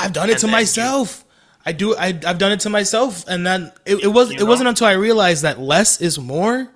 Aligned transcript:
I've 0.00 0.12
done 0.12 0.28
it 0.28 0.32
And 0.32 0.40
to 0.40 0.46
myself. 0.48 1.24
I 1.64 1.72
do. 1.72 1.94
I, 1.94 2.18
I've 2.26 2.38
done 2.38 2.52
it 2.52 2.60
to 2.60 2.70
myself, 2.70 3.24
and 3.28 3.46
then 3.46 3.70
it, 3.84 4.02
it 4.02 4.08
was. 4.08 4.32
You 4.32 4.38
It 4.38 4.44
wasn't 4.44 4.68
until 4.70 4.86
I 4.86 4.92
realized 4.92 5.42
that 5.42 5.60
less 5.60 6.00
is 6.00 6.18
more. 6.18 6.70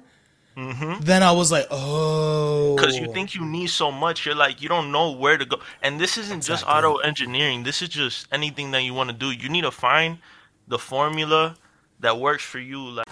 Mm-hmm. 0.56 1.00
Then 1.00 1.22
I 1.22 1.32
was 1.32 1.50
like, 1.50 1.66
oh, 1.71 2.45
because 2.76 2.96
you 2.96 3.06
oh. 3.08 3.12
think 3.12 3.34
you 3.34 3.45
need 3.45 3.68
so 3.71 3.90
much 3.90 4.26
you're 4.26 4.34
like 4.34 4.62
you 4.62 4.68
don't 4.68 4.92
know 4.92 5.12
where 5.12 5.37
to 5.37 5.45
go 5.45 5.56
and 5.82 6.00
this 6.00 6.18
isn't 6.18 6.42
just 6.42 6.66
audio 6.66 6.96
engineering 6.98 7.62
this 7.62 7.82
is 7.82 7.88
just 7.88 8.26
anything 8.32 8.71
that 8.71 8.82
you 8.82 8.95
want 8.95 9.10
to 9.10 9.17
do 9.17 9.31
you 9.31 9.49
need 9.49 9.63
to 9.63 9.71
find 9.71 10.19
the 10.69 10.79
formula 10.79 11.56
that 12.01 12.19
works 12.19 12.43
for 12.43 12.59
you 12.59 12.81
like 12.91 13.03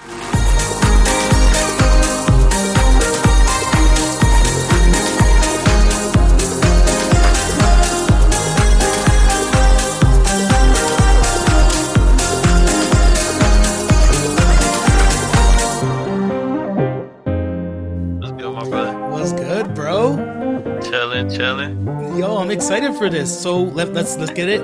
excited 22.52 22.94
for 22.94 23.08
this. 23.08 23.36
So 23.36 23.62
let, 23.62 23.92
let's 23.92 24.16
let's 24.16 24.30
get 24.32 24.48
it. 24.48 24.62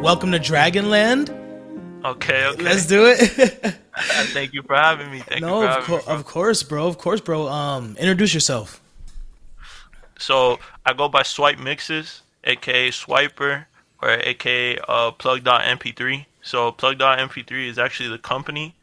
Welcome 0.00 0.32
to 0.32 0.38
Dragonland. 0.38 1.30
Okay, 2.04 2.46
okay. 2.46 2.62
Let's 2.62 2.86
do 2.86 3.06
it. 3.06 3.18
Thank 4.32 4.52
you 4.52 4.62
for 4.62 4.76
having 4.76 5.10
me. 5.10 5.20
Thank 5.20 5.40
no, 5.40 5.62
you 5.62 5.68
for 5.68 5.78
of, 5.78 5.84
cour- 5.84 6.14
me. 6.14 6.20
of 6.20 6.24
course, 6.26 6.62
bro. 6.62 6.86
Of 6.86 6.98
course, 6.98 7.20
bro. 7.20 7.48
Um, 7.48 7.96
introduce 7.98 8.34
yourself. 8.34 8.80
So 10.18 10.58
I 10.86 10.92
go 10.92 11.08
by 11.08 11.22
Swipe 11.22 11.58
Mixes, 11.58 12.22
aka 12.44 12.90
Swiper, 12.90 13.66
or 14.00 14.10
aka 14.10 14.78
uh, 14.88 15.10
Plug.mp3. 15.12 16.26
So 16.42 16.72
Plug.mp3 16.72 17.68
is 17.68 17.78
actually 17.78 18.10
the 18.10 18.18
company, 18.18 18.74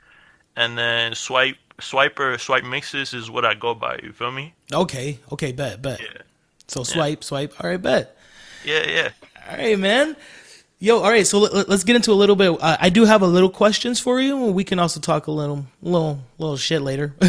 and 0.55 0.77
then 0.77 1.16
Swipe 1.16 1.57
Swiper 1.79 2.40
Swipe 2.40 2.63
Mixes 2.66 3.13
is 3.13 3.29
what 3.29 3.46
I 3.46 3.54
go 3.54 3.74
by. 3.74 3.99
You 4.04 4.12
feel 4.12 4.32
me? 4.32 4.54
Okay, 4.74 5.20
okay, 5.32 5.52
bet, 5.52 5.82
bet. 5.82 6.02
Yeah, 6.02 6.22
So 6.68 6.84
swipe, 6.84 7.24
swipe. 7.24 7.54
All 7.63 7.70
right, 7.70 7.82
bet. 7.82 8.18
Yeah, 8.63 8.90
yeah. 8.90 9.09
All 9.49 9.57
right, 9.57 9.77
man. 9.77 10.15
Yo, 10.79 10.98
all 10.98 11.09
right. 11.09 11.27
So 11.27 11.40
let, 11.40 11.70
us 11.70 11.84
get 11.84 11.95
into 11.95 12.12
a 12.12 12.13
little 12.13 12.35
bit. 12.35 12.51
Uh, 12.59 12.77
I 12.79 12.90
do 12.90 13.05
have 13.05 13.21
a 13.21 13.27
little 13.27 13.49
questions 13.49 13.99
for 13.99 14.20
you. 14.20 14.37
We 14.37 14.63
can 14.63 14.79
also 14.79 14.99
talk 14.99 15.27
a 15.27 15.31
little, 15.31 15.65
little, 15.81 16.20
little 16.37 16.57
shit 16.57 16.82
later. 16.82 17.15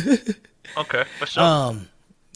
Okay, 0.76 1.04
what's 1.18 1.36
up? 1.36 1.42
um, 1.42 1.88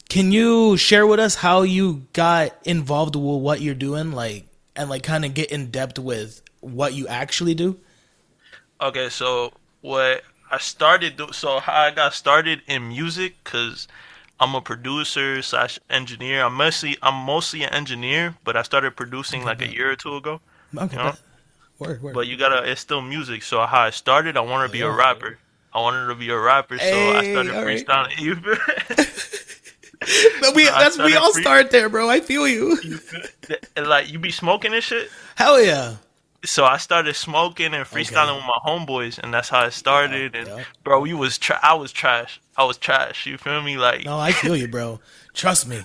can 0.09 0.31
you 0.31 0.77
share 0.77 1.07
with 1.07 1.19
us 1.19 1.35
how 1.35 1.63
you 1.63 2.05
got 2.13 2.55
involved 2.65 3.15
with 3.15 3.41
what 3.41 3.61
you're 3.61 3.75
doing, 3.75 4.11
like, 4.11 4.45
and 4.75 4.89
like 4.89 5.03
kind 5.03 5.25
of 5.25 5.33
get 5.33 5.51
in 5.51 5.71
depth 5.71 5.97
with 5.97 6.41
what 6.61 6.93
you 6.93 7.07
actually 7.07 7.55
do? 7.55 7.79
Okay, 8.79 9.09
so 9.09 9.53
what 9.81 10.23
I 10.51 10.59
started 10.59 11.17
do 11.17 11.29
so 11.31 11.59
how 11.59 11.81
I 11.81 11.91
got 11.91 12.13
started 12.13 12.61
in 12.67 12.87
music 12.87 13.35
because 13.43 13.87
I'm 14.39 14.53
a 14.55 14.61
producer 14.61 15.41
slash 15.41 15.79
engineer. 15.89 16.43
I'm 16.43 16.53
mostly 16.53 16.97
I'm 17.01 17.15
mostly 17.25 17.63
an 17.63 17.73
engineer, 17.73 18.35
but 18.43 18.55
I 18.55 18.61
started 18.61 18.95
producing 18.95 19.43
like 19.43 19.61
a 19.61 19.67
year 19.67 19.91
or 19.91 19.95
two 19.95 20.15
ago. 20.15 20.41
Okay, 20.77 20.95
You 20.95 21.03
know? 21.03 21.13
word, 21.79 22.01
word. 22.03 22.13
But 22.13 22.27
you 22.27 22.37
gotta, 22.37 22.69
it's 22.69 22.81
still 22.81 23.01
music. 23.01 23.41
So 23.43 23.65
how 23.65 23.81
I 23.81 23.89
started, 23.89 24.37
I 24.37 24.41
wanted 24.41 24.67
to 24.67 24.73
be 24.73 24.81
a 24.81 24.91
rapper. 24.91 25.39
I 25.73 25.81
wanted 25.81 26.07
to 26.07 26.15
be 26.15 26.29
a 26.29 26.37
rapper, 26.37 26.77
so 26.77 26.85
I 27.17 27.31
started 27.31 27.51
right. 27.53 27.85
freestyling. 27.85 28.13
Feel, 28.17 28.35
But 30.41 30.55
we, 30.55 30.65
that's 30.65 30.97
we 30.97 31.15
all 31.15 31.33
free- 31.33 31.41
start 31.41 31.71
there, 31.71 31.89
bro. 31.89 32.07
I 32.09 32.19
feel 32.21 32.47
you. 32.47 32.77
you 32.81 32.99
like 33.83 34.11
you 34.11 34.19
be 34.19 34.31
smoking 34.31 34.73
and 34.73 34.83
shit. 34.83 35.09
Hell 35.35 35.61
yeah. 35.61 35.95
So 36.45 36.65
I 36.65 36.77
started 36.77 37.15
smoking 37.15 37.73
and 37.73 37.83
freestyling 37.85 38.29
Okay. 38.29 38.35
with 38.37 38.45
my 38.45 38.59
homeboys, 38.65 39.17
and 39.17 39.33
that's 39.33 39.49
how 39.49 39.65
it 39.65 39.71
started. 39.71 40.35
and 40.35 40.47
yeah. 40.47 40.63
bro, 40.83 40.99
we 41.01 41.13
was 41.13 41.37
tra- 41.37 41.59
I 41.63 41.73
was 41.73 41.91
trash. 41.91 42.39
I 42.55 42.63
was 42.63 42.77
trash. 42.77 43.25
You 43.25 43.37
feel 43.37 43.61
me? 43.61 43.77
Like 43.77 44.05
No, 44.05 44.19
I 44.19 44.31
feel 44.31 44.55
you, 44.55 44.67
bro. 44.67 44.99
Trust 45.33 45.67
me. 45.67 45.83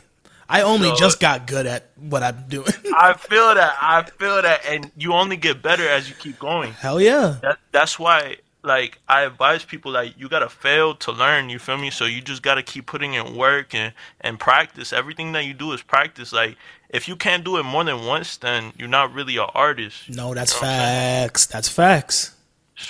I 0.48 0.60
only 0.62 0.90
So- 0.90 0.96
just 0.96 1.20
got 1.20 1.46
good 1.46 1.66
at 1.66 1.88
what 1.96 2.22
I'm 2.22 2.44
doing. 2.48 2.68
I 2.96 3.14
feel 3.14 3.54
that. 3.54 3.76
I 3.80 4.02
feel 4.02 4.42
that, 4.42 4.60
and 4.66 4.90
you 4.96 5.14
only 5.14 5.36
get 5.38 5.62
better 5.62 5.88
as 5.88 6.08
you 6.10 6.14
keep 6.14 6.38
going. 6.38 6.72
Hell 6.74 7.00
yeah. 7.00 7.36
That 7.42 7.58
that's 7.72 7.98
why 7.98 8.36
like 8.64 8.98
I 9.08 9.22
advise 9.22 9.64
people 9.64 9.92
like 9.92 10.14
you 10.18 10.28
gotta 10.28 10.48
fail 10.48 10.94
to 10.96 11.12
learn, 11.12 11.48
you 11.50 11.58
feel 11.58 11.76
me? 11.78 11.90
So 11.90 12.04
you 12.04 12.20
just 12.20 12.42
gotta 12.42 12.62
keep 12.62 12.86
putting 12.86 13.14
in 13.14 13.36
work 13.36 13.74
and, 13.74 13.92
and 14.20 14.38
practice. 14.38 14.92
Everything 14.92 15.32
that 15.32 15.44
you 15.44 15.54
do 15.54 15.72
is 15.72 15.82
practice. 15.82 16.32
Like 16.32 16.56
if 16.90 17.08
you 17.08 17.16
can't 17.16 17.44
do 17.44 17.56
it 17.56 17.62
more 17.64 17.84
than 17.84 18.04
once, 18.06 18.36
then 18.36 18.72
you're 18.78 18.88
not 18.88 19.12
really 19.12 19.36
an 19.36 19.46
artist. 19.54 20.08
No, 20.10 20.32
that's 20.34 20.54
You 20.54 20.60
know 20.60 20.66
what 20.68 20.78
I'm 20.78 20.78
saying? 20.78 21.28
facts. 21.28 21.46
That's 21.46 21.68
facts. 21.68 22.34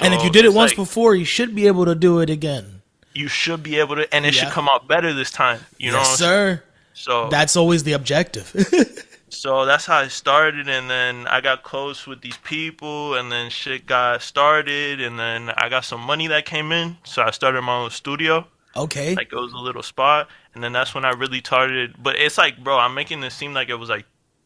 and 0.01 0.13
if 0.15 0.23
you 0.25 0.31
did 0.31 0.45
it 0.45 0.53
once 0.53 0.73
like, 0.73 0.77
before, 0.77 1.15
you 1.15 1.25
should 1.25 1.55
be 1.55 1.67
able 1.67 1.85
to 1.87 1.95
do 1.95 2.21
it 2.21 2.31
again. 2.31 2.83
you 3.15 3.29
should 3.29 3.63
be 3.63 3.79
able 3.79 3.97
to 3.97 4.15
and 4.15 4.25
it 4.27 4.35
Yeah. 4.35 4.45
should 4.45 4.53
come 4.53 4.69
out 4.69 4.87
better 4.89 5.13
this 5.13 5.31
time. 5.31 5.61
You 5.79 5.93
know 5.93 5.99
yes, 5.99 6.19
saying? 6.19 6.57
sir. 6.59 6.63
So 6.95 7.29
That's 7.31 7.57
always 7.57 7.85
the 7.85 7.93
objective. 7.93 8.53
So 9.33 9.65
that's 9.65 9.87
how 9.87 9.97
I 9.97 10.09
started, 10.09 10.69
and 10.69 10.91
then 10.91 11.27
I 11.27 11.41
got 11.41 11.63
close 11.63 12.07
with 12.07 12.21
these 12.21 12.37
people, 12.39 13.15
and 13.15 13.33
then 13.33 13.49
shit 13.51 13.87
got 13.87 14.21
started, 14.21 15.01
and 15.01 15.19
then 15.19 15.51
I 15.57 15.71
got 15.71 15.87
some 15.87 16.03
money 16.03 16.27
that 16.29 16.45
came 16.45 16.71
in, 16.71 16.99
so 17.05 17.23
I 17.23 17.31
started 17.31 17.63
my 17.63 17.77
own 17.79 17.91
studio. 17.91 18.47
okay. 18.77 19.15
Like 19.15 19.33
it 19.33 19.37
was 19.37 19.53
a 19.55 19.59
little 19.59 19.83
spot, 19.83 20.29
and 20.55 20.63
then 20.63 20.73
that's 20.73 20.95
when 20.95 21.05
I 21.07 21.13
really 21.13 21.39
started. 21.39 21.95
But 22.03 22.17
it's 22.17 22.37
like, 22.37 22.63
bro, 22.63 22.79
I'm 22.79 22.95
making 22.95 23.21
this 23.23 23.35
seem 23.35 23.55
like 23.55 23.71
it 23.71 23.77
was 23.77 23.89
like, 23.89 24.05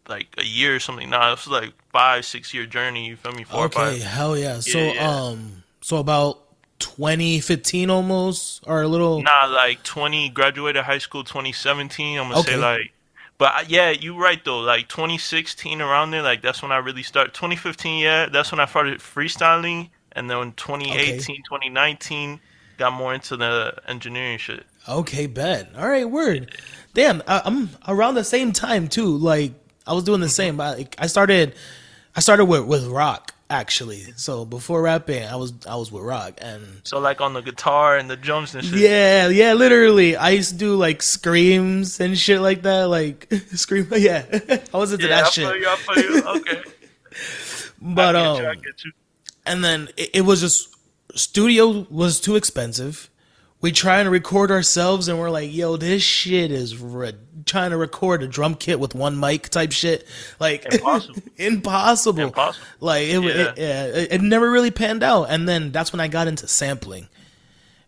like 0.09 0.29
a 0.39 0.45
year 0.45 0.77
or 0.77 0.81
something. 0.81 1.11
Nah, 1.11 1.29
it 1.29 1.31
was 1.33 1.49
like 1.49 1.73
five, 1.93 2.25
six 2.25 2.55
year 2.55 2.65
journey. 2.65 3.07
You 3.09 3.17
feel 3.17 3.33
me? 3.33 3.43
Four 3.43 3.65
Okay. 3.65 3.99
five. 3.99 4.03
Hell 4.03 4.39
yeah. 4.39 4.61
So 4.61 4.79
Yeah, 4.79 4.93
yeah. 4.95 5.11
um, 5.27 5.65
so 5.81 5.97
about 5.97 6.43
2015 6.79 7.91
almost, 7.91 8.63
or 8.69 8.83
a 8.83 8.89
little. 8.89 9.21
Nah, 9.23 9.47
like 9.47 9.83
20 9.83 10.29
graduated 10.29 10.85
high 10.85 10.99
school, 10.99 11.25
2017. 11.25 12.19
I'm 12.19 12.29
gonna 12.29 12.39
Okay. 12.41 12.53
say 12.53 12.57
like, 12.57 12.93
but 13.39 13.55
uh, 13.55 13.65
yeah, 13.69 13.91
you're 13.91 14.19
right 14.19 14.43
though. 14.45 14.61
Like 14.61 14.89
2016 14.89 15.81
around 15.81 16.11
there, 16.11 16.23
like 16.23 16.43
that's 16.43 16.63
when 16.63 16.73
I 16.73 16.79
really 16.79 17.03
started. 17.03 17.35
2015, 17.35 18.03
yeah, 18.03 18.27
that's 18.27 18.51
when 18.51 18.61
I 18.61 18.67
started 18.67 19.01
freestyling, 19.01 19.91
and 20.13 20.31
then 20.31 20.53
2018, 20.53 21.37
2019, 21.45 22.41
got 22.79 22.93
more 22.93 23.15
into 23.15 23.37
the 23.37 23.75
engineering 23.87 24.39
shit. 24.39 24.65
Okay, 24.89 25.27
bet. 25.27 25.71
All 25.77 25.89
right, 25.89 26.09
word. 26.09 26.57
Damn, 26.95 27.23
I, 27.27 27.43
I'm 27.45 27.71
around 27.87 28.15
the 28.15 28.25
same 28.25 28.53
time 28.53 28.89
too. 28.89 29.17
Like 29.17 29.53
I 29.87 29.93
was 29.93 30.05
doing 30.05 30.21
the 30.21 30.27
mm-hmm. 30.27 30.33
same. 30.33 30.57
But 30.57 30.79
like, 30.79 30.97
I 30.99 31.07
started, 31.07 31.55
I 32.15 32.21
started 32.21 32.47
with 32.47 32.65
with 32.65 32.87
rock 32.87 33.35
actually. 33.51 34.03
So 34.17 34.45
before 34.45 34.83
rapping, 34.83 35.25
I 35.25 35.37
was 35.37 35.53
I 35.69 35.77
was 35.77 35.91
with 35.93 36.03
rock 36.03 36.35
and. 36.39 36.81
So 36.85 36.99
like 36.99 37.21
on 37.21 37.33
the 37.35 37.43
guitar 37.43 37.97
and 37.97 38.09
the 38.11 38.17
drums 38.17 38.55
and 38.55 38.65
shit. 38.65 38.79
Yeah, 38.79 39.29
yeah, 39.29 39.53
literally. 39.55 40.17
I 40.17 40.31
used 40.31 40.53
to 40.53 40.57
do 40.59 40.75
like 40.77 41.03
screams 41.03 42.01
and 42.01 42.17
shit 42.19 42.41
like 42.41 42.63
that. 42.63 42.85
Like 42.85 43.29
scream, 43.55 43.89
yeah. 43.97 44.25
I 44.73 44.77
was 44.77 44.93
into 44.93 45.07
Yeah, 45.09 45.17
that 45.23 45.27
I 45.27 45.31
shit. 45.31 45.61
you. 45.61 45.69
I 45.69 45.77
feel 45.77 46.03
you. 46.05 46.23
Okay. 46.37 46.63
But 47.81 48.17
um, 48.17 48.43
you, 48.43 48.49
I 48.49 48.55
get 48.55 48.85
you. 48.85 48.93
and 49.45 49.63
then 49.65 49.89
it, 49.97 50.11
it 50.17 50.21
was 50.23 50.41
just 50.41 50.75
studio 51.15 51.87
was 51.91 52.21
too 52.21 52.37
expensive. 52.37 53.11
We 53.61 53.73
try 53.73 54.01
and 54.01 54.11
record 54.11 54.51
ourselves, 54.51 55.09
and 55.09 55.19
we're 55.19 55.31
like, 55.31 55.53
"Yo, 55.53 55.77
this 55.77 56.03
shit 56.03 56.53
is 56.53 56.77
re- 56.79 57.15
trying 57.47 57.71
to 57.71 57.77
record 57.77 58.23
a 58.23 58.29
drum 58.29 58.55
kit 58.55 58.79
with 58.79 58.95
one 58.95 59.19
mic 59.19 59.49
type 59.49 59.73
shit, 59.73 60.07
like 60.39 60.67
Impossible. 60.73 61.23
impossible. 61.37 62.21
Impossible. 62.21 62.67
Like 62.81 63.09
it, 63.09 63.23
Yeah. 63.23 63.53
it, 63.55 63.59
it, 63.97 64.13
it 64.13 64.21
never 64.23 64.51
really 64.51 64.71
panned 64.71 65.03
out. 65.03 65.25
And 65.31 65.49
then 65.49 65.73
that's 65.73 65.91
when 65.93 66.01
I 66.01 66.09
got 66.09 66.29
into 66.29 66.47
sampling, 66.47 67.09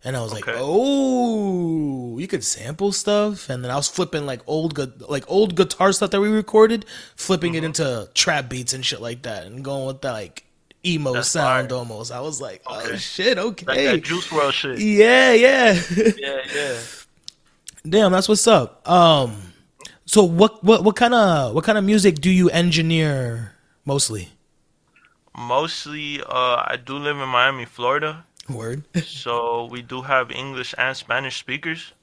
and 0.03 0.17
I 0.17 0.21
was 0.21 0.33
like, 0.33 0.45
"Oh, 0.47 2.17
you 2.17 2.27
could 2.27 2.43
sample 2.43 2.91
stuff." 2.91 3.47
And 3.49 3.63
then 3.63 3.71
I 3.71 3.75
was 3.75 3.87
flipping 3.87 4.25
like 4.25 4.41
old, 4.47 4.73
gu- 4.73 4.91
like 5.07 5.23
old 5.27 5.55
guitar 5.55 5.91
stuff 5.93 6.09
that 6.11 6.19
we 6.21 6.29
recorded, 6.29 6.83
flipping 7.15 7.53
Mm-hmm. 7.53 7.63
it 7.63 7.67
into 7.67 8.09
trap 8.15 8.49
beats 8.49 8.73
and 8.73 8.83
shit 8.85 9.01
like 9.01 9.21
that, 9.21 9.45
and 9.45 9.63
going 9.63 9.85
with 9.85 10.01
that 10.01 10.11
like 10.13 10.45
emo 10.85 11.13
That's 11.13 11.29
sound 11.31 11.71
fire. 11.71 11.71
almost. 11.71 12.11
I 12.11 12.19
was 12.21 12.41
like, 12.41 12.61
"Oh 12.65 12.93
Okay. 12.93 12.95
shit, 12.95 13.37
Like 13.65 13.83
okay, 13.83 13.83
that 13.83 14.01
Juice 14.01 14.29
WRLD 14.29 14.53
shit. 14.53 14.85
yeah, 14.85 15.33
yeah." 15.33 15.81
Yeah, 16.15 16.41
yeah. 16.53 16.85
Damn, 17.87 18.11
that's 18.11 18.27
what's 18.27 18.47
up. 18.47 18.87
Um, 18.89 19.53
so 20.05 20.23
what 20.23 20.63
what 20.63 20.83
what 20.83 20.95
kind 20.95 21.13
of 21.13 21.53
what 21.55 21.63
kind 21.63 21.77
of 21.77 21.83
music 21.83 22.19
do 22.21 22.29
you 22.29 22.49
engineer 22.49 23.53
mostly? 23.85 24.29
Mostly, 25.35 26.21
uh, 26.21 26.63
I 26.67 26.75
do 26.77 26.95
live 26.97 27.17
in 27.17 27.29
Miami, 27.29 27.65
Florida. 27.65 28.27
Word. 28.49 28.83
So 29.01 29.65
we 29.65 29.81
do 29.81 30.03
have 30.03 30.31
English 30.31 30.75
and 30.77 30.95
Spanish 30.97 31.37
speakers. 31.39 31.93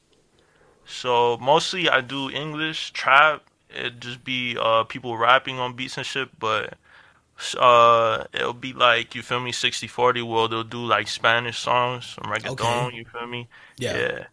So 0.87 1.37
mostly 1.39 1.89
I 1.89 2.01
do 2.01 2.31
English 2.31 2.93
trap. 2.93 3.45
It 3.71 4.01
just 4.01 4.25
be 4.25 4.57
uh 4.59 4.85
people 4.85 5.17
rapping 5.19 5.59
on 5.59 5.75
beats 5.77 5.97
and 5.99 6.07
shit, 6.07 6.39
but 6.39 6.79
uh 7.59 8.25
it'll 8.33 8.53
be 8.55 8.73
like 8.73 9.15
you 9.15 9.23
feel 9.23 9.41
me 9.41 9.53
60-40 9.53 10.27
where 10.27 10.49
they'll 10.49 10.65
do 10.65 10.85
like 10.85 11.07
Spanish 11.09 11.59
songs, 11.59 12.07
some 12.17 12.31
reggaeton, 12.33 12.87
Okay. 12.89 12.97
you 12.97 13.05
feel 13.05 13.27
me? 13.27 13.49
Yeah. 13.79 13.97
Yeah. 13.97 14.25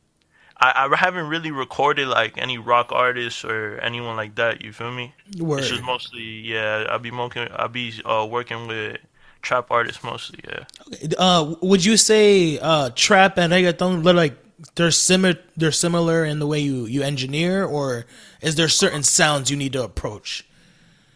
I, 0.57 0.87
I 0.89 0.95
haven't 0.95 1.27
really 1.27 1.51
recorded 1.51 2.07
like 2.07 2.37
any 2.37 2.57
rock 2.57 2.91
artists 2.91 3.43
or 3.43 3.77
anyone 3.79 4.15
like 4.15 4.35
that. 4.35 4.61
You 4.63 4.71
feel 4.71 4.91
me? 4.91 5.13
Word. 5.37 5.59
It's 5.59 5.69
just 5.69 5.83
mostly 5.83 6.23
yeah. 6.23 6.85
I'll 6.89 6.99
be 6.99 7.11
working. 7.11 7.47
I'll 7.53 7.67
be 7.67 7.93
uh, 8.05 8.25
working 8.29 8.67
with 8.67 8.97
trap 9.41 9.69
artists 9.71 10.03
mostly. 10.03 10.39
Yeah. 10.47 10.63
okay. 10.87 11.09
Uh, 11.17 11.55
would 11.61 11.83
you 11.83 11.97
say 11.97 12.57
uh, 12.59 12.91
trap 12.95 13.37
and 13.37 13.51
reggaeton 13.51 14.03
like 14.15 14.37
they're 14.75 14.91
similar? 14.91 15.35
They're 15.57 15.71
similar 15.73 16.23
in 16.23 16.39
the 16.39 16.47
way 16.47 16.59
you 16.59 16.85
you 16.85 17.01
engineer, 17.03 17.65
or 17.65 18.05
is 18.41 18.55
there 18.55 18.69
certain 18.69 19.03
sounds 19.03 19.51
you 19.51 19.57
need 19.57 19.73
to 19.73 19.83
approach? 19.83 20.45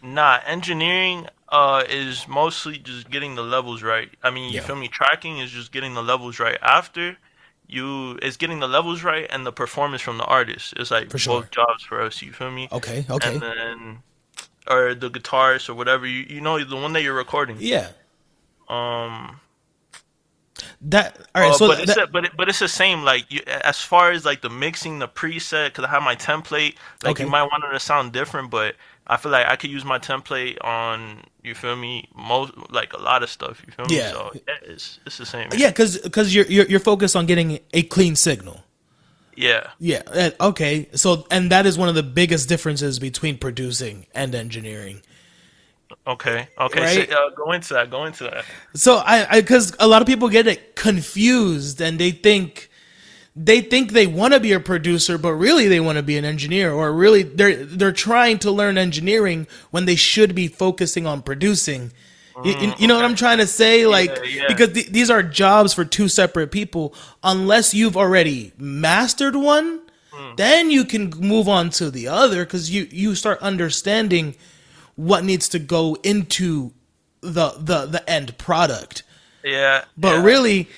Nah, 0.02 0.40
engineering 0.46 1.26
uh 1.50 1.84
is 1.88 2.28
mostly 2.28 2.78
just 2.78 3.10
getting 3.10 3.34
the 3.34 3.42
levels 3.42 3.82
right. 3.82 4.10
I 4.22 4.30
mean, 4.30 4.52
you 4.52 4.54
Yeah. 4.56 4.62
feel 4.62 4.76
me? 4.76 4.88
Tracking 4.88 5.38
is 5.38 5.50
just 5.50 5.72
getting 5.72 5.94
the 5.94 6.02
levels 6.02 6.38
right. 6.38 6.58
After 6.62 7.16
you, 7.66 8.18
it's 8.22 8.36
getting 8.36 8.60
the 8.60 8.68
levels 8.68 9.02
right 9.02 9.26
and 9.30 9.46
the 9.46 9.52
performance 9.52 10.02
from 10.02 10.18
the 10.18 10.24
artist. 10.24 10.74
It's 10.76 10.90
like 10.90 11.10
For 11.10 11.18
sure. 11.18 11.42
both 11.42 11.50
jobs 11.50 11.84
for 11.84 12.00
us. 12.02 12.22
You 12.22 12.32
feel 12.32 12.50
me? 12.50 12.70
Okay, 12.70 13.04
okay, 13.10 13.30
And 13.30 13.42
then, 13.42 13.98
or 14.68 14.94
the 14.94 15.10
guitarist 15.10 15.68
or 15.68 15.74
whatever 15.74 16.06
you 16.06 16.24
you 16.28 16.40
know 16.40 16.62
the 16.64 16.76
one 16.76 16.92
that 16.94 17.02
you're 17.02 17.14
recording. 17.14 17.58
yeah. 17.58 17.88
Um. 18.68 19.40
That 20.80 21.18
all 21.34 21.42
right. 21.42 21.54
Uh, 21.54 21.58
so 21.58 21.66
but 21.66 21.80
it's 21.80 21.96
a, 21.96 22.06
but 22.06 22.24
it, 22.24 22.32
but 22.36 22.48
it's 22.48 22.58
the 22.58 22.68
same. 22.68 23.02
Like 23.02 23.30
you, 23.30 23.40
as 23.46 23.80
far 23.80 24.10
as 24.10 24.24
like 24.24 24.40
the 24.42 24.50
mixing, 24.50 24.98
the 24.98 25.06
preset, 25.08 25.66
because 25.68 25.84
I 25.84 25.88
have 25.88 26.02
my 26.02 26.16
template. 26.16 26.74
Like 27.02 27.18
Okay. 27.18 27.24
you 27.24 27.28
might 27.28 27.44
want 27.44 27.64
it 27.64 27.72
to 27.72 27.78
sound 27.80 28.12
different, 28.12 28.50
but 28.50 28.74
I 29.08 29.16
feel 29.16 29.32
like 29.32 29.46
I 29.46 29.56
could 29.56 29.70
use 29.70 29.84
my 29.84 29.98
template 29.98 30.58
on 30.62 31.22
you 31.42 31.54
feel 31.54 31.76
me 31.76 32.08
most 32.14 32.52
like 32.70 32.92
a 32.92 32.98
lot 32.98 33.22
of 33.22 33.30
stuff. 33.30 33.62
You 33.66 33.72
feel 33.72 33.86
me? 33.86 33.96
Yeah. 33.96 34.10
So 34.10 34.30
yeah, 34.34 34.54
it's 34.62 34.98
it's 35.06 35.18
the 35.18 35.26
same. 35.26 35.48
yeah, 35.56 35.70
because 35.70 36.34
you're, 36.34 36.46
you're 36.46 36.66
you're 36.66 36.80
focused 36.80 37.16
on 37.16 37.26
getting 37.26 37.60
a 37.72 37.82
clean 37.84 38.16
signal. 38.16 38.62
Yeah. 39.34 39.68
Yeah. 39.78 40.02
uh, 40.06 40.30
Okay. 40.40 40.88
So 40.94 41.26
and 41.30 41.50
that 41.52 41.64
is 41.64 41.78
one 41.78 41.88
of 41.88 41.94
the 41.94 42.02
biggest 42.02 42.48
differences 42.48 42.98
between 42.98 43.38
producing 43.38 44.06
and 44.14 44.34
engineering. 44.34 45.00
Okay. 46.06 46.48
Okay. 46.58 46.80
Right? 46.80 47.08
So, 47.08 47.26
uh, 47.26 47.30
go 47.30 47.52
into 47.52 47.74
that. 47.74 47.90
Go 47.90 48.04
into 48.04 48.24
that. 48.24 48.44
So 48.74 48.96
I 49.04 49.40
because 49.40 49.74
a 49.78 49.86
lot 49.86 50.02
of 50.02 50.06
people 50.06 50.28
get 50.28 50.46
it 50.46 50.74
confused 50.76 51.80
and 51.80 51.98
they 51.98 52.10
think 52.10 52.67
they 53.40 53.60
think 53.60 53.92
they 53.92 54.06
want 54.06 54.34
to 54.34 54.40
be 54.40 54.52
a 54.52 54.58
producer, 54.60 55.16
but 55.16 55.34
really 55.34 55.68
they 55.68 55.78
want 55.78 55.96
to 55.96 56.02
be 56.02 56.18
an 56.18 56.24
engineer, 56.24 56.72
or 56.72 56.92
really 56.92 57.22
they're 57.22 57.64
they're 57.64 57.92
trying 57.92 58.38
to 58.40 58.50
learn 58.50 58.76
engineering 58.76 59.46
when 59.70 59.84
they 59.84 59.94
should 59.94 60.34
be 60.34 60.48
focusing 60.48 61.06
on 61.06 61.22
producing. 61.22 61.92
You, 62.44 62.52
you- 62.52 62.56
mm, 62.56 62.80
you 62.80 62.86
know 62.88 62.96
what 62.96 63.04
I'm 63.04 63.14
trying 63.14 63.38
to 63.38 63.46
say? 63.46 63.86
Like 63.86 64.10
yeah. 64.26 64.44
because 64.48 64.72
th- 64.72 64.88
these 64.88 65.08
are 65.10 65.22
jobs 65.22 65.72
for 65.72 65.84
two 65.84 66.08
separate 66.08 66.50
people. 66.50 66.94
Unless 67.22 67.74
you've 67.74 67.96
already 67.96 68.52
mastered 68.58 69.36
one, 69.36 69.82
mm. 70.12 70.36
then 70.36 70.70
you 70.70 70.84
can 70.84 71.10
move 71.10 71.48
on 71.48 71.70
to 71.70 71.90
the 71.90 72.08
other 72.08 72.44
because 72.44 72.70
you 72.70 72.88
you 72.90 73.14
start 73.14 73.40
understanding 73.40 74.34
what 74.96 75.22
needs 75.24 75.48
to 75.50 75.60
go 75.60 75.96
into 76.02 76.72
the 77.20 77.50
the 77.58 77.86
the 77.86 78.10
end 78.10 78.36
product. 78.36 79.04
Yeah. 79.44 79.84
But 79.96 80.16
yeah. 80.16 80.24
really, 80.24 80.68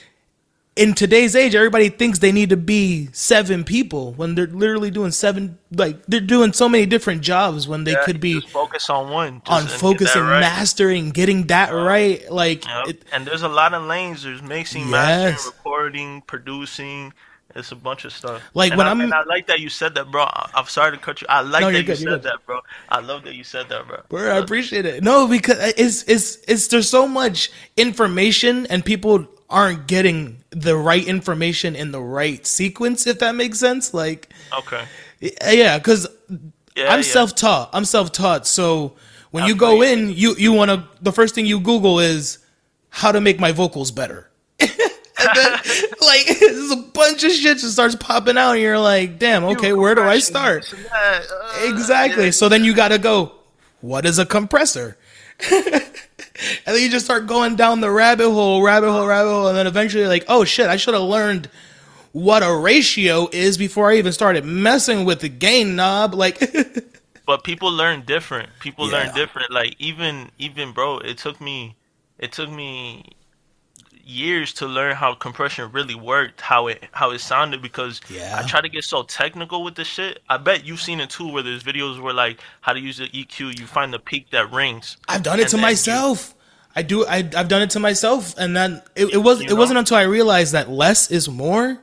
in 0.81 0.95
today's 0.95 1.37
age, 1.37 1.55
everybody 1.55 1.91
thinks 1.91 2.19
they 2.21 2.33
need 2.33 2.51
to 2.51 2.57
be 2.57 3.09
seven 3.13 3.65
people 3.65 4.13
when 4.15 4.35
they're 4.35 4.47
literally 4.47 4.91
doing 4.91 5.11
seven. 5.11 5.59
Like 5.73 6.05
they're 6.07 6.21
doing 6.21 6.53
so 6.53 6.69
many 6.69 6.87
different 6.87 7.21
jobs 7.23 7.69
when 7.69 7.85
they 7.85 7.93
Yeah, 7.93 8.05
could 8.05 8.21
be 8.21 8.41
focus 8.41 8.89
on 8.91 9.11
one. 9.11 9.43
Just 9.47 9.73
on 9.75 9.79
focusing, 9.79 10.23
right. 10.23 10.41
mastering, 10.41 11.11
getting 11.11 11.47
that 11.49 11.71
right. 11.71 12.29
Like 12.33 12.65
Yep. 12.67 12.89
it, 12.89 13.03
and 13.13 13.27
there's 13.27 13.43
a 13.43 13.49
lot 13.49 13.75
of 13.75 13.83
lanes. 13.85 14.23
There's 14.23 14.43
mixing, 14.43 14.89
Yes. 14.89 14.91
mastering, 14.91 15.47
recording, 15.57 16.23
producing. 16.27 17.13
It's 17.55 17.73
a 17.73 17.77
bunch 17.77 18.05
of 18.05 18.13
stuff. 18.13 18.43
Like, 18.55 18.71
And 18.71 18.79
when 18.79 18.87
I, 18.87 18.91
I'm- 18.91 19.01
and 19.01 19.13
I 19.13 19.25
like 19.25 19.49
that 19.49 19.59
you 19.59 19.69
said 19.71 19.97
that, 19.97 20.09
bro. 20.13 20.23
I, 20.23 20.51
I'm 20.55 20.67
sorry 20.67 20.93
to 20.93 20.97
cut 20.99 21.21
you. 21.21 21.27
I 21.29 21.41
like 21.41 21.63
No, 21.63 21.67
that 21.73 21.79
good, 21.79 21.87
you're 21.89 21.97
said 21.97 22.07
good. 22.07 22.23
that, 22.23 22.47
bro. 22.47 22.61
I 22.89 23.01
love 23.01 23.25
that 23.25 23.35
you 23.35 23.43
said 23.43 23.69
that, 23.71 23.89
bro. 23.89 23.99
Word, 24.09 24.31
I 24.31 24.39
appreciate 24.39 24.87
it. 24.87 25.03
No, 25.03 25.27
because 25.27 25.59
uh, 25.59 25.73
it's 25.77 26.05
it's 26.05 26.39
it's 26.47 26.69
there's 26.69 26.89
so 26.89 27.09
much 27.09 27.51
information 27.77 28.67
and 28.69 28.85
people 28.85 29.27
aren't 29.51 29.87
getting 29.87 30.43
the 30.51 30.77
right 30.77 31.05
information 31.05 31.75
in 31.77 31.91
the 31.93 32.01
right 32.01 32.47
sequence. 32.47 33.07
If 33.07 33.19
that 33.19 33.35
makes 33.35 33.59
sense, 33.59 33.93
like 33.93 34.33
Okay. 34.59 34.85
yeah, 35.21 35.79
because 35.79 36.07
Yeah, 36.77 36.93
I'm 36.93 37.01
yeah. 37.01 37.03
self-taught. 37.03 37.71
I'm 37.73 37.85
self-taught. 37.85 38.47
So 38.47 38.95
when 39.33 39.43
I 39.45 39.49
you 39.49 39.57
go 39.57 39.81
feel 39.81 39.93
in, 39.99 40.11
you 40.15 40.35
you 40.37 40.53
want 40.53 40.71
to 40.71 40.85
the 41.03 41.13
first 41.13 41.35
thing 41.35 41.47
you 41.47 41.61
Google 41.61 41.99
is 42.01 42.39
how 42.91 43.13
to 43.13 43.21
make 43.21 43.39
my 43.41 43.53
vocals 43.53 43.91
better. 43.91 44.31
and 44.61 44.71
then, 45.35 45.53
like 46.01 46.39
there's 46.41 46.71
a 46.71 46.77
bunch 46.77 47.25
of 47.25 47.33
shit 47.33 47.59
just 47.59 47.73
starts 47.75 47.95
popping 47.97 48.39
out, 48.39 48.53
and 48.53 48.61
you're 48.63 48.79
like, 48.79 49.19
damn, 49.19 49.45
okay, 49.45 49.73
where 49.73 49.95
do 49.95 50.03
I 50.03 50.19
start? 50.21 50.63
This 50.63 50.73
and 50.73 50.85
that, 50.87 51.23
uh, 51.31 51.75
Exactly. 51.75 52.25
yeah. 52.27 52.31
So 52.31 52.49
then 52.49 52.65
you 52.65 52.75
got 52.75 52.89
to 52.89 52.99
go. 52.99 53.33
What 53.83 54.05
is 54.07 54.19
a 54.19 54.27
compressor? 54.27 54.97
and 56.67 56.75
then 56.77 56.83
you 56.83 56.91
just 56.91 57.05
start 57.05 57.27
going 57.27 57.57
down 57.57 57.81
the 57.81 57.91
rabbit 57.91 58.31
hole, 58.31 58.63
rabbit 58.63 58.91
hole, 58.91 59.07
rabbit 59.07 59.31
hole, 59.31 59.49
and 59.49 59.57
then 59.57 59.67
eventually, 59.67 60.07
like, 60.07 60.25
oh 60.29 60.45
shit, 60.45 60.69
I 60.69 60.77
should 60.77 60.95
have 60.95 61.03
learned 61.03 61.49
what 62.13 62.43
a 62.43 62.53
ratio 62.55 63.29
is 63.33 63.57
before 63.57 63.91
I 63.91 63.97
even 63.97 64.13
started 64.13 64.45
messing 64.45 65.05
with 65.05 65.21
the 65.21 65.29
gain 65.29 65.77
knob. 65.77 66.15
Like, 66.15 66.41
But 67.27 67.45
people 67.45 67.71
learn 67.71 68.03
different. 68.03 68.49
People 68.59 68.91
Yeah. 68.91 69.05
learn 69.05 69.15
different. 69.15 69.53
Like 69.53 69.77
even 69.79 70.31
even 70.39 70.73
bro, 70.73 70.99
it 70.99 71.19
took 71.19 71.41
me 71.41 71.77
it 72.19 72.33
took 72.33 72.51
me 72.51 73.05
years 74.05 74.53
to 74.55 74.67
learn 74.67 74.95
how 74.97 75.15
compression 75.15 75.71
really 75.73 75.95
worked, 75.95 76.41
how 76.41 76.67
it 76.69 76.85
how 76.93 77.11
it 77.11 77.21
sounded 77.21 77.63
because 77.63 78.01
Yeah. 78.09 78.39
I 78.43 78.47
try 78.47 78.61
to 78.61 78.69
get 78.69 78.85
so 78.85 79.03
technical 79.03 79.63
with 79.65 79.75
the 79.75 79.85
shit. 79.85 80.23
I 80.29 80.37
bet 80.37 80.65
you've 80.65 80.81
seen 80.81 81.01
it 81.01 81.11
too 81.11 81.29
where 81.33 81.43
there's 81.43 81.63
videos 81.63 82.01
where 82.01 82.15
like 82.15 82.41
how 82.61 82.73
to 82.73 82.81
use 82.81 82.99
the 82.99 83.09
EQ, 83.09 83.59
you 83.59 83.67
find 83.67 83.93
the 83.93 83.99
peak 83.99 84.31
that 84.31 84.51
rings. 84.53 84.97
I've 85.09 85.23
done 85.23 85.41
it 85.41 85.49
to 85.49 85.57
then 85.57 85.61
you- 85.61 85.67
myself. 85.67 86.35
I 86.77 86.83
do. 86.83 87.05
I, 87.05 87.17
I've 87.37 87.49
done 87.49 87.63
it 87.63 87.71
to 87.71 87.81
myself, 87.81 88.33
and 88.39 88.55
then 88.57 88.81
it, 88.95 89.13
it 89.13 89.17
was. 89.17 89.43
You 89.43 89.49
It 89.49 89.55
wasn't 89.55 89.81
until 89.81 89.97
I 89.97 90.03
realized 90.03 90.53
that 90.53 90.71
less 90.71 91.11
is 91.11 91.29
more. 91.29 91.81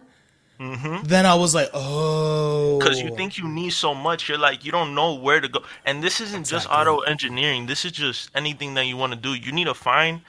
Mm-hmm. 0.62 1.04
Then 1.04 1.26
I 1.26 1.36
was 1.36 1.54
like, 1.54 1.70
oh, 1.74 2.80
because 2.80 3.02
you 3.02 3.14
think 3.16 3.38
you 3.38 3.48
need 3.48 3.72
so 3.74 3.94
much 3.94 4.28
you're 4.30 4.38
like 4.38 4.66
you 4.66 4.72
don't 4.72 4.96
know 4.96 5.14
where 5.14 5.40
to 5.40 5.48
go 5.48 5.60
and 5.86 6.04
this 6.04 6.20
isn't 6.22 6.48
just 6.48 6.68
audio 6.70 7.00
engineering 7.02 7.68
this 7.68 7.86
is 7.86 7.92
just 7.92 8.32
anything 8.34 8.74
that 8.74 8.86
you 8.86 8.98
want 8.98 9.14
to 9.14 9.20
do 9.20 9.34
you 9.36 9.52
need 9.52 9.66
to 9.66 9.74
find 9.76 10.22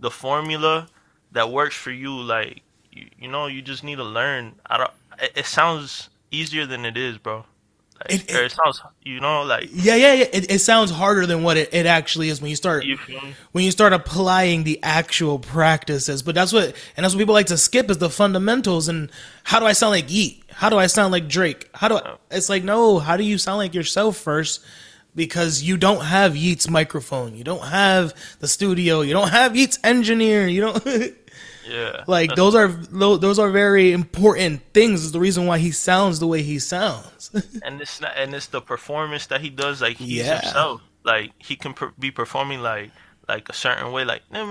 the 0.00 0.10
formula 0.10 0.88
that 1.36 1.50
works 1.50 1.76
for 1.76 1.90
you 1.92 2.12
like 2.20 2.62
you, 2.92 3.06
you 3.18 3.28
know 3.28 3.46
you 3.46 3.60
just 3.62 3.84
need 3.84 3.96
to 3.96 4.04
learn 4.04 4.54
i 4.66 4.76
don't 4.76 4.90
it, 5.22 5.32
it 5.36 5.46
sounds 5.46 6.08
easier 6.30 6.66
than 6.66 6.84
it 6.84 6.96
is 6.96 7.18
bro 7.18 7.44
like, 8.00 8.12
It- 8.14 8.30
it- 8.30 8.36
it 8.46 8.52
sounds 8.52 8.82
you 9.04 9.20
know 9.20 9.42
like 9.42 9.70
Yeah, 9.72 9.94
yeah, 9.96 10.12
yeah. 10.12 10.26
It, 10.32 10.50
it 10.50 10.58
sounds 10.60 10.90
harder 10.90 11.24
than 11.24 11.42
what 11.42 11.56
it, 11.56 11.72
it 11.72 11.86
actually 11.86 12.28
is 12.28 12.42
when 12.42 12.50
you 12.50 12.56
start 12.56 12.84
you 12.84 12.98
when 13.52 13.64
you 13.64 13.70
start 13.70 13.94
applying 13.94 14.64
the 14.64 14.78
actual 14.82 15.38
practices. 15.38 16.22
But 16.22 16.34
that's 16.34 16.52
what 16.52 16.74
and 16.96 17.04
that's 17.04 17.14
what 17.14 17.20
people 17.20 17.32
like 17.32 17.46
to 17.46 17.56
skip 17.56 17.88
is 17.90 17.96
the 17.96 18.10
fundamentals 18.10 18.88
and 18.88 19.10
how 19.44 19.60
do 19.60 19.64
I 19.66 19.72
sound 19.72 19.92
like 19.92 20.10
Yeat? 20.12 20.42
How 20.52 20.68
do 20.68 20.76
I 20.76 20.88
sound 20.88 21.10
like 21.12 21.26
Drake? 21.26 21.70
How 21.72 21.88
do 21.88 21.94
I, 21.96 22.02
oh. 22.04 22.18
it's 22.30 22.50
like 22.50 22.62
no? 22.64 22.98
How 22.98 23.16
do 23.16 23.24
you 23.24 23.38
sound 23.38 23.56
like 23.58 23.74
yourself 23.74 24.18
first? 24.18 24.62
Because 25.14 25.62
you 25.62 25.78
don't 25.78 26.04
have 26.04 26.36
Yeat's 26.36 26.68
microphone, 26.68 27.34
you 27.34 27.44
don't 27.44 27.64
have 27.64 28.12
the 28.40 28.48
studio, 28.48 29.00
you 29.00 29.14
don't 29.14 29.30
have 29.30 29.56
Yeat's 29.56 29.78
engineer, 29.82 30.46
you 30.46 30.60
don't 30.60 30.84
yeah 31.68 32.04
like 32.06 32.34
those 32.36 32.54
are 32.54 32.68
tho- 32.68 33.16
those 33.16 33.38
are 33.38 33.50
very 33.50 33.92
important 33.92 34.62
things. 34.72 35.04
Is 35.04 35.12
the 35.12 35.20
reason 35.20 35.46
why 35.46 35.58
he 35.58 35.70
sounds 35.72 36.20
the 36.20 36.26
way 36.26 36.42
he 36.42 36.58
sounds. 36.58 37.30
and 37.64 37.80
it's 37.80 38.00
not, 38.00 38.12
and 38.16 38.34
it's 38.34 38.46
the 38.46 38.60
performance 38.60 39.26
that 39.26 39.40
he 39.40 39.50
does 39.50 39.82
like 39.82 39.96
he's 39.96 40.24
Yeah. 40.24 40.40
himself 40.40 40.80
like 41.04 41.32
he 41.38 41.56
can 41.56 41.72
per- 41.74 41.92
be 41.98 42.10
performing 42.10 42.60
like 42.62 42.90
like 43.28 43.48
a 43.48 43.52
certain 43.52 43.90
way 43.92 44.04
like 44.04 44.22
and 44.30 44.50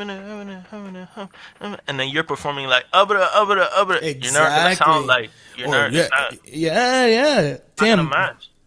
then 2.00 2.10
you're 2.10 2.24
performing 2.24 2.68
like 2.68 2.86
ubba 2.94 3.28
ubba 3.30 3.68
ubba 3.70 4.02
you're 4.02 4.34
not 4.34 4.50
gonna 4.50 4.70
Exactly. 4.70 4.76
sound 4.76 5.08
like 5.08 5.30
you're 5.58 5.68
Or, 5.68 5.72
not, 5.72 5.92
yeah, 5.94 6.08
not, 6.12 6.48
yeah, 6.48 7.06
yeah. 7.06 7.58
Damn, 7.78 8.12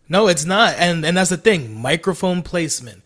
No, 0.09 0.29
it's 0.29 0.45
not. 0.47 0.75
And 0.79 1.05
and 1.05 1.17
that's 1.17 1.31
the 1.31 1.37
thing. 1.37 1.81
Microphone 1.81 2.43
placement. 2.43 3.03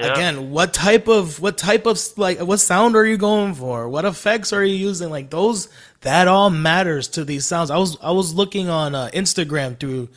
Yeah. 0.00 0.12
Again, 0.12 0.50
what 0.50 0.72
type 0.72 1.08
of 1.08 1.40
what 1.40 1.58
type 1.58 1.86
of 1.86 2.00
like 2.16 2.40
what 2.40 2.58
sound 2.58 2.96
are 2.96 3.04
you 3.04 3.16
going 3.16 3.54
for? 3.54 3.88
What 3.88 4.04
effects 4.04 4.52
are 4.52 4.64
you 4.64 4.74
using? 4.74 5.10
Like 5.10 5.30
those 5.30 5.68
that 6.00 6.28
all 6.28 6.50
matters 6.50 7.08
to 7.08 7.24
these 7.24 7.46
sounds. 7.46 7.70
I 7.70 7.78
was 7.78 7.96
I 8.02 8.10
was 8.12 8.34
looking 8.34 8.68
on 8.68 8.94
uh, 8.94 9.10
Instagram 9.12 9.78
through 9.78 10.08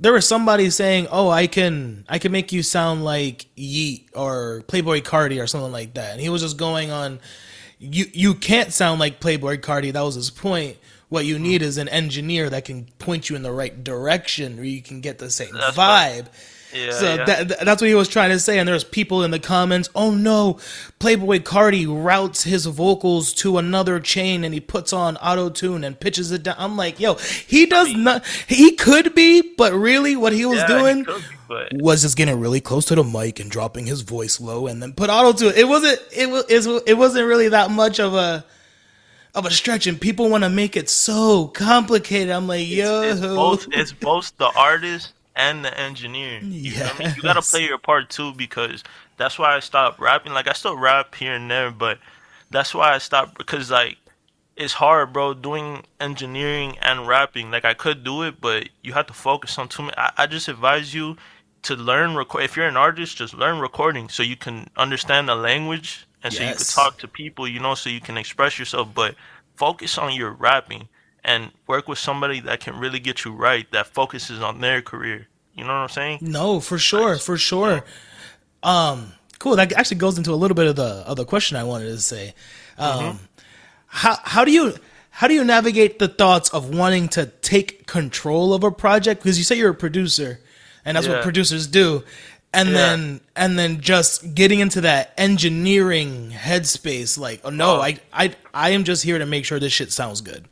there 0.00 0.12
was 0.12 0.28
somebody 0.28 0.68
saying, 0.68 1.08
"Oh, 1.10 1.30
I 1.30 1.46
can 1.46 2.04
I 2.08 2.18
can 2.18 2.30
make 2.30 2.52
you 2.52 2.62
sound 2.62 3.04
like 3.04 3.46
Yeat 3.56 4.10
or 4.14 4.62
Playboi 4.68 5.02
Carti 5.02 5.42
or 5.42 5.46
something 5.46 5.72
like 5.72 5.94
that." 5.94 6.12
And 6.12 6.20
he 6.20 6.28
was 6.28 6.42
just 6.42 6.58
going 6.58 6.90
on 6.90 7.20
you 7.78 8.06
you 8.12 8.34
can't 8.34 8.72
sound 8.72 9.00
like 9.00 9.20
Playboi 9.20 9.58
Carti. 9.58 9.92
That 9.92 10.02
was 10.02 10.16
his 10.16 10.30
point. 10.30 10.76
What 11.08 11.24
you 11.24 11.38
need 11.38 11.62
is 11.62 11.78
an 11.78 11.88
engineer 11.88 12.50
that 12.50 12.66
can 12.66 12.86
point 12.98 13.30
you 13.30 13.36
in 13.36 13.42
the 13.42 13.52
right 13.52 13.82
direction, 13.82 14.56
where 14.56 14.64
you 14.64 14.82
can 14.82 15.00
get 15.00 15.18
the 15.18 15.30
same 15.30 15.54
That's 15.54 15.76
vibe. 15.76 16.26
Yeah, 16.74 16.90
so 16.92 17.14
yeah. 17.14 17.24
That, 17.24 17.48
that- 17.48 17.64
that's 17.64 17.80
what 17.82 17.88
he 17.88 17.94
was 17.94 18.08
trying 18.08 18.30
to 18.30 18.38
say. 18.38 18.58
And 18.58 18.68
there's 18.68 18.84
people 18.84 19.24
in 19.24 19.30
the 19.30 19.38
comments, 19.38 19.88
oh 19.94 20.10
no, 20.10 20.54
Playboi 21.00 21.40
Carti 21.40 21.86
routes 21.86 22.44
his 22.44 22.66
vocals 22.66 23.32
to 23.34 23.58
another 23.58 24.00
chain 24.00 24.44
and 24.44 24.52
he 24.52 24.60
puts 24.60 24.92
on 24.92 25.16
auto 25.18 25.48
tune 25.50 25.84
and 25.84 25.98
pitches 25.98 26.30
it 26.32 26.42
down. 26.42 26.56
I'm 26.58 26.76
like, 26.76 27.00
yo, 27.00 27.14
he 27.14 27.66
does 27.66 27.94
not. 27.94 28.26
He 28.46 28.72
could 28.76 29.14
be, 29.14 29.54
but 29.56 29.72
really, 29.72 30.14
what 30.16 30.32
he 30.32 30.44
was 30.44 30.58
Yeah, 30.58 30.66
he 30.66 30.72
doing 30.74 31.04
could 31.04 31.24
but 31.48 31.72
was 31.72 32.02
just 32.02 32.16
getting 32.16 32.38
really 32.38 32.60
close 32.60 32.84
to 32.86 32.94
the 32.94 33.02
mic 33.04 33.40
and 33.40 33.50
dropping 33.50 33.86
his 33.86 34.02
voice 34.02 34.38
low 34.38 34.66
and 34.66 34.82
then 34.82 34.92
put 34.92 35.08
auto 35.08 35.32
tune. 35.32 35.54
It 35.56 35.66
wasn't. 35.66 35.98
It 36.14 36.28
was. 36.28 36.44
It 36.86 36.98
wasn't 36.98 37.26
really 37.26 37.48
that 37.48 37.70
much 37.70 37.98
of 38.00 38.14
a. 38.14 38.44
Of 39.34 39.44
a 39.44 39.50
stretch, 39.50 39.86
and 39.86 40.00
people 40.00 40.30
want 40.30 40.42
to 40.42 40.50
make 40.50 40.76
it 40.76 40.88
so 40.88 41.48
complicated. 41.48 42.30
I'm 42.30 42.48
like, 42.48 42.66
yo, 42.66 43.02
it's 43.02 43.20
both 43.20 43.68
it's 43.70 43.92
both 43.92 44.36
the 44.38 44.46
artist 44.46 45.12
and 45.38 45.64
the 45.64 45.80
engineer. 45.80 46.40
You, 46.42 46.72
feel 46.72 47.06
me? 47.06 47.14
you 47.16 47.22
gotta 47.22 47.40
play 47.40 47.64
your 47.64 47.78
part 47.78 48.10
too 48.10 48.34
because 48.34 48.84
that's 49.16 49.38
why 49.38 49.54
I 49.56 49.60
stopped 49.60 50.00
rapping. 50.00 50.32
Like 50.32 50.48
I 50.48 50.52
still 50.52 50.76
rap 50.76 51.14
here 51.14 51.34
and 51.34 51.50
there, 51.50 51.70
but 51.70 51.98
that's 52.50 52.74
why 52.74 52.94
I 52.94 52.98
stopped 52.98 53.38
because 53.38 53.70
like 53.70 53.96
it's 54.56 54.74
hard, 54.74 55.12
bro, 55.12 55.34
doing 55.34 55.84
engineering 56.00 56.76
and 56.82 57.06
rapping. 57.06 57.50
Like 57.50 57.64
I 57.64 57.74
could 57.74 58.02
do 58.02 58.22
it, 58.22 58.40
but 58.40 58.68
you 58.82 58.92
have 58.92 59.06
to 59.06 59.12
focus 59.12 59.56
on 59.56 59.68
too 59.68 59.82
many. 59.84 59.96
I, 59.96 60.12
I 60.18 60.26
just 60.26 60.48
advise 60.48 60.92
you 60.92 61.16
to 61.62 61.76
learn 61.76 62.16
record. 62.16 62.42
If 62.42 62.56
you're 62.56 62.66
an 62.66 62.76
artist, 62.76 63.16
just 63.16 63.32
learn 63.32 63.60
recording 63.60 64.08
so 64.08 64.22
you 64.22 64.36
can 64.36 64.68
understand 64.76 65.28
the 65.28 65.36
language 65.36 66.06
and 66.24 66.32
so 66.32 66.42
you 66.42 66.54
can 66.54 66.64
talk 66.64 66.98
to 66.98 67.08
people. 67.08 67.46
You 67.46 67.60
know, 67.60 67.76
so 67.76 67.88
you 67.88 68.00
can 68.00 68.18
express 68.18 68.58
yourself. 68.58 68.88
But 68.92 69.14
focus 69.54 69.96
on 69.98 70.12
your 70.14 70.32
rapping 70.32 70.88
and 71.28 71.40
work 71.66 71.86
with 71.88 71.98
somebody 71.98 72.40
that 72.40 72.60
can 72.60 72.74
really 72.78 72.98
get 73.00 73.24
you 73.24 73.32
right. 73.32 73.70
That 73.72 73.86
focuses 73.86 74.40
on 74.40 74.60
their 74.60 74.80
career. 74.82 75.28
You 75.54 75.64
know 75.64 75.70
what 75.74 75.86
I'm 75.86 75.88
saying? 76.00 76.18
No, 76.22 76.60
for 76.60 76.78
sure, 76.78 77.16
for 77.18 77.36
sure. 77.36 77.84
Um, 78.62 79.12
cool. 79.38 79.56
That 79.56 79.72
actually 79.74 79.98
goes 79.98 80.16
into 80.18 80.32
a 80.32 80.38
little 80.42 80.54
bit 80.54 80.66
of 80.66 80.76
the 80.76 81.04
of 81.06 81.16
the 81.16 81.24
question 81.24 81.56
I 81.56 81.64
wanted 81.64 81.86
to 81.86 81.98
say. 82.00 82.34
Um, 82.78 83.18
how 83.86 84.16
how 84.22 84.44
do 84.44 84.52
you 84.52 84.74
how 85.10 85.26
do 85.28 85.34
you 85.34 85.44
navigate 85.44 85.98
the 85.98 86.08
thoughts 86.08 86.48
of 86.50 86.74
wanting 86.74 87.08
to 87.10 87.26
take 87.42 87.86
control 87.86 88.54
of 88.54 88.64
a 88.64 88.70
project? 88.70 89.22
Because 89.22 89.36
you 89.38 89.44
say 89.44 89.56
you're 89.56 89.70
a 89.70 89.74
producer, 89.74 90.40
and 90.84 90.96
that's 90.96 91.08
what 91.08 91.22
producers 91.22 91.66
do. 91.66 92.04
And 92.54 92.68
Yeah. 92.70 92.74
then 92.74 93.20
and 93.36 93.58
then 93.58 93.80
just 93.80 94.34
getting 94.34 94.60
into 94.60 94.80
that 94.82 95.12
engineering 95.18 96.30
headspace, 96.34 97.18
like, 97.18 97.40
oh 97.44 97.50
no, 97.50 97.76
Oh. 97.76 97.80
I 97.80 97.98
I 98.12 98.34
I 98.54 98.70
am 98.70 98.84
just 98.84 99.02
here 99.02 99.18
to 99.18 99.26
make 99.26 99.44
sure 99.44 99.58
this 99.58 99.72
shit 99.72 99.92
sounds 99.92 100.20
good. 100.20 100.46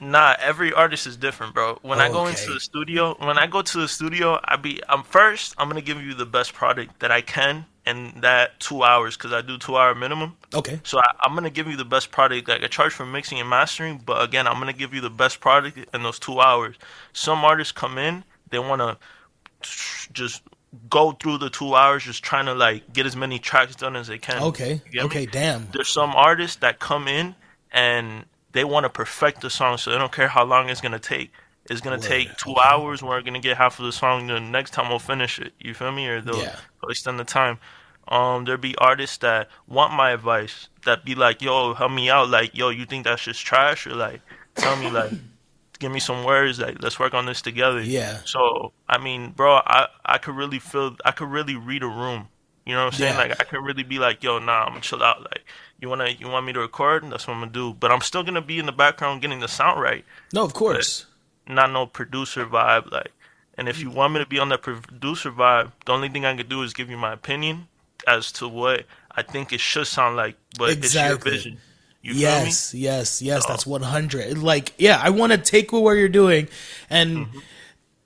Nah, 0.00 0.36
every 0.38 0.72
artist 0.72 1.06
is 1.06 1.16
different, 1.16 1.54
bro. 1.54 1.78
When 1.82 2.00
I 2.00 2.08
go 2.08 2.26
into 2.26 2.52
the 2.52 2.60
studio, 2.60 3.14
when 3.18 3.38
I 3.38 3.46
go 3.46 3.62
to 3.62 3.78
the 3.78 3.88
studio, 3.88 4.38
I 4.44 4.56
be 4.56 4.80
I'm 4.88 5.02
first. 5.02 5.54
I'm 5.58 5.68
gonna 5.68 5.80
give 5.80 6.02
you 6.02 6.14
the 6.14 6.26
best 6.26 6.52
product 6.52 7.00
that 7.00 7.10
I 7.10 7.20
can 7.22 7.66
in 7.86 8.12
that 8.20 8.58
two 8.58 8.82
hours 8.82 9.16
because 9.16 9.32
I 9.32 9.42
do 9.42 9.56
two 9.58 9.76
hour 9.76 9.94
minimum. 9.94 10.36
Okay. 10.54 10.80
So 10.84 10.98
I, 10.98 11.04
I'm 11.20 11.34
gonna 11.34 11.50
give 11.50 11.66
you 11.66 11.76
the 11.76 11.84
best 11.84 12.10
product. 12.10 12.48
Like 12.48 12.62
I 12.62 12.66
charge 12.66 12.92
for 12.92 13.06
mixing 13.06 13.40
and 13.40 13.48
mastering, 13.48 14.02
but 14.04 14.22
again, 14.22 14.46
I'm 14.46 14.58
gonna 14.58 14.72
give 14.72 14.92
you 14.92 15.00
the 15.00 15.10
best 15.10 15.40
product 15.40 15.78
in 15.94 16.02
those 16.02 16.18
two 16.18 16.40
hours. 16.40 16.76
Some 17.12 17.44
artists 17.44 17.72
come 17.72 17.96
in, 17.96 18.24
they 18.50 18.58
wanna 18.58 18.98
just 20.12 20.42
go 20.90 21.12
through 21.12 21.38
the 21.38 21.48
two 21.50 21.74
hours, 21.74 22.04
just 22.04 22.22
trying 22.22 22.46
to 22.46 22.54
like 22.54 22.92
get 22.92 23.06
as 23.06 23.16
many 23.16 23.38
tracks 23.38 23.76
done 23.76 23.96
as 23.96 24.08
they 24.08 24.18
can. 24.18 24.42
Okay. 24.42 24.80
Get 24.90 24.94
me? 24.94 25.02
Okay. 25.02 25.26
Damn. 25.26 25.68
there's 25.72 25.88
some 25.88 26.10
artists 26.10 26.56
that 26.56 26.78
come 26.78 27.08
in 27.08 27.34
and 27.72 28.24
they 28.56 28.64
want 28.64 28.84
to 28.84 28.90
perfect 28.90 29.40
the 29.42 29.50
song, 29.50 29.76
so 29.78 29.90
they 29.90 29.98
don't 29.98 30.12
care 30.12 30.28
how 30.28 30.44
long 30.44 30.68
it's 30.70 30.80
gonna 30.80 30.98
take. 30.98 31.32
It's 31.68 31.80
gonna 31.80 31.96
Word. 31.96 32.02
take 32.14 32.36
two 32.36 32.50
Okay. 32.52 32.60
hours. 32.64 33.02
We're 33.02 33.20
gonna 33.22 33.40
get 33.40 33.56
half 33.56 33.78
of 33.78 33.84
the 33.86 33.92
song. 33.92 34.26
The 34.28 34.40
next 34.40 34.70
time 34.70 34.88
we'll 34.88 34.98
finish 34.98 35.38
it. 35.38 35.52
You 35.58 35.74
feel 35.74 35.92
me? 35.92 36.06
Or 36.08 36.20
they'll, 36.20 36.42
Yeah. 36.42 36.56
they'll 36.80 36.90
extend 36.90 37.18
the 37.18 37.24
time. 37.24 37.58
Um, 38.08 38.44
there 38.44 38.56
be 38.56 38.76
artists 38.78 39.18
that 39.18 39.48
want 39.66 39.92
my 39.92 40.10
advice. 40.12 40.68
That 40.84 41.04
be 41.04 41.14
like, 41.16 41.42
"Yo, 41.42 41.74
help 41.74 41.90
me 41.90 42.08
out." 42.08 42.28
Like, 42.30 42.54
"Yo, 42.54 42.68
you 42.70 42.86
think 42.86 43.04
that's 43.04 43.24
just 43.24 43.44
trash?" 43.44 43.86
Or 43.86 43.94
like, 43.94 44.20
tell 44.54 44.76
me 44.76 44.90
like, 44.90 45.12
give 45.80 45.90
me 45.92 45.98
some 46.00 46.22
words. 46.24 46.60
Like, 46.60 46.76
let's 46.80 46.98
work 47.00 47.14
on 47.14 47.26
this 47.26 47.42
together. 47.42 47.80
Yeah. 47.82 48.20
So 48.24 48.72
I 48.88 48.98
mean, 48.98 49.32
bro, 49.32 49.56
I 49.56 49.88
I 50.04 50.18
could 50.18 50.36
really 50.36 50.60
feel. 50.60 50.96
I 51.04 51.10
could 51.10 51.28
really 51.28 51.56
read 51.56 51.82
a 51.82 51.88
room. 51.88 52.28
You 52.66 52.74
know 52.74 52.84
what 52.86 52.94
I'm 52.94 52.98
saying? 52.98 53.14
Yeah. 53.14 53.18
Like 53.20 53.40
I 53.40 53.44
can 53.44 53.62
really 53.62 53.84
be 53.84 53.98
like, 53.98 54.22
yo, 54.22 54.38
nah, 54.38 54.64
I'm 54.64 54.70
gonna 54.70 54.80
chill 54.80 55.02
out. 55.02 55.20
Like 55.22 55.44
you 55.80 55.88
wanna 55.88 56.08
you 56.08 56.28
want 56.28 56.44
me 56.46 56.52
to 56.52 56.60
record? 56.60 57.04
That's 57.10 57.26
what 57.26 57.34
I'm 57.34 57.40
gonna 57.40 57.52
do. 57.52 57.72
But 57.72 57.92
I'm 57.92 58.00
still 58.00 58.22
gonna 58.24 58.42
be 58.42 58.58
in 58.58 58.66
the 58.66 58.72
background 58.72 59.22
getting 59.22 59.40
the 59.40 59.48
sound 59.48 59.80
right. 59.80 60.04
No, 60.32 60.42
of 60.44 60.52
course. 60.52 61.06
Not 61.48 61.70
no 61.70 61.86
producer 61.86 62.44
vibe. 62.44 62.90
Like 62.90 63.12
and 63.56 63.68
if 63.68 63.80
you 63.80 63.88
want 63.88 64.12
me 64.14 64.20
to 64.20 64.26
be 64.26 64.38
on 64.38 64.48
that 64.50 64.62
producer 64.62 65.30
vibe, 65.30 65.72
the 65.86 65.92
only 65.92 66.08
thing 66.08 66.24
I 66.26 66.34
can 66.36 66.48
do 66.48 66.62
is 66.62 66.74
give 66.74 66.90
you 66.90 66.96
my 66.96 67.12
opinion 67.12 67.68
as 68.06 68.30
to 68.32 68.48
what 68.48 68.84
I 69.12 69.22
think 69.22 69.52
it 69.52 69.60
should 69.60 69.86
sound 69.86 70.16
like. 70.16 70.36
But 70.58 70.70
it's 70.72 70.94
your 70.94 71.16
vision. 71.16 71.58
You 72.02 72.14
yes, 72.14 72.72
yes, 72.74 73.20
yes. 73.22 73.42
So- 73.44 73.48
That's 73.48 73.66
one 73.66 73.82
hundred. 73.82 74.38
Like, 74.38 74.74
yeah, 74.78 75.00
I 75.02 75.10
want 75.10 75.32
to 75.32 75.38
take 75.38 75.72
what 75.72 75.92
you're 75.92 76.08
doing 76.08 76.48
and 76.90 77.26
Mm-hmm. 77.26 77.38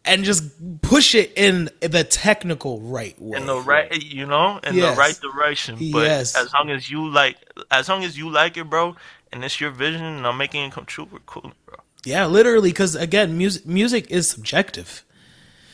And 0.05 0.25
just 0.25 0.45
push 0.83 1.15
it 1.15 1.33
in 1.37 1.69
the 1.81 2.05
technical 2.05 2.81
right 2.81 3.21
way. 3.21 3.37
in 3.39 3.47
the 3.47 3.59
right 3.61 4.03
you 4.03 4.25
know 4.27 4.59
in 4.65 4.75
Yes. 4.75 4.95
the 4.95 5.01
right 5.01 5.21
direction 5.21 5.75
but 5.93 6.05
Yes. 6.07 6.37
as 6.37 6.53
long 6.55 6.71
as 6.71 6.91
you 6.91 7.09
like 7.09 7.37
as 7.71 7.89
long 7.89 8.03
as 8.05 8.17
you 8.17 8.31
like 8.31 8.57
it 8.57 8.65
bro 8.71 8.97
and 9.33 9.45
it's 9.45 9.61
your 9.61 9.71
vision 9.71 10.03
and 10.03 10.27
i'm 10.27 10.37
making 10.39 10.65
it 10.65 10.73
come 10.73 10.85
true 10.87 11.07
we're 11.13 11.19
cool 11.27 11.53
bro 11.67 11.77
Yeah, 12.05 12.25
literally, 12.27 12.71
because 12.71 12.95
again, 12.97 13.37
music 13.37 13.67
music 13.67 14.11
is 14.11 14.27
subjective. 14.29 15.05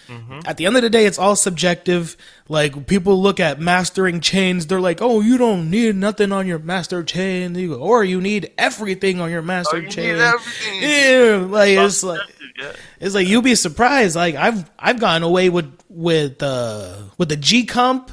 Mm-hmm. 0.09 0.41
At 0.45 0.57
the 0.57 0.67
end 0.67 0.77
of 0.77 0.83
the 0.83 0.91
day, 0.91 1.05
it's 1.07 1.19
all 1.19 1.35
subjective. 1.37 2.17
Like 2.49 2.87
people 2.87 3.21
look 3.23 3.39
at 3.41 3.61
mastering 3.61 4.21
chains, 4.21 4.67
they're 4.67 4.81
like, 4.81 5.01
"Oh, 5.03 5.21
you 5.21 5.37
don't 5.39 5.71
need 5.71 5.95
nothing 5.97 6.31
on 6.33 6.47
your 6.47 6.59
master 6.61 7.03
chain, 7.03 7.55
You 7.57 7.75
go, 7.75 7.81
or 7.81 8.05
you 8.05 8.21
need 8.21 8.51
everything 8.59 9.21
on 9.21 9.31
your 9.31 9.43
master 9.43 9.77
Oh, 9.77 9.79
you 9.79 9.87
need 9.87 9.93
chain." 9.93 10.17
everything. 10.19 10.83
Yeah, 10.83 11.47
like 11.49 11.71
it's 11.79 12.03
like 12.05 12.21
yeah 12.59 12.73
It's 13.01 13.15
like 13.15 13.27
you'd 13.27 13.45
be 13.45 13.55
surprised. 13.55 14.17
Like 14.17 14.35
I've 14.35 14.71
I've 14.79 15.01
gotten 15.01 15.23
away 15.23 15.49
with 15.49 15.73
with 15.89 16.43
uh 16.43 16.97
with 17.19 17.29
the 17.29 17.37
G 17.37 17.65
comp 17.67 18.11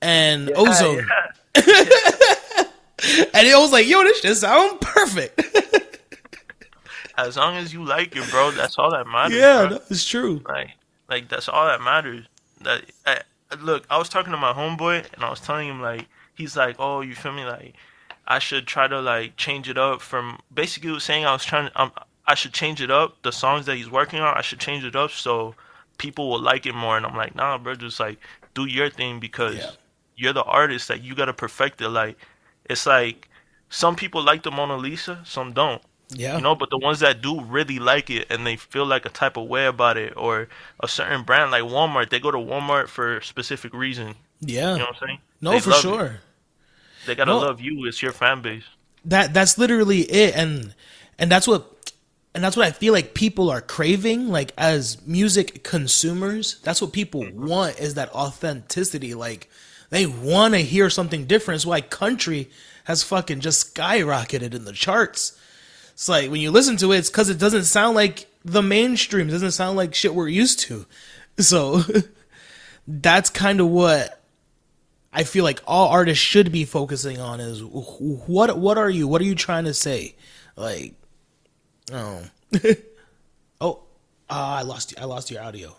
and 0.00 0.50
Ozone, 0.54 1.06
yeah. 1.06 1.64
and 3.34 3.46
it 3.46 3.58
was 3.58 3.72
like, 3.72 3.86
yo, 3.88 4.02
this 4.04 4.20
shit 4.20 4.36
sound 4.36 4.80
perfect. 4.80 5.42
as 7.18 7.36
long 7.36 7.56
as 7.56 7.74
you 7.74 7.84
like 7.84 8.16
it 8.16 8.30
bro 8.30 8.50
that's 8.52 8.78
all 8.78 8.90
that 8.90 9.06
matters 9.06 9.36
yeah, 9.36 9.66
bro. 9.66 9.78
that's 9.78 10.06
true. 10.06 10.40
like 10.48 10.70
like 11.08 11.28
that's 11.28 11.48
all 11.48 11.66
that 11.66 11.82
matters 11.82 12.24
that 12.62 12.84
I, 13.04 13.20
look 13.60 13.84
i 13.90 13.98
was 13.98 14.08
talking 14.08 14.30
to 14.30 14.38
my 14.38 14.52
homeboy 14.52 15.04
and 15.12 15.24
i 15.24 15.28
was 15.28 15.40
telling 15.40 15.68
him 15.68 15.82
like 15.82 16.06
he's 16.34 16.56
like 16.56 16.76
oh 16.78 17.00
you 17.00 17.14
feel 17.14 17.32
me 17.32 17.44
like 17.44 17.74
i 18.26 18.38
should 18.38 18.66
try 18.66 18.86
to 18.86 19.00
like 19.00 19.36
change 19.36 19.68
it 19.68 19.76
up 19.76 20.00
from 20.00 20.38
basically 20.54 20.90
was 20.92 21.04
saying 21.04 21.26
i 21.26 21.32
was 21.32 21.44
trying 21.44 21.70
um, 21.74 21.90
i 22.28 22.34
should 22.34 22.52
change 22.52 22.80
it 22.80 22.90
up. 22.90 23.10
The 23.22 23.32
songs 23.32 23.66
that 23.66 23.76
he's 23.76 23.90
working 23.90 24.20
on 24.20 24.36
i 24.36 24.42
should 24.42 24.60
change 24.60 24.84
it 24.84 24.94
up 25.02 25.10
so 25.10 25.54
people 25.98 26.24
will 26.30 26.40
like 26.50 26.64
it 26.66 26.74
more. 26.74 26.96
And 26.96 27.04
i'm 27.06 27.16
like 27.16 27.34
nah 27.34 27.58
bro 27.58 27.74
just 27.74 27.98
like 28.00 28.18
do 28.54 28.64
your 28.66 28.90
thing 28.90 29.18
because 29.20 29.56
Yeah. 29.56 29.70
you're 30.16 30.32
the 30.40 30.44
artist. 30.60 30.90
Like 30.90 31.02
you 31.02 31.14
gotta 31.14 31.32
perfect 31.32 31.80
it. 31.80 31.88
Like 31.88 32.16
it's 32.72 32.86
like 32.86 33.28
some 33.70 33.94
people 33.96 34.22
like 34.22 34.42
the 34.42 34.50
mona 34.50 34.76
lisa 34.76 35.14
some 35.24 35.52
don't. 35.52 35.82
Yeah, 36.10 36.36
you 36.36 36.42
know 36.42 36.54
but 36.54 36.70
the 36.70 36.78
ones 36.78 37.00
that 37.00 37.20
do 37.20 37.32
really 37.42 37.78
like 37.78 38.08
it 38.08 38.26
and 38.30 38.46
they 38.46 38.56
feel 38.56 38.86
like 38.86 39.04
a 39.04 39.10
type 39.10 39.36
of 39.36 39.46
way 39.46 39.66
about 39.66 39.96
it 39.98 40.14
or 40.16 40.48
a 40.80 40.88
certain 40.88 41.22
brand 41.22 41.50
like 41.50 41.64
walmart 41.64 42.08
they 42.08 42.18
go 42.18 42.30
to 42.30 42.38
walmart 42.38 42.88
for 42.88 43.18
a 43.18 43.22
specific 43.24 43.74
reason. 43.74 44.14
Yeah. 44.40 44.72
you 44.72 44.78
know 44.78 44.86
what 44.86 44.96
i'm 45.02 45.06
saying? 45.08 45.18
No, 45.42 45.50
They 45.52 45.60
for 45.60 45.70
love 45.70 45.78
it. 45.78 45.82
sure. 45.82 46.20
they 47.06 47.14
gotta 47.14 47.30
No. 47.32 47.38
love 47.38 47.60
you. 47.60 47.86
It's 47.86 48.00
your 48.02 48.12
fan 48.12 48.40
base. 48.40 48.64
That 49.04 49.34
that's 49.34 49.58
literally 49.58 50.00
it, 50.02 50.34
and 50.34 50.74
and 51.18 51.30
that's 51.30 51.46
what 51.46 51.77
and 52.34 52.44
that's 52.44 52.56
what 52.56 52.66
I 52.66 52.72
feel 52.72 52.92
like 52.92 53.14
people 53.14 53.50
are 53.50 53.60
craving. 53.60 54.28
Like 54.28 54.52
as 54.56 55.04
music 55.06 55.64
consumers, 55.64 56.60
that's 56.62 56.80
what 56.80 56.92
people 56.92 57.22
mm-hmm. 57.22 57.46
want 57.46 57.78
is 57.78 57.94
that 57.94 58.14
authenticity. 58.14 59.14
Like 59.14 59.48
they 59.90 60.06
want 60.06 60.54
to 60.54 60.60
hear 60.60 60.90
something 60.90 61.26
different. 61.26 61.56
It's 61.56 61.66
why 61.66 61.80
country 61.80 62.50
has 62.84 63.02
fucking 63.02 63.40
just 63.40 63.74
skyrocketed 63.74 64.54
in 64.54 64.64
the 64.64 64.72
charts. 64.72 65.38
It's 65.92 66.08
like 66.08 66.30
when 66.30 66.40
you 66.40 66.50
listen 66.50 66.76
to 66.78 66.92
it, 66.92 66.98
it's 66.98 67.10
because 67.10 67.30
it 67.30 67.38
doesn't 67.38 67.64
sound 67.64 67.96
like 67.96 68.26
the 68.44 68.62
mainstream. 68.62 69.28
It 69.28 69.32
doesn't 69.32 69.52
sound 69.52 69.76
like 69.76 69.94
shit 69.94 70.14
we're 70.14 70.28
used 70.28 70.60
to. 70.60 70.86
So 71.40 71.84
that's 72.88 73.30
kind 73.30 73.60
of 73.60 73.68
what 73.68 74.20
I 75.12 75.22
feel 75.22 75.44
like 75.44 75.60
all 75.68 75.88
artists 75.88 76.22
should 76.22 76.50
be 76.50 76.64
focusing 76.64 77.20
on 77.20 77.38
is 77.38 77.62
what 77.62 78.58
what 78.58 78.76
are 78.76 78.90
you? 78.90 79.06
What 79.06 79.20
are 79.20 79.24
you 79.24 79.36
trying 79.36 79.64
to 79.64 79.72
say? 79.72 80.16
Like, 80.56 80.94
oh, 81.92 82.22
oh, 83.60 83.80
ah, 84.30 84.56
I 84.58 84.62
lost 84.62 84.94
I 85.00 85.04
lost 85.04 85.30
your 85.30 85.42
audio. 85.42 85.76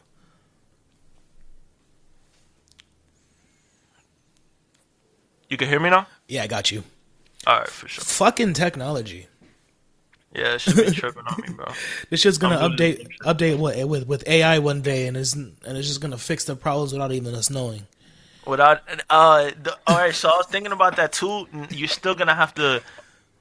you 5.49 5.57
can 5.57 5.67
hear 5.67 5.79
me 5.79 5.89
now 5.89 6.07
Yeah, 6.27 6.43
I 6.43 6.47
got 6.47 6.71
you. 6.71 6.83
all 7.47 7.59
right 7.59 7.67
for 7.69 7.87
sure 7.87 8.03
Fucking 8.03 8.53
technology. 8.53 9.27
Yeah, 10.35 10.53
it 10.55 10.61
should 10.61 10.75
be 10.75 10.91
tripping 10.91 11.23
on 11.25 11.41
me, 11.41 11.53
bro. 11.53 11.65
This 12.09 12.21
shit's 12.21 12.37
gonna 12.37 12.57
I'm 12.57 12.71
really 12.73 12.95
update 12.95 13.17
update 13.21 13.57
what 13.57 13.87
with 13.87 14.07
with 14.07 14.27
AI 14.27 14.59
one 14.59 14.81
day, 14.81 15.07
and 15.07 15.17
it's 15.17 15.33
and 15.33 15.57
it's 15.65 15.87
just 15.87 16.01
gonna 16.01 16.19
fix 16.19 16.43
the 16.45 16.55
problems 16.55 16.93
without 16.93 17.11
even 17.11 17.33
us 17.33 17.49
knowing. 17.49 17.87
Without 18.45 18.81
uh, 19.09 19.51
the, 19.61 19.75
all 19.87 19.97
right. 19.97 20.13
So 20.13 20.29
I 20.29 20.37
was 20.37 20.45
thinking 20.45 20.71
about 20.71 20.95
that 20.97 21.13
too. 21.13 21.47
You're 21.71 21.87
still 21.87 22.13
gonna 22.13 22.35
have 22.35 22.53
to, 22.55 22.81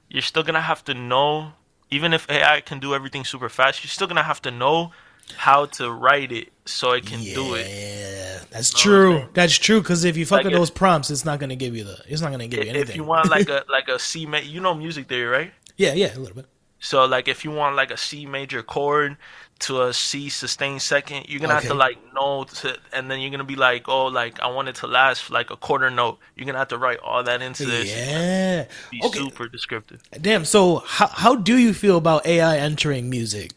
you're 0.09 0.23
still 0.23 0.41
gonna 0.43 0.61
have 0.61 0.83
to 0.85 0.93
know. 0.95 1.53
Even 1.91 2.13
if 2.13 2.29
AI 2.29 2.61
can 2.61 2.79
do 2.79 2.93
everything 2.93 3.23
super 3.25 3.49
fast, 3.49 3.83
you're 3.83 3.89
still 3.89 4.07
gonna 4.07 4.23
have 4.23 4.41
to 4.43 4.51
know 4.51 4.91
how 5.35 5.65
to 5.65 5.91
write 5.91 6.31
it 6.31 6.49
so 6.65 6.91
it 6.91 7.05
can 7.05 7.19
do 7.21 7.55
it. 7.55 7.67
Yeah, 7.67 8.39
that's 8.51 8.73
Know 8.85 8.91
what 8.91 9.13
I'm 9.15 9.21
true. 9.21 9.29
That's 9.33 9.57
true. 9.57 9.79
Because 9.81 10.03
if 10.03 10.17
you 10.17 10.25
fuck 10.25 10.37
Like 10.37 10.45
with 10.45 10.53
if- 10.53 10.59
those 10.59 10.69
prompts, 10.71 11.09
it's 11.09 11.25
not 11.25 11.39
gonna 11.39 11.55
give 11.55 11.75
you 11.75 11.83
the. 11.83 11.97
It's 12.07 12.21
not 12.21 12.31
gonna 12.31 12.47
give 12.47 12.63
you 12.63 12.69
anything. 12.69 12.89
If 12.89 12.95
you 12.95 13.03
want 13.03 13.29
like 13.29 13.49
a 13.57 13.63
like 13.69 13.87
a 13.87 13.97
C 13.99 14.25
ma 14.25 14.37
you 14.37 14.59
know 14.61 14.73
music 14.75 15.07
theory, 15.07 15.27
right? 15.27 15.53
yeah, 15.77 15.93
yeah, 15.93 16.15
a 16.15 16.19
little 16.19 16.35
bit. 16.35 16.45
So 16.79 17.05
like 17.05 17.27
if 17.27 17.43
you 17.43 17.51
want 17.51 17.75
like 17.75 17.91
a 17.91 17.97
C 17.97 18.25
major 18.25 18.63
chord 18.63 19.17
to 19.59 19.81
a 19.83 19.93
C 19.93 20.29
sustained 20.29 20.81
second, 20.81 21.27
you're 21.27 21.39
gonna 21.41 21.53
have 21.53 21.63
to 21.67 21.73
like 21.73 21.97
know 22.13 22.45
to, 22.45 22.77
and 22.93 23.11
then 23.11 23.19
you're 23.19 23.31
gonna 23.31 23.43
be 23.43 23.57
like, 23.57 23.89
oh, 23.89 24.05
like 24.05 24.39
I 24.39 24.47
want 24.47 24.69
it 24.69 24.75
to 24.75 24.87
last 24.87 25.29
like 25.29 25.49
a 25.49 25.57
quarter 25.57 25.89
note. 25.89 26.19
You're 26.35 26.45
gonna 26.45 26.59
have 26.59 26.69
to 26.69 26.77
write 26.77 26.99
all 26.99 27.23
that 27.23 27.41
into 27.41 27.65
this. 27.65 27.89
Yeah. 27.89 28.65
Be 28.89 29.01
Okay. 29.03 29.19
super 29.19 29.47
descriptive. 29.49 30.01
Damn. 30.21 30.45
So 30.45 30.77
how 30.85 31.07
how 31.07 31.35
do 31.35 31.57
you 31.57 31.73
feel 31.73 31.97
about 31.97 32.25
AI 32.25 32.57
entering 32.57 33.09
music? 33.09 33.51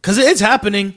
Because 0.00 0.18
it's 0.18 0.40
happening. 0.40 0.94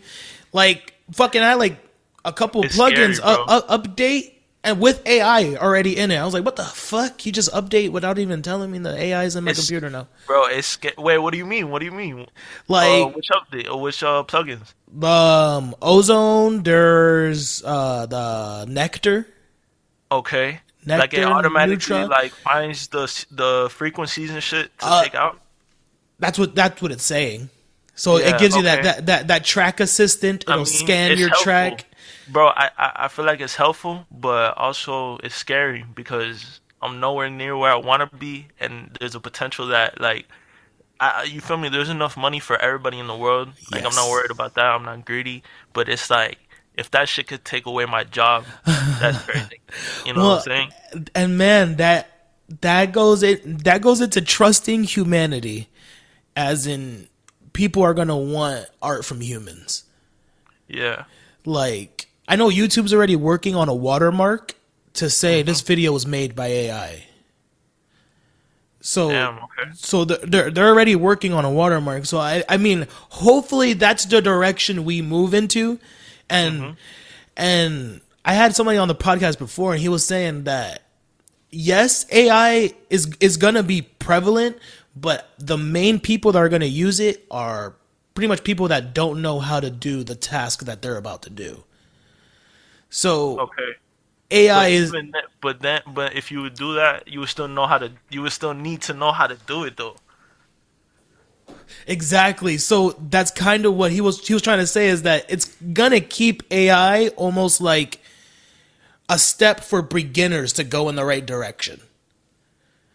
Like 0.51 0.93
fucking, 1.11 1.41
I 1.41 1.55
like 1.55 1.77
a 2.23 2.31
couple 2.31 2.63
It's 2.63 2.77
plugins 2.77 3.15
scary, 3.15 3.35
up, 3.35 3.49
up, 3.49 3.67
update 3.83 4.32
and 4.63 4.79
with 4.79 5.05
AI 5.05 5.55
already 5.55 5.97
in 5.97 6.09
it. 6.11 6.17
I 6.17 6.23
was 6.25 6.33
like, 6.33 6.45
what 6.45 6.55
the 6.55 6.63
fuck? 6.63 7.25
You 7.25 7.31
just 7.31 7.51
update 7.51 7.89
without 7.91 8.17
even 8.17 8.41
telling 8.41 8.71
me 8.71 8.79
the 8.79 8.95
AI 8.97 9.23
is 9.25 9.35
in 9.35 9.43
my 9.43 9.51
It's- 9.51 9.65
computer 9.67 9.89
now. 9.89 10.07
Bro, 10.27 10.45
it's 10.47 10.77
wait. 10.97 11.17
What 11.17 11.31
do 11.31 11.37
you 11.37 11.45
mean? 11.45 11.69
What 11.69 11.79
do 11.79 11.85
you 11.85 11.91
mean? 11.91 12.27
Like 12.67 13.03
uh, 13.05 13.07
which 13.09 13.29
update 13.29 13.69
or 13.69 13.81
which 13.81 14.01
uh, 14.03 14.23
plugins? 14.23 14.73
um 15.03 15.75
Ozone. 15.81 16.63
There's 16.63 17.63
uh 17.63 18.05
the 18.05 18.65
nectar. 18.69 19.27
Okay, 20.11 20.59
like 20.85 21.13
it 21.15 21.23
automatically 21.25 21.75
Neutron. 21.95 22.09
like 22.09 22.31
finds 22.33 22.87
the 22.87 23.25
the 23.31 23.67
frequencies 23.71 24.29
and 24.29 24.43
shit 24.43 24.77
to 24.79 24.85
Uh, 24.85 25.03
take 25.03 25.15
out. 25.15 25.39
That's 26.19 26.37
what 26.37 26.53
that's 26.55 26.81
what 26.81 26.91
it's 26.91 27.03
saying. 27.03 27.49
So 27.95 28.17
Yeah, 28.17 28.35
it 28.35 28.39
gives 28.39 28.55
you 28.55 28.61
that, 28.63 28.79
okay. 28.79 28.87
that 28.87 29.05
that 29.07 29.27
that 29.29 29.43
track 29.43 29.79
assistant. 29.79 30.43
It'll 30.43 30.57
mean, 30.57 30.65
scan 30.65 31.17
your 31.17 31.29
helpful. 31.29 31.43
track. 31.43 31.85
Bro, 32.27 32.47
I, 32.49 32.69
I 32.77 32.91
I 33.05 33.07
feel 33.09 33.25
like 33.25 33.41
it's 33.41 33.55
helpful, 33.55 34.05
but 34.11 34.57
also 34.57 35.17
it's 35.23 35.35
scary 35.35 35.83
because 35.93 36.61
I'm 36.81 36.99
nowhere 36.99 37.29
near 37.29 37.57
where 37.57 37.71
I 37.71 37.75
want 37.75 38.09
to 38.09 38.17
be, 38.17 38.47
and 38.59 38.95
there's 38.99 39.15
a 39.15 39.19
potential 39.19 39.67
that 39.67 39.99
like, 39.99 40.27
I 40.99 41.23
you 41.23 41.41
feel 41.41 41.57
me? 41.57 41.69
There's 41.69 41.89
enough 41.89 42.17
money 42.17 42.39
for 42.39 42.57
everybody 42.57 42.99
in 42.99 43.07
the 43.07 43.17
world. 43.17 43.53
Like 43.71 43.85
I'm 43.85 43.95
not 43.95 44.09
worried 44.09 44.31
about 44.31 44.55
that. 44.55 44.65
I'm 44.65 44.85
not 44.85 45.05
greedy, 45.05 45.43
but 45.73 45.89
it's 45.89 46.09
like 46.09 46.39
if 46.75 46.91
that 46.91 47.09
shit 47.09 47.27
could 47.27 47.45
take 47.45 47.65
away 47.67 47.85
my 47.85 48.03
job, 48.05 48.47
that's 48.99 49.19
crazy. 49.19 49.61
You 50.03 50.13
know 50.13 50.21
Well, 50.21 50.29
what 50.29 50.47
I'm 50.51 50.51
saying? 50.57 50.73
and 51.15 51.37
man 51.37 51.75
that 51.77 52.09
that 52.61 52.91
goes 52.91 53.23
it 53.23 53.63
that 53.63 53.81
goes 53.81 54.01
into 54.01 54.21
trusting 54.21 54.83
humanity 54.83 55.69
as 56.35 56.67
in 56.67 57.07
people 57.53 57.83
are 57.83 57.93
gonna 57.93 58.17
want 58.17 58.67
art 58.81 59.05
from 59.05 59.21
humans 59.21 59.85
Yeah. 60.67 61.05
like 61.45 62.07
i 62.27 62.35
know 62.35 62.49
youtube's 62.49 62.93
already 62.93 63.15
working 63.15 63.55
on 63.55 63.69
a 63.69 63.73
watermark 63.75 64.53
to 64.93 65.09
say 65.09 65.39
Mm-hmm. 65.41 65.47
this 65.47 65.61
video 65.61 65.91
was 65.91 66.05
made 66.05 66.35
by 66.35 66.47
ai 66.47 67.05
so 68.81 69.09
Damn. 69.09 69.35
Okay. 69.37 69.71
so 69.75 70.03
they're, 70.05 70.51
they're 70.51 70.67
already 70.67 70.95
working 70.95 71.33
on 71.33 71.45
a 71.45 71.51
watermark 71.51 72.05
so 72.05 72.17
i 72.19 72.43
i 72.49 72.57
mean 72.57 72.87
hopefully 73.09 73.73
that's 73.73 74.05
the 74.05 74.21
direction 74.21 74.83
we 74.85 75.01
move 75.01 75.33
into 75.33 75.79
and 76.29 76.55
Mm-hmm. 76.61 76.71
and 77.37 78.01
i 78.25 78.33
had 78.33 78.55
somebody 78.55 78.77
on 78.77 78.87
the 78.87 78.95
podcast 78.95 79.39
before 79.39 79.73
and 79.73 79.81
he 79.81 79.89
was 79.89 80.05
saying 80.05 80.43
that 80.45 80.83
yes 81.49 82.05
ai 82.11 82.73
is 82.89 83.15
is 83.19 83.37
gonna 83.37 83.63
be 83.63 83.81
prevalent 83.83 84.57
but 84.95 85.29
the 85.39 85.57
main 85.57 85.99
people 85.99 86.31
that 86.33 86.39
are 86.39 86.49
gonna 86.49 86.65
use 86.65 86.99
it 86.99 87.25
are 87.31 87.75
pretty 88.15 88.27
much 88.27 88.43
people 88.43 88.67
that 88.67 88.93
don't 88.93 89.21
know 89.21 89.39
how 89.39 89.59
to 89.59 89.69
do 89.71 90.03
the 90.03 90.13
task 90.15 90.65
that 90.65 90.81
they're 90.81 90.97
about 90.97 91.21
to 91.23 91.29
do 91.29 91.63
so 92.93 93.39
Okay. 93.39 93.71
ai 94.31 94.53
But 94.63 94.71
is 94.71 94.91
that- 94.91 95.25
but 95.41 95.61
then, 95.61 95.81
but 95.87 96.13
if 96.15 96.31
you 96.31 96.41
would 96.43 96.53
do 96.53 96.75
that, 96.75 97.07
you 97.07 97.19
would 97.21 97.29
still 97.29 97.47
know 97.47 97.65
how 97.65 97.77
to. 97.79 97.91
You 98.09 98.21
would 98.21 98.31
still 98.31 98.53
need 98.53 98.81
to 98.83 98.93
know 98.93 99.11
how 99.11 99.27
to 99.27 99.35
do 99.35 99.63
it, 99.65 99.77
though. 99.77 99.95
Exactly. 101.87 102.57
So 102.57 102.91
that's 103.09 103.31
kind 103.31 103.65
of 103.65 103.73
what 103.75 103.91
he 103.91 103.99
was 103.99 104.25
he 104.27 104.33
was 104.33 104.41
trying 104.43 104.59
to 104.59 104.67
say 104.67 104.87
is 104.87 105.01
that 105.03 105.25
it's 105.27 105.45
gonna 105.73 105.99
keep 105.99 106.43
AI 106.51 107.07
almost 107.09 107.59
like 107.61 107.99
a 109.09 109.17
step 109.19 109.59
for 109.61 109.81
beginners 109.81 110.53
to 110.53 110.63
go 110.63 110.87
in 110.89 110.95
the 110.95 111.03
right 111.05 111.25
direction. 111.25 111.81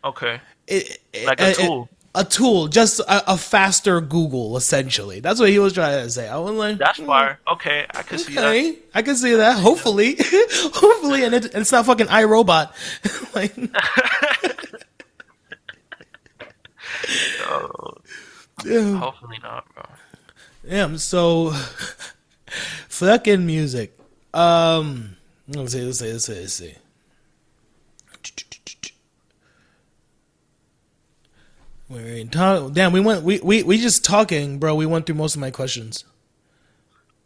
Okay. 0.05 0.41
It, 0.67 1.01
Like 1.27 1.41
a 1.41 1.51
it- 1.51 1.57
tool. 1.57 1.89
A 2.21 2.25
tool, 2.25 2.69
just 2.69 3.01
a, 3.01 3.33
a 3.33 3.37
faster 3.39 4.01
Google, 4.01 4.57
essentially. 4.57 5.21
That's 5.21 5.39
what 5.41 5.51
he 5.51 5.59
was 5.59 5.73
trying 5.73 6.05
to 6.05 6.11
say. 6.11 6.29
I 6.29 6.37
was 6.39 6.53
like, 6.55 6.79
That's 6.79 6.99
"Hmm, 6.99 7.07
fire. 7.07 7.39
Okay, 7.53 7.87
I 7.95 8.03
can 8.03 8.19
see 8.19 8.35
that. 8.35 8.45
Okay, 8.45 8.79
I 8.95 9.03
can 9.03 9.17
see 9.17 9.35
that. 9.35 9.59
Hopefully, 9.59 10.17
hopefully, 10.21 11.25
and, 11.25 11.35
it, 11.35 11.55
it's 11.55 11.73
not 11.73 11.87
fucking 11.87 12.07
iRobot. 12.09 12.71
like, 13.35 13.55
Oh, 17.51 17.95
yeah. 18.65 18.97
hopefully 18.99 19.39
not, 19.43 19.65
bro. 19.75 19.85
Yeah, 20.65 20.97
so 20.97 21.51
fucking 22.89 23.47
music. 23.47 23.97
Um 24.35 25.17
let's 25.49 25.73
see, 25.73 25.81
let's 25.83 25.99
see, 26.01 26.13
let's 26.13 26.25
see, 26.27 26.41
let's 26.41 26.53
see. 26.53 26.75
Talk, 32.31 32.73
damn, 32.73 32.93
we 32.93 33.01
went 33.01 33.23
we, 33.23 33.41
we 33.41 33.63
we 33.63 33.79
just 33.79 34.05
talking, 34.05 34.59
bro. 34.59 34.75
We 34.75 34.87
went 34.87 35.07
through 35.07 35.15
most 35.17 35.35
of 35.35 35.41
my 35.41 35.51
questions. 35.51 36.05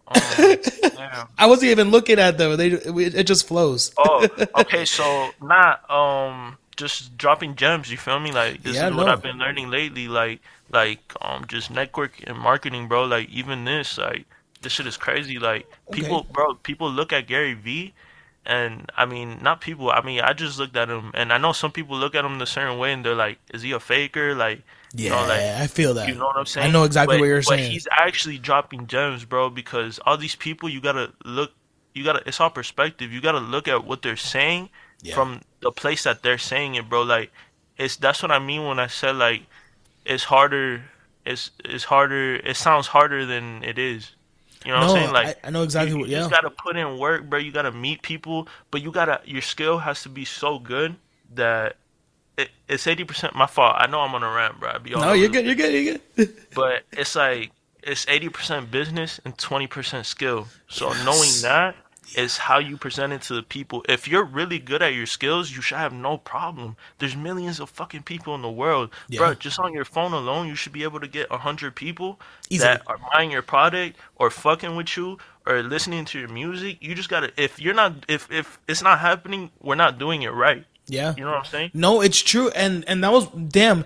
Um. 0.06 0.58
I 1.38 1.46
wasn't 1.46 1.70
even 1.70 1.90
looking 1.90 2.18
at 2.18 2.38
them. 2.38 2.56
They 2.56 2.68
it, 2.68 3.14
it 3.14 3.26
just 3.26 3.46
flows. 3.48 3.92
Oh, 3.96 4.28
okay. 4.54 4.84
So 4.84 5.34
not 5.40 5.88
um 5.90 6.58
just 6.76 7.16
dropping 7.16 7.56
gems. 7.56 7.90
You 7.90 7.98
feel 7.98 8.20
me? 8.20 8.32
Like 8.32 8.62
this 8.62 8.76
Yeah, 8.76 8.82
is 8.82 8.92
what. 8.92 9.08
I've 9.08 9.22
been 9.22 9.38
learning 9.38 9.70
lately. 9.70 10.08
Like 10.08 10.40
like 10.70 11.00
um 11.20 11.46
just 11.46 11.70
network 11.70 12.22
and 12.26 12.38
marketing, 12.38 12.88
bro. 12.88 13.04
Like 13.04 13.28
even 13.30 13.64
this, 13.64 13.98
like 13.98 14.26
this 14.62 14.72
shit 14.72 14.86
is 14.86 14.96
crazy. 14.96 15.38
Like 15.38 15.66
people, 15.90 16.24
Okay. 16.24 16.28
bro. 16.32 16.54
People 16.54 16.90
look 16.90 17.12
at 17.12 17.26
Gary 17.26 17.54
Vee. 17.54 17.94
And 18.44 18.90
I 18.96 19.06
mean, 19.06 19.38
not 19.40 19.60
people. 19.60 19.90
I 19.90 20.00
mean, 20.02 20.20
I 20.20 20.32
just 20.32 20.58
looked 20.58 20.76
at 20.76 20.88
him, 20.88 21.12
and 21.14 21.32
I 21.32 21.38
know 21.38 21.52
some 21.52 21.70
people 21.70 21.96
look 21.96 22.14
at 22.16 22.24
him 22.24 22.40
a 22.42 22.46
certain 22.46 22.76
way, 22.78 22.92
and 22.92 23.04
they're 23.04 23.14
like, 23.14 23.38
"Is 23.54 23.62
he 23.62 23.70
a 23.70 23.78
faker?" 23.78 24.34
Like, 24.34 24.62
you 24.94 25.04
Yeah, 25.06 25.10
know, 25.10 25.28
like 25.28 25.40
I 25.40 25.66
feel 25.68 25.94
that. 25.94 26.08
You 26.08 26.16
know 26.16 26.26
what 26.26 26.36
I'm 26.36 26.46
saying? 26.46 26.66
I 26.68 26.70
know 26.72 26.82
exactly 26.84 27.16
But- 27.16 27.20
what 27.20 27.26
you're 27.26 27.38
but 27.42 27.46
saying. 27.58 27.70
he's 27.70 27.86
actually 27.92 28.38
dropping 28.38 28.88
gems, 28.88 29.24
bro, 29.24 29.48
because 29.48 30.00
all 30.04 30.16
these 30.16 30.34
people 30.34 30.68
you 30.68 30.80
gotta 30.80 31.12
look 31.24 31.52
you 31.94 32.02
gotta 32.04 32.22
it's 32.26 32.40
all 32.40 32.50
perspective. 32.50 33.12
You 33.12 33.20
gotta 33.20 33.38
look 33.38 33.68
at 33.68 33.84
what 33.84 34.02
they're 34.02 34.16
saying 34.16 34.70
Yeah. 35.02 35.14
from 35.14 35.42
the 35.60 35.70
place 35.70 36.02
that 36.02 36.22
they're 36.24 36.38
saying 36.38 36.74
it, 36.74 36.88
bro. 36.88 37.02
Like 37.02 37.30
it's 37.78 37.94
that's 37.96 38.22
what 38.22 38.32
I 38.32 38.38
mean 38.40 38.64
when 38.66 38.80
I 38.80 38.88
said 38.88 39.14
like 39.16 39.42
it's 40.04 40.24
harder 40.24 40.82
it's 41.24 41.52
it's 41.64 41.84
harder 41.84 42.34
it 42.36 42.56
sounds 42.56 42.88
harder 42.88 43.24
than 43.24 43.62
it 43.62 43.78
is. 43.78 44.10
You 44.64 44.72
know 44.72 44.78
what 44.80 44.86
No, 44.86 44.92
I'm 44.94 45.00
saying? 45.02 45.12
Like 45.12 45.44
I- 45.44 45.48
I 45.48 45.50
know 45.50 45.62
exactly 45.62 45.92
you, 45.92 45.98
what- 45.98 46.08
you 46.08 46.16
just 46.16 46.30
gotta 46.30 46.50
put 46.50 46.76
in 46.76 46.98
work, 46.98 47.24
bro. 47.28 47.38
You 47.38 47.52
gotta 47.52 47.72
meet 47.72 48.02
people, 48.02 48.48
but 48.70 48.82
you 48.82 48.90
gotta 48.92 49.20
your 49.24 49.42
skill 49.42 49.78
has 49.78 50.02
to 50.02 50.08
be 50.08 50.24
so 50.24 50.58
good 50.58 50.96
that 51.34 51.76
it, 52.36 52.50
it's 52.68 52.86
eighty 52.86 53.04
percent 53.04 53.34
my 53.34 53.46
fault. 53.46 53.74
I 53.78 53.86
know 53.86 54.00
I'm 54.00 54.14
on 54.14 54.22
a 54.22 54.30
rant, 54.30 54.58
bro. 54.60 54.70
I 54.70 54.78
be 54.78 54.94
all 54.94 55.02
no, 55.02 55.12
you're 55.12 55.28
the 55.28 55.34
good, 55.42 55.46
you're 55.46 55.54
good, 55.54 55.72
you're 55.74 55.98
good. 56.16 56.36
but 56.54 56.82
it's 56.92 57.14
like 57.16 57.50
it's 57.82 58.06
eighty 58.08 58.28
percent 58.28 58.70
business 58.70 59.20
and 59.24 59.36
twenty 59.38 59.66
percent 59.66 60.06
skill. 60.06 60.48
So 60.68 60.92
Yes. 60.92 61.04
knowing 61.04 61.30
that 61.52 61.76
is 62.16 62.36
how 62.36 62.58
you 62.58 62.76
present 62.76 63.12
it 63.12 63.22
to 63.22 63.34
the 63.34 63.42
people. 63.42 63.84
If 63.88 64.06
you're 64.08 64.24
really 64.24 64.58
good 64.58 64.82
at 64.82 64.92
your 64.94 65.06
skills, 65.06 65.50
you 65.54 65.62
should 65.62 65.78
have 65.78 65.92
no 65.92 66.18
problem. 66.18 66.76
There's 66.98 67.16
millions 67.16 67.60
of 67.60 67.70
fucking 67.70 68.02
people 68.02 68.34
in 68.34 68.42
the 68.42 68.50
world, 68.50 68.90
Yeah. 69.08 69.18
bro. 69.20 69.34
Just 69.34 69.58
on 69.58 69.72
your 69.72 69.84
phone 69.84 70.12
alone, 70.12 70.48
you 70.48 70.54
should 70.54 70.72
be 70.72 70.82
able 70.82 71.00
to 71.00 71.06
get 71.06 71.28
a 71.30 71.38
hundred 71.38 71.74
people 71.76 72.20
Easily. 72.50 72.68
that 72.74 72.82
are 72.86 72.98
buying 73.12 73.30
your 73.30 73.42
product 73.42 73.96
or 74.16 74.30
fucking 74.30 74.76
with 74.76 74.96
you 74.96 75.18
or 75.46 75.62
listening 75.62 76.04
to 76.06 76.18
your 76.18 76.28
music. 76.28 76.78
You 76.80 76.94
just 76.94 77.08
gotta. 77.08 77.32
If 77.36 77.60
you're 77.60 77.74
not, 77.74 78.04
if 78.08 78.30
if 78.30 78.58
it's 78.68 78.82
not 78.82 78.98
happening, 78.98 79.50
we're 79.60 79.74
not 79.76 79.98
doing 79.98 80.22
it 80.22 80.30
right. 80.32 80.64
Yeah. 80.88 81.14
You 81.16 81.24
know 81.24 81.30
what 81.30 81.38
I'm 81.38 81.44
saying? 81.44 81.70
No, 81.72 82.00
it's 82.00 82.20
true, 82.20 82.50
and 82.50 82.84
and 82.88 83.04
that 83.04 83.12
was 83.12 83.28
damn, 83.28 83.84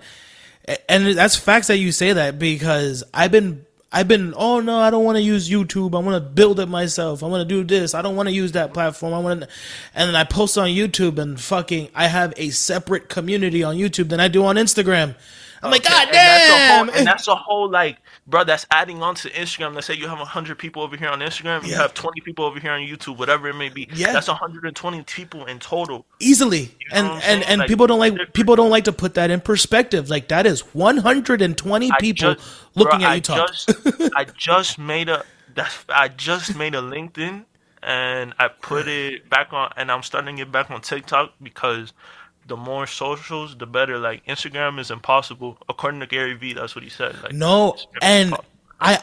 and 0.89 1.15
that's 1.15 1.35
facts 1.35 1.67
that 1.67 1.77
you 1.77 1.91
say 1.91 2.13
that 2.13 2.39
because 2.39 3.03
I've 3.13 3.31
been 3.31 3.66
I've 3.91 4.07
been 4.07 4.33
oh 4.35 4.59
no 4.59 4.79
I 4.79 4.89
don't 4.89 5.05
want 5.05 5.17
to 5.17 5.21
use 5.21 5.49
YouTube. 5.49 5.95
I 5.95 6.03
want 6.03 6.21
to 6.21 6.29
build 6.29 6.59
it 6.59 6.67
myself. 6.67 7.23
I 7.23 7.27
want 7.27 7.47
to 7.47 7.55
do 7.55 7.63
this. 7.63 7.93
I 7.93 8.01
don't 8.01 8.15
want 8.15 8.27
to 8.27 8.33
use 8.33 8.51
that 8.53 8.73
platform. 8.73 9.13
I 9.13 9.19
want 9.19 9.41
to, 9.41 9.47
and 9.95 10.09
then 10.09 10.15
I 10.15 10.23
post 10.23 10.57
on 10.57 10.67
YouTube 10.67 11.17
and 11.17 11.39
fucking 11.39 11.89
I 11.95 12.07
have 12.07 12.33
a 12.37 12.49
separate 12.49 13.07
community 13.07 13.63
on 13.63 13.77
YouTube 13.77 14.09
than 14.09 14.19
I 14.19 14.27
do 14.27 14.43
on 14.45 14.57
Instagram. 14.57 15.15
I'm 15.63 15.71
like, 15.71 15.85
Okay, 15.85 15.89
God 15.93 16.07
and 16.07 16.15
that's 16.15 16.47
a 16.49 16.55
whole, 16.85 16.89
and 16.97 17.07
that's 17.07 17.27
a 17.27 17.35
whole 17.35 17.69
like, 17.69 17.97
bro. 18.27 18.43
That's 18.43 18.65
adding 18.71 19.01
on 19.01 19.15
to 19.15 19.29
Instagram. 19.31 19.73
Let's 19.73 19.87
say 19.87 19.95
you 19.95 20.07
have 20.07 20.19
hundred 20.19 20.57
people 20.59 20.81
over 20.83 20.95
here 20.95 21.09
on 21.09 21.19
Instagram, 21.19 21.65
you 21.65 21.75
have 21.75 21.93
twenty 21.93 22.21
people 22.21 22.45
over 22.45 22.59
here 22.59 22.71
on 22.71 22.81
YouTube, 22.81 23.17
whatever 23.17 23.47
it 23.49 23.55
may 23.55 23.69
be. 23.69 23.87
Yeah. 23.93 24.13
that's 24.13 24.27
hundred 24.27 24.65
and 24.65 24.75
twenty 24.75 25.03
people 25.03 25.45
in 25.45 25.59
total. 25.59 26.05
easily 26.19 26.75
know 26.91 27.13
and 27.13 27.23
and 27.23 27.43
and 27.43 27.59
Like, 27.59 27.67
people 27.67 27.87
don't 27.87 27.99
like 27.99 28.33
people 28.33 28.55
don't 28.55 28.69
like 28.69 28.83
to 28.85 28.91
put 28.93 29.13
that 29.15 29.29
in 29.31 29.41
perspective 29.41 30.09
like 30.09 30.27
that 30.29 30.45
is 30.45 30.61
120 30.75 31.91
I 31.91 31.97
people 31.99 32.35
just- 32.35 32.47
looking 32.75 32.99
bro, 32.99 33.07
at 33.07 33.11
I 33.11 33.15
you 33.15 33.21
talk 33.21 33.47
Just, 33.47 33.71
I 34.15 34.25
just 34.37 34.79
made 34.79 35.09
a 35.09 35.23
that's 35.55 35.85
I 35.89 36.07
just 36.07 36.55
made 36.55 36.75
a 36.75 36.81
LinkedIn 36.81 37.45
and 37.83 38.33
I 38.39 38.47
put 38.47 38.87
it 38.87 39.29
back 39.29 39.53
on 39.53 39.71
and 39.77 39.91
I'm 39.91 40.03
starting 40.03 40.37
it 40.37 40.51
back 40.51 40.69
on 40.71 40.81
TikTok 40.81 41.33
because 41.41 41.93
the 42.47 42.57
more 42.57 42.87
socials 42.87 43.57
the 43.57 43.65
better. 43.67 43.97
Like 43.99 44.25
Instagram 44.25 44.79
is 44.79 44.89
impossible. 44.91 45.57
According 45.69 45.99
to 45.99 46.07
Gary 46.07 46.33
Vee, 46.33 46.53
that's 46.53 46.75
what 46.75 46.83
he 46.83 46.89
said. 46.89 47.15
Like 47.23 47.33
no 47.33 47.73
Instagram 47.73 47.97
and 48.01 48.35
i 48.79 48.99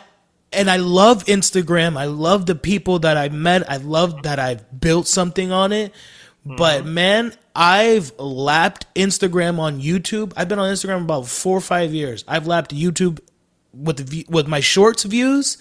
and 0.52 0.70
i 0.70 0.76
love 0.76 1.24
instagram 1.24 1.96
i 1.96 2.04
love 2.04 2.46
the 2.46 2.54
people 2.54 3.00
that 3.00 3.16
i 3.16 3.28
met 3.28 3.68
i 3.68 3.76
love 3.78 4.22
that 4.22 4.38
i've 4.38 4.80
built 4.80 5.08
something 5.08 5.50
on 5.50 5.72
it 5.72 5.92
but 6.46 6.82
Mm-hmm. 6.84 6.94
man 6.94 7.32
i've 7.56 8.12
lapped 8.20 8.86
instagram 8.94 9.58
on 9.58 9.80
youtube 9.80 10.32
i've 10.36 10.46
been 10.48 10.60
on 10.60 10.72
instagram 10.72 11.02
about 11.02 11.26
four 11.26 11.58
or 11.58 11.60
five 11.60 11.92
years 11.92 12.24
i've 12.28 12.46
lapped 12.46 12.72
youtube 12.72 13.18
with 13.72 14.08
the 14.08 14.24
with 14.28 14.46
my 14.46 14.60
shorts 14.60 15.02
views 15.02 15.58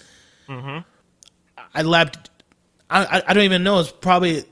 Mm-hmm. 0.48 0.78
i 1.74 1.82
lapped 1.82 2.30
I- 2.88 3.22
I 3.26 3.32
don't 3.34 3.42
even 3.44 3.64
know 3.64 3.80
it's 3.80 3.90
probably 3.90 4.44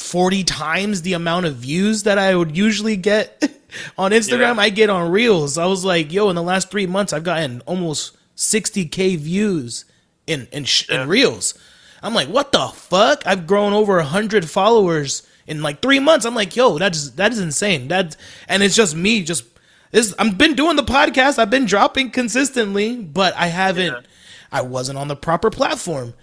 40 0.00 0.44
times 0.44 1.02
the 1.02 1.12
amount 1.12 1.46
of 1.46 1.56
views 1.56 2.04
that 2.04 2.18
I 2.18 2.34
would 2.34 2.56
usually 2.56 2.96
get 2.96 3.42
on 3.98 4.12
Instagram. 4.12 4.56
Yeah. 4.56 4.62
I 4.62 4.70
get 4.70 4.90
on 4.90 5.10
Reels. 5.10 5.58
I 5.58 5.66
was 5.66 5.84
like, 5.84 6.12
yo, 6.12 6.30
in 6.30 6.36
the 6.36 6.42
last 6.42 6.70
three 6.70 6.86
months, 6.86 7.12
I've 7.12 7.24
gotten 7.24 7.60
almost 7.66 8.16
60K 8.36 9.16
views 9.18 9.84
in, 10.26 10.48
in, 10.52 10.64
sh- 10.64 10.88
Yeah. 10.88 11.02
in 11.02 11.08
Reels. 11.08 11.54
I'm 12.02 12.14
like, 12.14 12.28
what 12.28 12.50
the 12.52 12.68
fuck? 12.68 13.22
I've 13.26 13.46
grown 13.46 13.74
over 13.74 13.96
100 13.96 14.48
followers 14.48 15.26
in 15.46 15.60
like 15.62 15.82
three 15.82 15.98
months. 16.00 16.24
I'm 16.24 16.34
like, 16.34 16.56
yo, 16.56 16.78
that's, 16.78 17.10
that 17.10 17.32
is 17.32 17.38
insane. 17.38 17.88
That, 17.88 18.16
and 18.48 18.62
it's 18.62 18.74
just 18.74 18.96
me, 18.96 19.22
just, 19.22 19.44
this, 19.90 20.14
I've 20.18 20.38
been 20.38 20.54
doing 20.54 20.76
the 20.76 20.82
podcast. 20.82 21.38
I've 21.38 21.50
been 21.50 21.66
dropping 21.66 22.10
consistently, 22.10 22.96
but 22.96 23.34
I 23.36 23.48
haven't, 23.48 23.92
Yeah. 23.92 24.00
I 24.50 24.62
wasn't 24.62 24.98
on 24.98 25.08
the 25.08 25.16
proper 25.16 25.50
platform. 25.50 26.14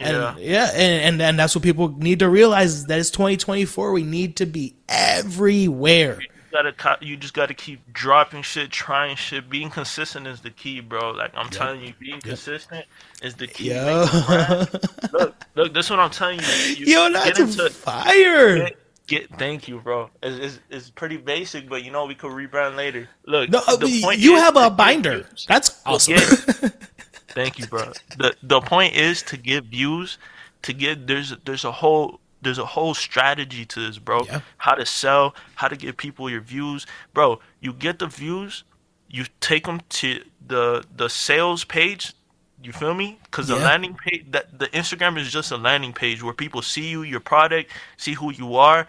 And 0.00 0.16
Yeah. 0.16 0.34
yeah, 0.38 0.70
and, 0.74 1.04
and 1.04 1.22
and 1.22 1.38
that's 1.38 1.54
what 1.54 1.62
people 1.62 1.88
need 1.90 2.18
to 2.20 2.28
realize 2.28 2.72
is 2.74 2.86
that 2.86 2.98
it's 2.98 3.10
2024. 3.10 3.92
We 3.92 4.02
need 4.02 4.36
to 4.36 4.46
be 4.46 4.74
everywhere. 4.88 6.20
You 6.20 6.28
gotta 6.72 7.04
you 7.04 7.16
just 7.16 7.34
gotta 7.34 7.54
keep 7.54 7.92
dropping 7.92 8.42
shit, 8.42 8.70
trying 8.70 9.14
shit, 9.16 9.48
being 9.48 9.70
consistent 9.70 10.26
is 10.26 10.40
the 10.40 10.50
key, 10.50 10.80
bro. 10.80 11.10
Like 11.12 11.32
I'm 11.36 11.48
telling 11.50 11.80
you, 11.82 11.92
being 12.00 12.20
consistent 12.20 12.86
is 13.22 13.34
the 13.34 13.46
key. 13.46 13.68
Yo, 13.72 13.84
Make 14.04 14.12
a 14.12 14.26
brand. 14.26 15.12
look, 15.12 15.34
look, 15.54 15.74
this 15.74 15.86
is 15.86 15.90
what 15.90 16.00
I'm 16.00 16.10
telling 16.10 16.40
you. 16.40 16.46
you 16.76 16.86
yo, 16.86 17.10
get 17.10 17.24
that's 17.36 17.38
into- 17.38 17.70
fire. 17.70 18.56
Get, 18.58 18.76
get, 19.06 19.38
thank 19.38 19.68
you, 19.68 19.78
bro. 19.80 20.10
It's, 20.22 20.38
it's, 20.56 20.58
it's 20.70 20.90
pretty 20.90 21.18
basic, 21.18 21.68
but 21.68 21.84
you 21.84 21.92
know 21.92 22.06
we 22.06 22.14
could 22.16 22.32
rebrand 22.32 22.74
later. 22.76 23.08
Look, 23.26 23.50
No, 23.50 23.60
uh, 23.68 23.76
the 23.76 24.00
point 24.02 24.18
you 24.18 24.34
is 24.36 24.42
have 24.42 24.56
a 24.56 24.70
binder. 24.70 25.26
That's 25.46 25.80
awesome. 25.86 26.14
Yeah. 26.14 26.68
Thank 27.44 27.58
you, 27.58 27.66
bro. 27.66 27.92
the 28.16 28.36
The 28.42 28.60
point 28.60 28.94
is 28.94 29.22
to 29.24 29.36
get 29.36 29.64
views, 29.64 30.18
to 30.62 30.72
get 30.72 31.06
there's 31.06 31.34
there's 31.44 31.64
a 31.64 31.72
whole 31.72 32.20
there's 32.42 32.58
a 32.58 32.66
whole 32.66 32.94
strategy 32.94 33.64
to 33.66 33.86
this, 33.86 33.98
bro. 33.98 34.24
Yeah. 34.26 34.40
How 34.58 34.74
to 34.74 34.86
sell, 34.86 35.34
how 35.56 35.68
to 35.68 35.76
get 35.76 35.96
people 35.96 36.30
your 36.30 36.40
views, 36.40 36.86
bro. 37.14 37.40
You 37.60 37.72
get 37.72 37.98
the 37.98 38.06
views, 38.06 38.64
you 39.08 39.24
take 39.40 39.64
them 39.66 39.80
to 40.00 40.22
the 40.46 40.84
the 40.96 41.08
sales 41.08 41.64
page. 41.64 42.14
You 42.62 42.72
feel 42.72 42.94
me? 42.94 43.18
Because 43.24 43.48
the 43.48 43.56
Yeah. 43.56 43.64
landing 43.70 43.96
page, 44.06 44.26
that 44.32 44.58
the 44.58 44.66
Instagram 44.68 45.18
is 45.18 45.32
just 45.32 45.50
a 45.50 45.56
landing 45.56 45.92
page 45.94 46.22
where 46.22 46.34
people 46.34 46.60
see 46.62 46.88
you, 46.88 47.02
your 47.02 47.20
product, 47.20 47.70
see 47.96 48.12
who 48.14 48.32
you 48.32 48.56
are. 48.56 48.86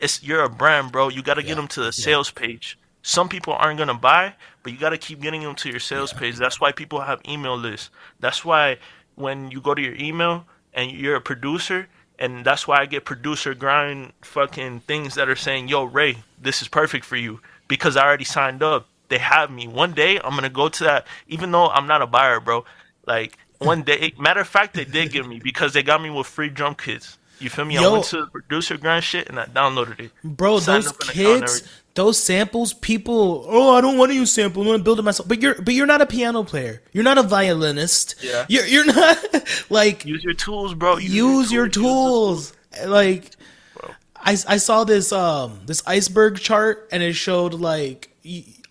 It's 0.00 0.22
you're 0.22 0.42
a 0.42 0.48
brand, 0.50 0.90
bro. 0.92 1.08
You 1.08 1.22
got 1.22 1.34
to 1.34 1.42
get 1.42 1.50
Yeah. 1.50 1.54
them 1.56 1.68
to 1.68 1.80
the 1.82 1.92
sales 1.92 2.30
page. 2.32 2.78
Some 3.02 3.28
people 3.28 3.52
aren't 3.54 3.78
gonna 3.78 3.94
buy, 3.94 4.34
but 4.64 4.72
you 4.72 4.78
got 4.78 4.90
to 4.90 4.98
keep 4.98 5.20
getting 5.20 5.42
them 5.42 5.54
to 5.56 5.68
your 5.68 5.78
sales 5.78 6.12
page. 6.12 6.36
That's 6.36 6.60
why 6.60 6.72
people 6.72 7.02
have 7.02 7.20
email 7.28 7.56
lists. 7.56 7.90
That's 8.18 8.44
why 8.44 8.78
when 9.14 9.50
you 9.52 9.60
go 9.60 9.74
to 9.74 9.80
your 9.80 9.94
email 9.94 10.46
and 10.72 10.90
you're 10.90 11.14
a 11.14 11.20
producer, 11.20 11.86
and 12.18 12.44
that's 12.44 12.66
why 12.66 12.78
I 12.80 12.86
get 12.86 13.04
producer 13.04 13.54
grind 13.54 14.14
fucking 14.22 14.80
things 14.80 15.14
that 15.14 15.28
are 15.28 15.36
saying, 15.36 15.68
"Yo, 15.68 15.84
Ray, 15.84 16.24
this 16.40 16.62
is 16.62 16.68
perfect 16.68 17.04
for 17.04 17.16
you," 17.16 17.40
because 17.68 17.96
I 17.96 18.04
already 18.04 18.24
signed 18.24 18.62
up. 18.62 18.88
They 19.08 19.18
have 19.18 19.50
me. 19.50 19.68
One 19.68 19.92
day 19.92 20.18
I'm 20.18 20.34
gonna 20.34 20.48
go 20.48 20.68
to 20.70 20.84
that, 20.84 21.06
even 21.28 21.52
though 21.52 21.68
I'm 21.68 21.86
not 21.86 22.02
a 22.02 22.06
buyer, 22.06 22.40
bro. 22.40 22.64
Like 23.06 23.36
one 23.58 23.82
day, 23.82 24.14
matter 24.18 24.40
of 24.40 24.48
fact, 24.48 24.74
they 24.74 24.86
did 24.86 25.12
give 25.12 25.28
me 25.28 25.40
because 25.40 25.74
they 25.74 25.82
got 25.82 26.00
me 26.02 26.08
with 26.08 26.26
free 26.26 26.48
drum 26.48 26.74
kits. 26.74 27.18
You 27.38 27.50
feel 27.50 27.64
me? 27.66 27.76
I 27.76 27.86
went 27.86 28.04
to 28.06 28.22
the 28.22 28.26
producer 28.28 28.78
grind 28.78 29.04
shit 29.04 29.28
and 29.28 29.38
I 29.38 29.44
downloaded 29.46 30.00
it. 30.00 30.12
Bro, 30.22 30.60
Signed 30.60 30.84
those 30.84 30.92
up 30.92 31.02
an 31.02 31.10
account 31.10 31.26
and 31.26 31.42
kids. 31.42 31.68
Those 31.94 32.18
samples, 32.18 32.72
people. 32.72 33.44
Oh, 33.48 33.74
I 33.74 33.80
don't 33.80 33.96
want 33.96 34.10
to 34.10 34.16
use 34.16 34.32
samples. 34.32 34.66
I 34.66 34.68
want 34.68 34.80
to 34.80 34.84
build 34.84 34.98
it 34.98 35.02
myself. 35.02 35.28
But 35.28 35.40
you're, 35.40 35.54
but 35.60 35.74
you're 35.74 35.86
not 35.86 36.00
a 36.00 36.06
piano 36.06 36.42
player. 36.42 36.82
You're 36.92 37.04
not 37.04 37.18
a 37.18 37.22
violinist. 37.22 38.16
Yeah. 38.20 38.46
You're, 38.48 38.66
you're 38.66 38.84
not 38.86 39.16
like 39.70 40.04
Use 40.04 40.24
your 40.24 40.34
tools, 40.34 40.74
bro. 40.74 40.96
use 40.98 41.52
your 41.52 41.68
tools. 41.68 42.52
Like, 42.84 43.30
I, 44.16 44.32
I 44.48 44.56
saw 44.56 44.84
this 44.84 45.12
um 45.12 45.60
this 45.66 45.82
iceberg 45.86 46.38
chart 46.38 46.88
and 46.90 47.02
it 47.02 47.12
showed 47.12 47.52
like 47.52 48.08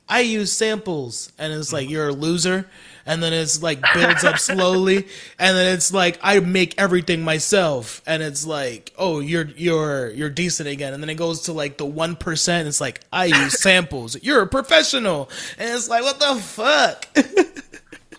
I 0.09 0.21
use 0.21 0.51
samples 0.51 1.31
and 1.37 1.53
it's 1.53 1.71
like 1.71 1.89
you're 1.89 2.07
a 2.09 2.13
loser 2.13 2.67
and 3.05 3.21
then 3.21 3.33
it's 3.33 3.61
like 3.61 3.81
builds 3.93 4.23
up 4.23 4.39
slowly 4.39 5.07
and 5.39 5.57
then 5.57 5.73
it's 5.73 5.93
like 5.93 6.19
I 6.21 6.39
make 6.39 6.75
everything 6.77 7.23
myself 7.23 8.01
and 8.05 8.23
it's 8.23 8.45
like 8.45 8.93
oh 8.97 9.19
you're 9.19 9.49
you're 9.55 10.09
you're 10.11 10.29
decent 10.29 10.69
again 10.69 10.93
and 10.93 11.03
then 11.03 11.09
it 11.09 11.15
goes 11.15 11.41
to 11.43 11.53
like 11.53 11.77
the 11.77 11.85
one 11.85 12.15
percent 12.15 12.67
it's 12.67 12.81
like 12.81 13.01
I 13.11 13.25
use 13.25 13.59
samples 13.61 14.21
you're 14.23 14.41
a 14.41 14.47
professional 14.47 15.29
and 15.57 15.69
it's 15.69 15.89
like 15.89 16.03
what 16.03 16.19
the 16.19 16.35
fuck 16.41 17.07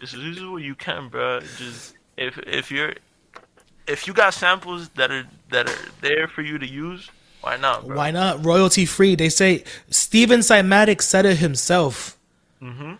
This 0.04 0.12
is 0.12 0.44
what 0.44 0.62
you 0.62 0.74
can, 0.74 1.08
bro. 1.08 1.40
Just 1.40 1.94
if 2.18 2.38
if 2.46 2.70
you're 2.70 2.92
if 3.86 4.06
you 4.06 4.12
got 4.12 4.34
samples 4.34 4.90
that 4.90 5.10
are 5.10 5.26
that 5.48 5.66
are 5.66 5.78
there 6.02 6.28
for 6.28 6.42
you 6.42 6.58
to 6.58 6.66
use, 6.66 7.10
why 7.40 7.56
not, 7.56 7.86
bro? 7.86 7.96
Why 7.96 8.10
not 8.10 8.44
royalty 8.44 8.84
free? 8.84 9.14
They 9.14 9.30
say 9.30 9.64
Steven 9.88 10.40
Cymatic 10.40 11.00
said 11.00 11.24
it 11.24 11.38
himself. 11.38 12.18
Mm-hmm. 12.60 12.96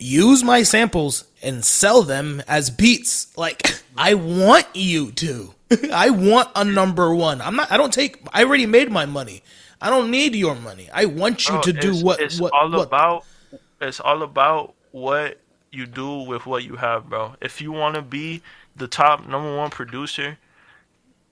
Use 0.00 0.42
my 0.42 0.62
samples 0.62 1.24
and 1.42 1.64
sell 1.64 2.02
them 2.02 2.42
as 2.48 2.70
beats. 2.70 3.36
Like 3.36 3.82
I 3.96 4.14
want 4.14 4.66
you 4.74 5.12
to. 5.12 5.54
I 5.92 6.10
want 6.10 6.48
a 6.56 6.64
number 6.64 7.14
one. 7.14 7.40
I'm 7.40 7.54
not. 7.54 7.70
I 7.70 7.76
don't 7.76 7.92
take. 7.92 8.20
I 8.32 8.44
already 8.44 8.66
made 8.66 8.90
my 8.90 9.06
money. 9.06 9.42
I 9.80 9.88
don't 9.88 10.10
need 10.10 10.34
your 10.34 10.54
money. 10.54 10.88
I 10.92 11.04
want 11.06 11.46
you 11.46 11.54
Bro, 11.54 11.62
to 11.62 11.72
do 11.72 12.04
what. 12.04 12.20
it's 12.20 12.40
what, 12.40 12.52
all 12.52 12.70
what- 12.70 12.86
about. 12.86 13.24
It's 13.80 14.00
all 14.00 14.22
about 14.22 14.74
what 14.90 15.38
you 15.70 15.86
do 15.86 16.18
with 16.18 16.44
what 16.44 16.64
you 16.64 16.76
have, 16.76 17.08
bro. 17.08 17.36
If 17.40 17.60
you 17.62 17.72
want 17.72 17.94
to 17.94 18.02
be 18.02 18.42
the 18.76 18.88
top 18.88 19.26
number 19.26 19.56
one 19.56 19.70
producer, 19.70 20.36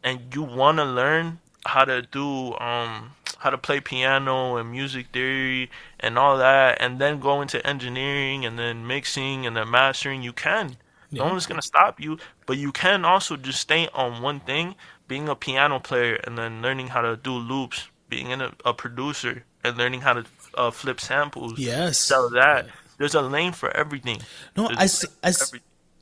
and 0.02 0.34
you 0.34 0.42
want 0.42 0.78
to 0.78 0.84
learn 0.84 1.40
how 1.66 1.84
to 1.84 2.02
do 2.02 2.54
um 2.58 3.12
how 3.38 3.50
to 3.50 3.58
play 3.58 3.78
piano 3.80 4.56
and 4.56 4.70
music 4.72 5.06
theory 5.12 5.70
and 6.00 6.18
all 6.18 6.36
that, 6.38 6.78
and 6.80 7.00
then 7.00 7.20
go 7.20 7.40
into 7.40 7.64
engineering 7.66 8.44
and 8.44 8.58
then 8.58 8.86
mixing 8.86 9.46
and 9.46 9.56
then 9.56 9.70
mastering, 9.70 10.22
you 10.22 10.32
can. 10.32 10.76
No 11.12 11.24
one's 11.24 11.46
gonna 11.46 11.62
stop 11.62 12.00
you, 12.00 12.18
but 12.46 12.58
you 12.58 12.72
can 12.72 13.04
also 13.04 13.36
just 13.36 13.60
stay 13.60 13.88
on 13.94 14.20
one 14.22 14.40
thing, 14.40 14.74
being 15.06 15.28
a 15.28 15.34
piano 15.36 15.78
player 15.80 16.16
and 16.24 16.36
then 16.36 16.60
learning 16.62 16.88
how 16.88 17.00
to 17.00 17.16
do 17.16 17.32
loops, 17.32 17.88
being 18.08 18.30
in 18.30 18.40
a, 18.42 18.52
a 18.64 18.74
producer 18.74 19.44
and 19.64 19.76
learning 19.78 20.00
how 20.02 20.14
to 20.14 20.24
uh, 20.54 20.70
flip 20.70 21.00
samples. 21.00 21.58
Yes. 21.58 21.96
sell 21.98 22.28
that. 22.30 22.66
There's 22.98 23.14
a 23.14 23.22
lane 23.22 23.52
for 23.52 23.74
everything. 23.76 24.20
No, 24.56 24.66
There's 24.68 24.78
I 24.78 24.82
a 24.82 24.84
s- 24.84 25.04
I 25.22 25.28
everything. 25.28 25.60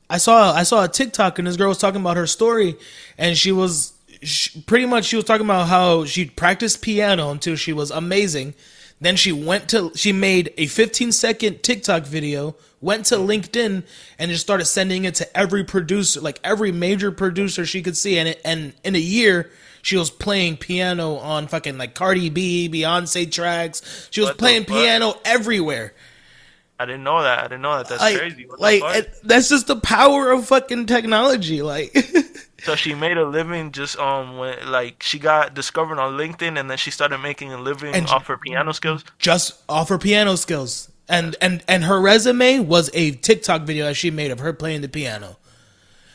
I 0.09 0.17
saw 0.17 0.53
I 0.53 0.63
saw 0.63 0.83
a 0.83 0.87
TikTok 0.87 1.37
and 1.39 1.47
this 1.47 1.55
girl 1.55 1.69
was 1.69 1.77
talking 1.77 2.01
about 2.01 2.17
her 2.17 2.27
story, 2.27 2.75
and 3.17 3.37
she 3.37 3.51
was 3.51 3.93
she, 4.21 4.61
pretty 4.61 4.85
much 4.85 5.05
she 5.05 5.15
was 5.15 5.25
talking 5.25 5.45
about 5.45 5.67
how 5.67 6.05
she 6.05 6.25
practiced 6.25 6.81
piano 6.81 7.29
until 7.31 7.55
she 7.55 7.73
was 7.73 7.91
amazing. 7.91 8.53
Then 8.99 9.15
she 9.15 9.31
went 9.31 9.69
to 9.69 9.91
she 9.95 10.11
made 10.11 10.53
a 10.57 10.65
15 10.67 11.11
second 11.11 11.61
TikTok 11.61 12.03
video, 12.03 12.55
went 12.81 13.05
to 13.07 13.15
LinkedIn, 13.15 13.83
and 14.17 14.31
just 14.31 14.43
started 14.43 14.65
sending 14.65 15.05
it 15.05 15.15
to 15.15 15.37
every 15.37 15.63
producer, 15.63 16.19
like 16.19 16.39
every 16.43 16.71
major 16.71 17.11
producer 17.11 17.65
she 17.65 17.83
could 17.83 17.95
see, 17.95 18.17
and 18.17 18.29
it, 18.29 18.41
and 18.43 18.73
in 18.83 18.95
a 18.95 18.99
year. 18.99 19.51
She 19.83 19.95
was 19.95 20.09
playing 20.09 20.57
piano 20.57 21.15
on 21.15 21.47
fucking 21.47 21.77
like 21.77 21.93
Cardi 21.93 22.29
B, 22.29 22.67
Beyonce 22.67 23.31
tracks. 23.31 24.09
She 24.11 24.19
was 24.19 24.31
What 24.31 24.37
playing 24.37 24.65
piano 24.65 25.13
everywhere. 25.23 25.93
I 26.79 26.85
didn't 26.85 27.03
know 27.03 27.23
that. 27.23 27.39
I 27.39 27.43
didn't 27.43 27.61
know 27.61 27.77
that. 27.77 27.87
That's 27.87 28.01
like, 28.01 28.17
crazy. 28.17 28.45
What 28.45 28.59
like 28.59 28.83
it- 28.83 29.15
that's 29.23 29.49
just 29.49 29.67
the 29.67 29.77
power 29.77 30.31
of 30.31 30.45
fucking 30.47 30.85
technology. 30.85 31.61
Like, 31.61 31.95
So 32.67 32.75
she 32.75 32.93
made 32.95 33.17
a 33.17 33.23
living 33.25 33.71
just 33.71 33.97
um 33.97 34.37
when 34.37 34.69
like 34.69 35.01
she 35.01 35.19
got 35.19 35.53
discovered 35.53 35.99
on 35.99 36.17
LinkedIn 36.17 36.59
and 36.59 36.69
then 36.69 36.77
she 36.77 36.91
started 36.91 37.19
making 37.19 37.53
a 37.53 37.57
living 37.57 37.95
And- 37.95 38.07
off 38.07 38.27
her 38.27 38.37
piano 38.37 38.73
skills. 38.73 39.05
just 39.19 39.53
off 39.69 39.87
her 39.87 39.97
piano 39.97 40.35
skills. 40.35 40.91
And 41.07 41.37
and 41.41 41.63
and 41.69 41.85
her 41.85 42.01
resume 42.01 42.59
was 42.59 42.89
a 42.93 43.11
TikTok 43.11 43.61
video 43.61 43.85
that 43.85 43.93
she 43.95 44.11
made 44.11 44.31
of 44.31 44.39
her 44.39 44.51
playing 44.51 44.81
the 44.81 44.89
piano. 44.89 45.37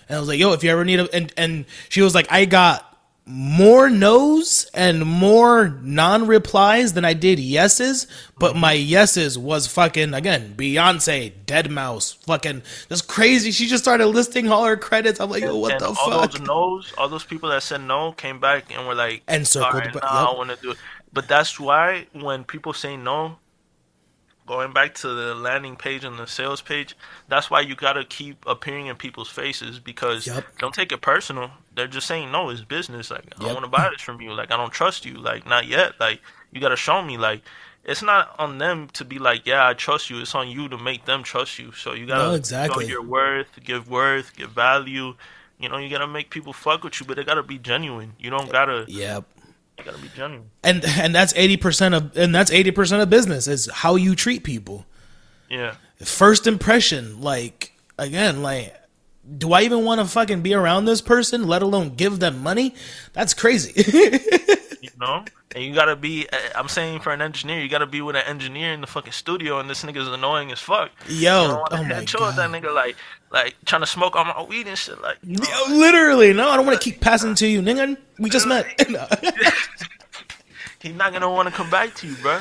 And 0.06 0.16
I 0.18 0.20
was 0.20 0.28
like, 0.28 0.38
"Yo, 0.38 0.52
if 0.52 0.62
you 0.62 0.68
ever 0.70 0.84
need 0.84 1.00
a," 1.00 1.08
and 1.14 1.32
and 1.38 1.64
she 1.88 2.02
was 2.02 2.14
like, 2.14 2.30
"I 2.30 2.44
got 2.44 2.91
more 3.24 3.88
no's 3.88 4.68
and 4.74 5.06
more 5.06 5.68
non-replies 5.82 6.92
than 6.94 7.04
I 7.04 7.14
did 7.14 7.38
yeses, 7.38 8.08
but 8.38 8.56
my 8.56 8.72
yeses 8.72 9.38
was 9.38 9.68
fucking 9.68 10.12
again 10.12 10.54
Beyonce, 10.56 11.32
deadmau5, 11.46 12.24
fucking 12.24 12.62
just 12.88 13.06
crazy. 13.06 13.52
She 13.52 13.66
just 13.68 13.84
started 13.84 14.06
listing 14.06 14.50
all 14.50 14.64
her 14.64 14.76
credits. 14.76 15.20
I'm 15.20 15.30
like, 15.30 15.42
"Yo, 15.42 15.56
what 15.56 15.72
and 15.72 15.80
the 15.80 15.86
all 15.88 15.94
fuck?" 15.94 16.06
All 16.06 16.26
those 16.26 16.40
no's, 16.40 16.92
all 16.98 17.08
those 17.08 17.24
people 17.24 17.50
that 17.50 17.62
said 17.62 17.82
no 17.82 18.12
came 18.12 18.40
back 18.40 18.74
and 18.74 18.86
were 18.86 18.94
like, 18.94 19.22
And 19.28 19.46
circled 19.46 19.74
"All 19.74 19.80
right, 19.80 19.94
nah, 19.94 20.00
yep. 20.00 20.30
I 20.30 20.36
want 20.36 20.50
to 20.50 20.56
do 20.56 20.72
it." 20.72 20.78
But 21.12 21.28
that's 21.28 21.60
why 21.60 22.06
when 22.12 22.42
people 22.42 22.72
say 22.72 22.96
no, 22.96 23.38
going 24.46 24.72
back 24.72 24.94
to 24.96 25.08
the 25.08 25.34
landing 25.34 25.76
page 25.76 26.04
and 26.04 26.18
the 26.18 26.26
sales 26.26 26.60
page, 26.60 26.96
that's 27.28 27.50
why 27.50 27.60
you 27.60 27.74
gotta 27.76 28.04
keep 28.04 28.44
appearing 28.46 28.86
in 28.86 28.96
people's 28.96 29.28
faces 29.30 29.78
because 29.78 30.26
Yep. 30.26 30.58
don't 30.58 30.74
take 30.74 30.92
it 30.92 31.00
personal. 31.00 31.50
They're 31.74 31.86
just 31.86 32.06
saying 32.06 32.30
no, 32.32 32.50
it's 32.50 32.60
business. 32.62 33.10
Like 33.10 33.24
I 33.38 33.42
don't 33.44 33.54
want 33.54 33.64
to 33.64 33.70
buy 33.70 33.88
this 33.92 34.02
from 34.02 34.20
you. 34.20 34.32
Like 34.34 34.50
I 34.50 34.56
don't 34.56 34.72
trust 34.72 35.04
you. 35.04 35.14
Like 35.14 35.46
not 35.46 35.66
yet. 35.66 35.98
Like 36.00 36.20
you 36.52 36.60
gotta 36.60 36.76
show 36.76 37.02
me. 37.02 37.16
Like 37.18 37.42
it's 37.84 38.02
not 38.02 38.34
on 38.38 38.58
them 38.58 38.88
to 38.92 39.04
be 39.04 39.18
like, 39.18 39.44
yeah, 39.46 39.66
I 39.66 39.74
trust 39.74 40.08
you. 40.10 40.20
It's 40.20 40.34
on 40.34 40.48
you 40.48 40.68
to 40.68 40.78
make 40.78 41.04
them 41.04 41.22
trust 41.22 41.58
you. 41.58 41.72
So 41.72 41.94
you 41.94 42.06
gotta 42.06 42.28
No, 42.30 42.34
exactly. 42.34 42.84
show 42.84 42.90
your 42.90 43.02
worth, 43.02 43.48
give 43.64 43.88
worth, 43.88 44.36
give 44.36 44.50
value. 44.50 45.14
You 45.58 45.68
know, 45.68 45.78
you 45.78 45.88
gotta 45.88 46.06
make 46.08 46.30
people 46.30 46.52
fuck 46.52 46.82
with 46.84 47.00
you, 47.00 47.06
but 47.06 47.16
they 47.16 47.24
gotta 47.24 47.42
be 47.42 47.58
genuine. 47.58 48.14
You 48.18 48.30
don't 48.30 48.50
gotta. 48.50 48.84
Yep. 48.88 49.24
Gotta 49.84 49.98
be 49.98 50.08
genuine. 50.14 50.50
And 50.62 50.84
and 50.84 51.14
that's 51.14 51.32
eighty 51.36 51.56
percent 51.56 51.94
of 51.94 52.16
and 52.16 52.34
that's 52.34 52.50
eighty 52.50 52.70
percent 52.70 53.02
of 53.02 53.10
business 53.10 53.46
is 53.46 53.68
how 53.72 53.96
you 53.96 54.14
treat 54.14 54.44
people. 54.44 54.86
Yeah. 55.48 55.74
first 55.98 56.46
impression 56.46 57.20
like 57.20 57.72
again 57.98 58.42
like 58.42 58.74
do 59.36 59.52
i 59.52 59.60
even 59.62 59.84
want 59.84 60.00
to 60.00 60.06
fucking 60.06 60.40
be 60.40 60.54
around 60.54 60.86
this 60.86 61.02
person 61.02 61.46
let 61.46 61.60
alone 61.62 61.90
give 61.94 62.20
them 62.20 62.42
money 62.42 62.74
that's 63.12 63.34
crazy 63.34 63.74
know, 65.02 65.24
and 65.54 65.62
you 65.64 65.74
gotta 65.74 65.94
be. 65.96 66.26
uh, 66.32 66.38
I'm 66.54 66.68
saying 66.68 67.00
for 67.00 67.12
an 67.12 67.20
engineer, 67.20 67.60
you 67.60 67.68
gotta 67.68 67.86
be 67.86 68.00
with 68.00 68.16
an 68.16 68.22
engineer 68.26 68.72
in 68.72 68.80
the 68.80 68.86
fucking 68.86 69.12
studio, 69.12 69.60
and 69.60 69.68
this 69.68 69.84
nigga's 69.84 70.08
annoying 70.08 70.50
as 70.50 70.60
fuck. 70.60 70.90
Yo, 71.08 71.42
you 71.42 71.48
don't 71.48 71.60
wanna 71.70 71.82
oh 71.82 71.84
my 71.84 72.04
chill 72.04 72.26
with 72.26 72.36
that 72.36 72.50
nigga 72.50 72.74
like, 72.74 72.96
like 73.30 73.54
trying 73.66 73.82
to 73.82 73.86
smoke 73.86 74.16
on 74.16 74.28
my 74.28 74.42
weed 74.42 74.66
and 74.66 74.78
shit. 74.78 75.00
Like, 75.02 75.18
you 75.22 75.36
know, 75.36 75.46
Yo, 75.68 75.76
literally 75.76 76.32
no 76.32 76.48
i 76.48 76.56
don't 76.56 76.64
want 76.66 76.80
to 76.80 76.90
keep 76.90 77.00
passing 77.00 77.34
to 77.36 77.46
you 77.46 77.60
nigga 77.60 77.96
we 78.18 78.30
just 78.30 78.46
met 78.46 78.66
he's 80.80 80.94
not 80.94 81.12
gonna 81.12 81.30
want 81.30 81.48
to 81.48 81.54
come 81.54 81.70
back 81.70 81.94
to 81.96 82.06
you, 82.06 82.16
bro. 82.16 82.40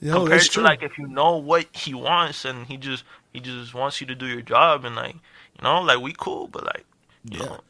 Yo, 0.00 0.14
Compared 0.14 0.42
to 0.42 0.48
true. 0.48 0.62
like 0.64 0.82
if 0.82 0.98
you 0.98 1.06
know 1.06 1.36
what 1.36 1.66
he 1.72 1.94
wants 1.94 2.44
and 2.44 2.66
he 2.66 2.76
just 2.76 3.04
he 3.32 3.40
just 3.40 3.72
wants 3.74 4.00
you 4.00 4.06
to 4.08 4.14
do 4.14 4.26
your 4.26 4.42
job 4.42 4.84
and 4.84 4.96
like 4.96 5.14
you 5.14 5.62
know 5.62 5.80
like 5.80 6.00
we 6.00 6.12
cool, 6.16 6.48
but 6.48 6.64
like 6.64 6.84
Yeah. 7.24 7.38
know, 7.38 7.60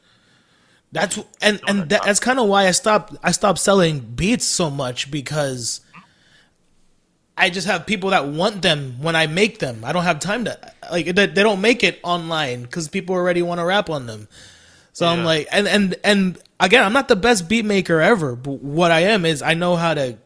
That's 0.93 1.19
and 1.41 1.61
and 1.67 1.89
that, 1.89 2.05
that's 2.05 2.21
kind 2.21 2.39
of 2.39 2.49
why 2.49 2.69
I 2.69 2.71
stopped 2.71 3.17
I 3.23 3.33
stopped 3.33 3.59
selling 3.59 4.01
beats 4.01 4.45
so 4.45 4.71
much 4.71 5.11
because 5.11 5.81
I 7.37 7.49
just 7.49 7.67
have 7.67 7.87
people 7.87 8.11
that 8.11 8.27
want 8.27 8.61
them 8.61 8.97
when 9.01 9.17
I 9.17 9.27
make 9.27 9.59
them. 9.59 9.85
I 9.85 9.93
don't 9.93 10.05
have 10.05 10.21
time 10.21 10.45
to 10.45 10.59
like 10.91 11.07
they, 11.07 11.27
they 11.27 11.43
don't 11.43 11.63
make 11.63 11.83
it 11.83 11.99
online 12.03 12.63
because 12.63 12.89
people 12.89 13.15
already 13.15 13.41
want 13.41 13.59
to 13.59 13.65
rap 13.65 13.89
on 13.89 14.07
them. 14.07 14.29
So 14.93 15.07
I'm 15.07 15.25
like, 15.25 15.49
and 15.51 15.67
and 15.67 15.95
and 16.05 16.39
again, 16.61 16.85
I'm 16.85 16.93
not 16.93 17.09
the 17.09 17.17
best 17.17 17.49
beat 17.49 17.65
maker 17.65 18.03
ever, 18.03 18.37
but 18.37 18.63
what 18.63 18.91
I 18.91 19.01
am 19.01 19.25
is 19.25 19.41
I 19.41 19.55
know 19.55 19.77
how 19.77 19.95
to 19.95 20.19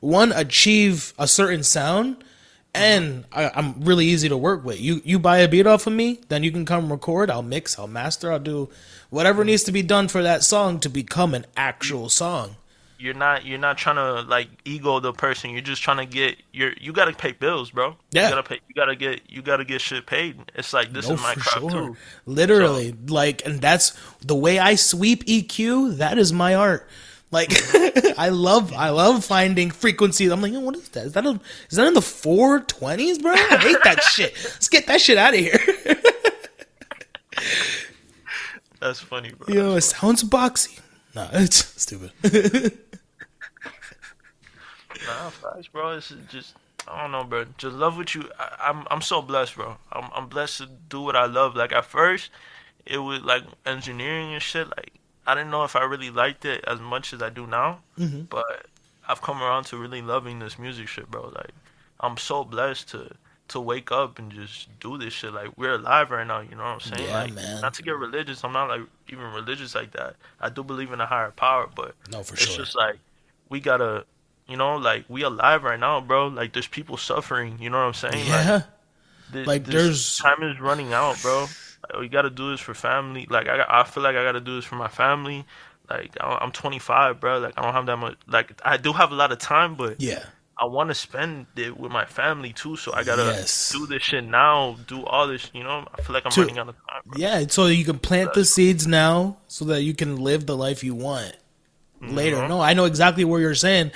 one 0.00 0.32
achieve 0.32 1.12
a 1.18 1.28
certain 1.28 1.62
sound, 1.62 2.24
and 2.74 3.26
I, 3.30 3.50
I'm 3.54 3.82
really 3.82 4.06
easy 4.06 4.30
to 4.30 4.36
work 4.36 4.64
with. 4.64 4.80
You 4.80 5.02
you 5.04 5.18
buy 5.18 5.38
a 5.38 5.48
beat 5.48 5.66
off 5.66 5.86
of 5.86 5.92
me, 5.92 6.20
then 6.28 6.42
you 6.42 6.50
can 6.50 6.64
come 6.64 6.90
record. 6.90 7.30
I'll 7.30 7.42
mix, 7.42 7.78
I'll 7.78 7.86
master, 7.86 8.32
I'll 8.32 8.38
do 8.38 8.70
whatever 9.10 9.44
needs 9.44 9.62
to 9.64 9.72
be 9.72 9.82
done 9.82 10.08
for 10.08 10.22
that 10.22 10.42
song 10.44 10.80
to 10.80 10.88
become 10.88 11.34
an 11.34 11.46
actual 11.56 12.08
song. 12.08 12.56
you're 12.98 13.14
not 13.14 13.44
you're 13.44 13.58
not 13.58 13.76
trying 13.76 13.96
to 13.96 14.22
like 14.28 14.48
ego 14.64 15.00
the 15.00 15.12
person. 15.12 15.50
You're 15.50 15.60
just 15.60 15.82
trying 15.82 15.98
to 15.98 16.06
get 16.06 16.36
your 16.52 16.72
you 16.80 16.92
gotta 16.92 17.12
pay 17.12 17.32
bills, 17.32 17.70
bro. 17.70 17.96
Yeah. 18.10 18.24
You 18.24 18.34
gotta 18.34 18.42
pay. 18.48 18.60
You 18.68 18.74
gotta 18.74 18.96
get 18.96 19.20
you 19.28 19.42
gotta 19.42 19.64
get 19.64 19.80
shit 19.82 20.06
paid. 20.06 20.38
It's 20.54 20.72
like 20.72 20.92
this 20.92 21.08
No, 21.08 21.14
is 21.14 21.20
my 21.22 21.34
craft 21.34 21.60
sure. 21.60 21.70
too. 21.70 21.96
Literally, 22.24 22.94
like, 23.08 23.44
and 23.46 23.60
that's 23.60 23.92
the 24.22 24.34
way 24.34 24.58
I 24.58 24.76
sweep 24.76 25.24
EQ. 25.26 25.98
That 25.98 26.16
is 26.18 26.32
my 26.32 26.54
art. 26.54 26.88
Like, 27.32 27.50
I 28.18 28.28
love, 28.30 28.72
I 28.72 28.90
love 28.90 29.24
finding 29.24 29.72
frequencies. 29.72 30.30
I'm 30.30 30.40
like, 30.40 30.52
Yo, 30.52 30.60
what 30.60 30.76
is 30.76 30.88
that? 30.90 31.06
Is 31.06 31.12
that 31.14 31.26
a, 31.26 31.38
is 31.68 31.76
that 31.76 31.86
in 31.88 31.94
the 31.94 32.00
four 32.00 32.60
twenties, 32.60 33.18
bro? 33.18 33.32
I 33.32 33.56
hate 33.58 33.76
that 33.84 34.00
shit. 34.04 34.32
Let's 34.44 34.68
get 34.68 34.86
that 34.86 35.00
shit 35.00 35.18
out 35.18 35.34
of 35.34 35.40
here. 35.40 35.58
That's 38.80 39.00
funny, 39.00 39.32
bro. 39.32 39.54
Yo, 39.54 39.76
it 39.76 39.82
sounds 39.82 40.22
boxy. 40.24 40.80
Nah, 41.14 41.28
it's 41.32 41.80
stupid. 41.80 42.12
Nah, 45.06 45.30
facts, 45.30 45.68
bro. 45.68 45.96
It's 45.96 46.12
just 46.28 46.54
I 46.88 47.02
don't 47.02 47.12
know, 47.12 47.24
bro. 47.24 47.44
Just 47.58 47.76
love 47.76 47.96
what 47.96 48.14
you. 48.14 48.28
I, 48.38 48.70
I'm 48.70 48.86
I'm 48.90 49.00
so 49.00 49.22
blessed, 49.22 49.56
bro. 49.56 49.76
I'm 49.92 50.10
I'm 50.14 50.28
blessed 50.28 50.58
to 50.58 50.68
do 50.88 51.00
what 51.00 51.16
I 51.16 51.26
love. 51.26 51.56
Like 51.56 51.72
at 51.72 51.84
first, 51.84 52.30
it 52.84 52.98
was 52.98 53.20
like 53.20 53.44
engineering 53.64 54.32
and 54.32 54.42
shit. 54.42 54.68
Like 54.68 54.92
I 55.26 55.34
didn't 55.34 55.50
know 55.50 55.64
if 55.64 55.76
I 55.76 55.84
really 55.84 56.10
liked 56.10 56.44
it 56.44 56.64
as 56.66 56.80
much 56.80 57.12
as 57.12 57.22
I 57.22 57.30
do 57.30 57.46
now. 57.46 57.80
Mm-hmm. 57.98 58.22
But 58.22 58.66
I've 59.08 59.22
come 59.22 59.42
around 59.42 59.64
to 59.66 59.76
really 59.76 60.02
loving 60.02 60.38
this 60.38 60.58
music 60.58 60.88
shit, 60.88 61.10
bro. 61.10 61.28
Like 61.34 61.52
I'm 62.00 62.16
so 62.16 62.44
blessed 62.44 62.88
to 62.90 63.10
to 63.48 63.60
wake 63.60 63.92
up 63.92 64.18
and 64.18 64.32
just 64.32 64.68
do 64.80 64.98
this 64.98 65.12
shit. 65.12 65.32
Like 65.32 65.56
we're 65.56 65.74
alive 65.74 66.10
right 66.10 66.26
now. 66.26 66.40
You 66.40 66.56
know 66.56 66.64
what 66.64 66.68
I'm 66.74 66.80
saying? 66.80 67.08
Yeah, 67.08 67.22
like, 67.22 67.32
man. 67.34 67.60
Not 67.60 67.74
to 67.74 67.82
get 67.82 67.96
religious. 67.96 68.42
I'm 68.44 68.52
not 68.52 68.68
like 68.68 68.82
even 69.08 69.24
religious 69.32 69.74
like 69.74 69.92
that. 69.92 70.16
I 70.40 70.48
do 70.48 70.62
believe 70.64 70.92
in 70.92 71.00
a 71.00 71.06
higher 71.06 71.30
power, 71.30 71.68
but 71.74 71.94
No, 72.10 72.22
for 72.22 72.34
it's 72.34 72.44
sure. 72.46 72.56
just 72.64 72.76
like 72.76 72.98
we 73.48 73.60
gotta, 73.60 74.04
you 74.48 74.56
know, 74.56 74.76
like 74.76 75.04
we 75.08 75.22
alive 75.22 75.62
right 75.62 75.78
now, 75.78 76.00
bro. 76.00 76.28
Like 76.28 76.52
there's 76.52 76.66
people 76.66 76.96
suffering. 76.96 77.58
You 77.60 77.70
know 77.70 77.78
what 77.78 77.84
I'm 78.04 78.10
saying? 78.10 78.26
Yeah, 78.26 78.52
Like, 78.52 78.64
thi- 79.32 79.44
Like, 79.44 79.64
there's- 79.66 80.18
time 80.18 80.42
is 80.42 80.58
running 80.60 80.92
out, 80.92 81.20
bro. 81.22 81.46
Like, 81.88 82.00
we 82.00 82.08
gotta 82.08 82.30
do 82.30 82.50
this 82.50 82.60
for 82.60 82.74
family. 82.74 83.26
Like 83.30 83.46
I, 83.48 83.64
I 83.68 83.84
feel 83.84 84.02
like 84.02 84.16
I 84.16 84.24
gotta 84.24 84.40
do 84.40 84.56
this 84.56 84.64
for 84.64 84.74
my 84.76 84.88
family. 84.88 85.44
Like 85.88 86.16
I'm 86.20 86.50
25, 86.50 87.20
bro. 87.20 87.38
Like 87.38 87.54
I 87.56 87.62
don't 87.62 87.72
have 87.74 87.86
that 87.86 87.96
much. 87.96 88.16
Like 88.26 88.60
I 88.64 88.76
do 88.76 88.92
have 88.92 89.12
a 89.12 89.14
lot 89.14 89.30
of 89.30 89.38
time, 89.38 89.76
but 89.76 90.00
yeah, 90.00 90.24
I 90.58 90.64
want 90.64 90.88
to 90.88 90.94
spend 90.94 91.46
it 91.56 91.78
with 91.78 91.92
my 91.92 92.06
family 92.06 92.52
too. 92.52 92.76
So 92.76 92.92
I 92.94 93.04
gotta 93.04 93.24
Yes. 93.24 93.70
do 93.72 93.86
this 93.86 94.02
shit 94.02 94.24
now. 94.24 94.76
Do 94.86 95.04
all 95.04 95.26
this. 95.28 95.50
You 95.52 95.62
know, 95.64 95.86
I 95.94 96.00
feel 96.02 96.14
like 96.14 96.24
I'm 96.24 96.32
To- 96.32 96.40
running 96.40 96.58
out 96.58 96.68
of 96.70 96.76
time. 96.88 97.02
Bro. 97.06 97.18
yeah. 97.20 97.44
So 97.48 97.66
you 97.66 97.84
can 97.84 97.98
plant 97.98 98.32
the 98.34 98.44
seeds 98.44 98.86
now, 98.86 99.36
so 99.48 99.64
that 99.66 99.82
you 99.82 99.92
can 99.94 100.16
live 100.16 100.46
the 100.46 100.56
life 100.56 100.82
you 100.82 100.94
want 100.94 101.34
later. 102.00 102.36
Mhm. 102.38 102.48
No, 102.48 102.60
I 102.60 102.72
know 102.74 102.84
exactly 102.86 103.24
what 103.24 103.38
you're 103.38 103.54
saying, 103.54 103.92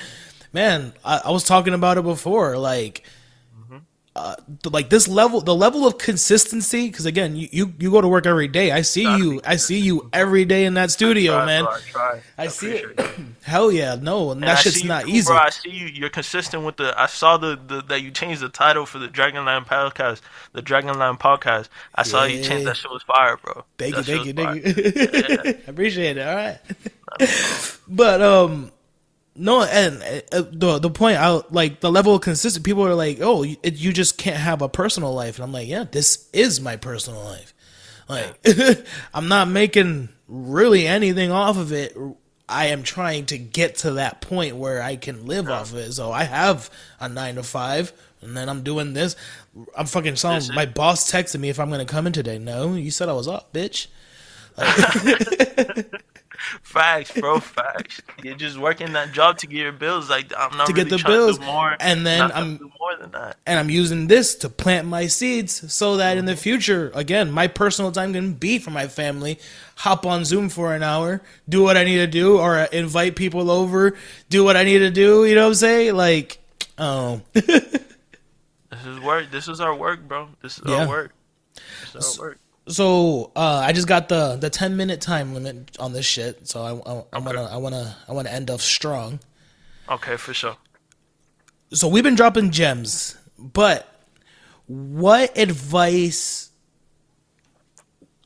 man. 0.52 0.92
I, 1.04 1.22
I 1.26 1.30
was 1.30 1.44
talking 1.44 1.72
about 1.74 1.96
it 1.98 2.02
before, 2.04 2.58
like. 2.58 3.04
Uh, 4.20 4.36
like 4.70 4.90
this 4.90 5.08
level, 5.08 5.40
the 5.40 5.54
level 5.54 5.86
of 5.86 5.96
consistency. 5.96 6.88
Because 6.88 7.06
again, 7.06 7.36
you, 7.36 7.48
you 7.50 7.72
you 7.78 7.90
go 7.90 8.02
to 8.02 8.08
work 8.08 8.26
every 8.26 8.48
day. 8.48 8.70
I 8.70 8.82
see 8.82 9.00
you. 9.00 9.40
I 9.46 9.56
see 9.56 9.78
you 9.78 10.10
every 10.12 10.44
day 10.44 10.66
in 10.66 10.74
that 10.74 10.90
studio, 10.90 11.36
Try, 11.36 11.46
man. 11.46 11.64
bro, 11.64 11.72
I 11.72 11.80
try. 11.80 12.20
I 12.36 12.46
see 12.48 12.72
it. 12.72 13.00
Hell 13.42 13.72
yeah, 13.72 13.94
no, 13.94 14.30
and 14.30 14.42
And 14.42 14.48
that 14.50 14.58
I 14.58 14.60
shit's 14.60 14.84
not 14.84 15.04
too, 15.04 15.10
easy. 15.12 15.26
Bro, 15.26 15.38
I 15.38 15.48
see 15.48 15.70
you. 15.70 15.86
You're 15.86 16.10
consistent 16.10 16.64
with 16.64 16.76
the. 16.76 16.92
I 17.00 17.06
saw 17.06 17.38
the, 17.38 17.58
the 17.66 17.80
that 17.88 18.02
you 18.02 18.10
changed 18.10 18.42
the 18.42 18.50
title 18.50 18.84
for 18.84 18.98
the 18.98 19.08
Dragonland 19.08 19.66
podcast, 19.66 20.20
the 20.52 20.60
Dragonland 20.60 21.18
podcast. 21.18 21.70
I 21.94 22.02
saw 22.02 22.24
you 22.24 22.42
change 22.44 22.66
that 22.66 22.76
shit 22.76 22.90
was 22.90 23.02
fire, 23.02 23.38
bro. 23.38 23.64
Thank 23.78 23.96
you, 23.96 24.02
thank 24.02 24.26
you, 24.26 24.34
was 24.34 24.44
thank 24.44 24.64
fire. 24.64 25.46
you. 25.46 25.58
I 25.66 25.70
appreciate 25.70 26.18
it. 26.18 26.28
All 26.28 26.36
right, 26.36 26.58
but 27.88 28.20
um, 28.20 28.70
no, 29.36 29.62
and 29.62 30.02
uh, 30.32 30.42
the 30.50 30.78
the 30.78 30.90
point 30.90 31.18
I 31.18 31.40
like 31.50 31.80
the 31.80 31.90
level 31.90 32.14
of 32.14 32.20
consistent. 32.20 32.64
People 32.64 32.86
are 32.86 32.94
like, 32.94 33.18
oh, 33.20 33.42
you, 33.42 33.56
it, 33.62 33.74
you 33.74 33.92
just 33.92 34.18
can't 34.18 34.36
have 34.36 34.60
a 34.60 34.68
personal 34.68 35.14
life, 35.14 35.36
and 35.36 35.44
I'm 35.44 35.52
like, 35.52 35.68
yeah, 35.68 35.84
this 35.90 36.28
is 36.32 36.60
my 36.60 36.76
personal 36.76 37.22
life. 37.22 37.54
Like, 38.08 38.84
I'm 39.14 39.28
not 39.28 39.48
making 39.48 40.08
really 40.26 40.86
anything 40.86 41.30
off 41.30 41.56
of 41.56 41.72
it. 41.72 41.96
I 42.48 42.66
am 42.66 42.82
trying 42.82 43.26
to 43.26 43.38
get 43.38 43.76
to 43.76 43.92
that 43.92 44.20
point 44.20 44.56
where 44.56 44.82
I 44.82 44.96
can 44.96 45.26
live 45.26 45.48
off 45.48 45.72
of 45.72 45.78
it. 45.78 45.92
So 45.92 46.10
I 46.10 46.24
have 46.24 46.68
a 46.98 47.08
nine 47.08 47.36
to 47.36 47.44
five, 47.44 47.92
and 48.20 48.36
then 48.36 48.48
I'm 48.48 48.64
doing 48.64 48.94
this. 48.94 49.14
I'm 49.76 49.86
fucking 49.86 50.14
Listen. 50.14 50.54
my 50.56 50.66
boss 50.66 51.10
texted 51.10 51.38
me 51.38 51.48
if 51.48 51.60
I'm 51.60 51.70
gonna 51.70 51.84
come 51.84 52.08
in 52.08 52.12
today. 52.12 52.38
No, 52.38 52.74
you 52.74 52.90
said 52.90 53.08
I 53.08 53.12
was 53.12 53.28
up, 53.28 53.52
bitch. 53.52 53.86
Facts, 56.62 57.12
bro. 57.12 57.38
Facts. 57.40 58.00
You're 58.22 58.34
just 58.34 58.58
working 58.58 58.92
that 58.94 59.12
job 59.12 59.38
to 59.38 59.46
get 59.46 59.58
your 59.58 59.72
bills. 59.72 60.08
Like 60.08 60.32
I'm 60.36 60.56
not 60.56 60.66
To 60.66 60.72
get 60.72 60.88
the 60.88 61.02
bills, 61.04 61.38
more, 61.38 61.76
and 61.80 62.06
then 62.06 62.32
I'm- 62.32 62.72
more 62.78 62.96
than 62.98 63.10
that. 63.12 63.36
and 63.46 63.58
I'm 63.58 63.70
using 63.70 64.06
this 64.06 64.34
to 64.36 64.48
plant 64.48 64.88
my 64.88 65.06
seeds 65.06 65.72
so 65.72 65.98
that 65.98 66.16
in 66.16 66.24
the 66.24 66.32
mm-hmm. 66.32 66.40
future, 66.40 66.90
again, 66.94 67.30
my 67.30 67.46
personal 67.46 67.92
time 67.92 68.12
can 68.12 68.32
be 68.34 68.58
for 68.58 68.70
my 68.70 68.88
family. 68.88 69.38
Hop 69.76 70.04
on 70.06 70.24
Zoom 70.24 70.48
for 70.48 70.74
an 70.74 70.82
hour, 70.82 71.20
do 71.48 71.62
what 71.62 71.76
I 71.76 71.84
need 71.84 71.96
to 71.98 72.06
do, 72.06 72.38
or 72.38 72.58
invite 72.58 73.16
people 73.16 73.50
over, 73.50 73.96
do 74.28 74.44
what 74.44 74.56
I 74.56 74.64
need 74.64 74.78
to 74.80 74.90
do. 74.90 75.24
You 75.24 75.34
know 75.34 75.42
what 75.42 75.48
I'm 75.48 75.54
saying? 75.54 75.94
Like, 75.94 76.38
oh, 76.78 77.20
This 77.34 78.86
is 78.86 79.00
work. 79.00 79.30
This 79.30 79.48
is 79.48 79.60
our 79.60 79.74
work, 79.74 80.06
bro. 80.06 80.28
This 80.42 80.58
is 80.58 80.64
Yeah. 80.66 80.82
our 80.82 80.88
work. 80.88 81.12
This 81.92 81.94
is 82.06 82.18
our 82.18 82.28
work. 82.28 82.38
So 82.68 83.32
uh, 83.36 83.62
I 83.64 83.72
just 83.72 83.88
got 83.88 84.08
the 84.08 84.36
the 84.36 84.50
10 84.50 84.76
minute 84.76 85.00
time 85.00 85.34
limit 85.34 85.76
on 85.78 85.92
this 85.92 86.06
shit. 86.06 86.48
So 86.48 86.62
I, 86.62 86.90
I, 86.90 87.04
I 87.14 87.18
wanna 87.18 87.44
I 87.44 87.56
wanna 87.56 87.96
I 88.08 88.12
wanna 88.12 88.30
end 88.30 88.50
off 88.50 88.60
strong. 88.60 89.20
Okay, 89.88 90.16
for 90.16 90.32
sure. 90.32 90.56
so 91.72 91.88
we've 91.88 92.04
been 92.04 92.14
dropping 92.14 92.50
gems, 92.52 93.16
but 93.38 94.04
what 94.66 95.36
advice? 95.36 96.50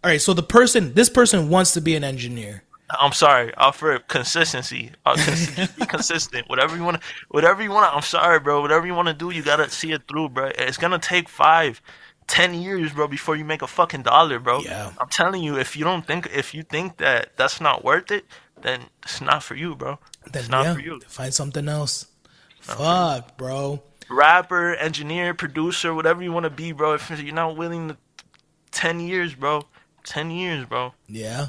All 0.03 0.11
right, 0.11 0.20
so 0.20 0.35
the 0.35 0.42
person, 0.42 0.92
this 0.92 1.09
person 1.09 1.49
wants 1.49 1.73
to 1.73 1.81
be 1.81 1.97
an 1.97 2.05
engineer. 2.05 2.64
I'm 2.90 3.12
sorry. 3.12 3.55
Offer 3.55 4.01
consistency. 4.01 4.92
Uh, 5.07 5.16
be 5.79 5.87
consistent. 5.87 6.49
Whatever 6.51 6.77
you 6.77 6.85
want. 6.85 7.03
Whatever 7.31 7.62
you 7.62 7.70
want. 7.70 7.94
I'm 7.94 8.03
sorry, 8.03 8.38
bro. 8.40 8.61
Whatever 8.61 8.87
you 8.87 8.94
want 8.94 9.09
to 9.09 9.14
do, 9.14 9.31
you 9.31 9.42
gotta 9.42 9.70
see 9.70 9.92
it 9.92 10.03
through, 10.07 10.29
bro. 10.31 10.51
It's 10.59 10.77
gonna 10.77 10.99
take 10.99 11.31
five, 11.31 11.81
ten 12.27 12.55
years, 12.55 12.93
bro, 12.93 13.07
before 13.09 13.37
you 13.37 13.45
make 13.45 13.63
a 13.63 13.67
fucking 13.67 14.03
dollar, 14.03 14.39
bro. 14.39 14.61
Yeah. 14.61 14.93
I'm 14.99 15.09
telling 15.09 15.43
you, 15.43 15.59
if 15.59 15.77
you 15.77 15.85
don't 15.85 16.07
think, 16.07 16.29
if 16.35 16.55
you 16.55 16.63
think 16.63 16.97
that 16.99 17.37
that's 17.37 17.61
not 17.61 17.85
worth 17.85 18.11
it, 18.11 18.25
then 18.63 18.81
it's 19.03 19.21
not 19.21 19.43
for 19.43 19.55
you, 19.55 19.75
bro. 19.75 19.99
Then 20.33 20.41
It's 20.41 20.49
not 20.51 20.65
yeah, 20.65 20.75
for 20.75 20.81
you. 20.81 21.01
find 21.07 21.33
something 21.35 21.69
else. 21.69 22.07
Fuck, 22.61 23.37
bro. 23.37 23.83
Rapper, 24.09 24.75
engineer, 24.75 25.35
producer, 25.35 25.93
whatever 25.95 26.23
you 26.23 26.33
want 26.33 26.45
to 26.45 26.51
be, 26.51 26.73
bro. 26.73 26.95
If 26.95 27.11
you're 27.11 27.35
not 27.35 27.57
willing 27.57 27.89
to, 27.89 27.97
ten 28.71 29.01
years, 29.01 29.35
bro. 29.35 29.67
Ten 30.05 30.31
years, 30.31 30.67
bro. 30.67 30.93
Yeah, 31.09 31.49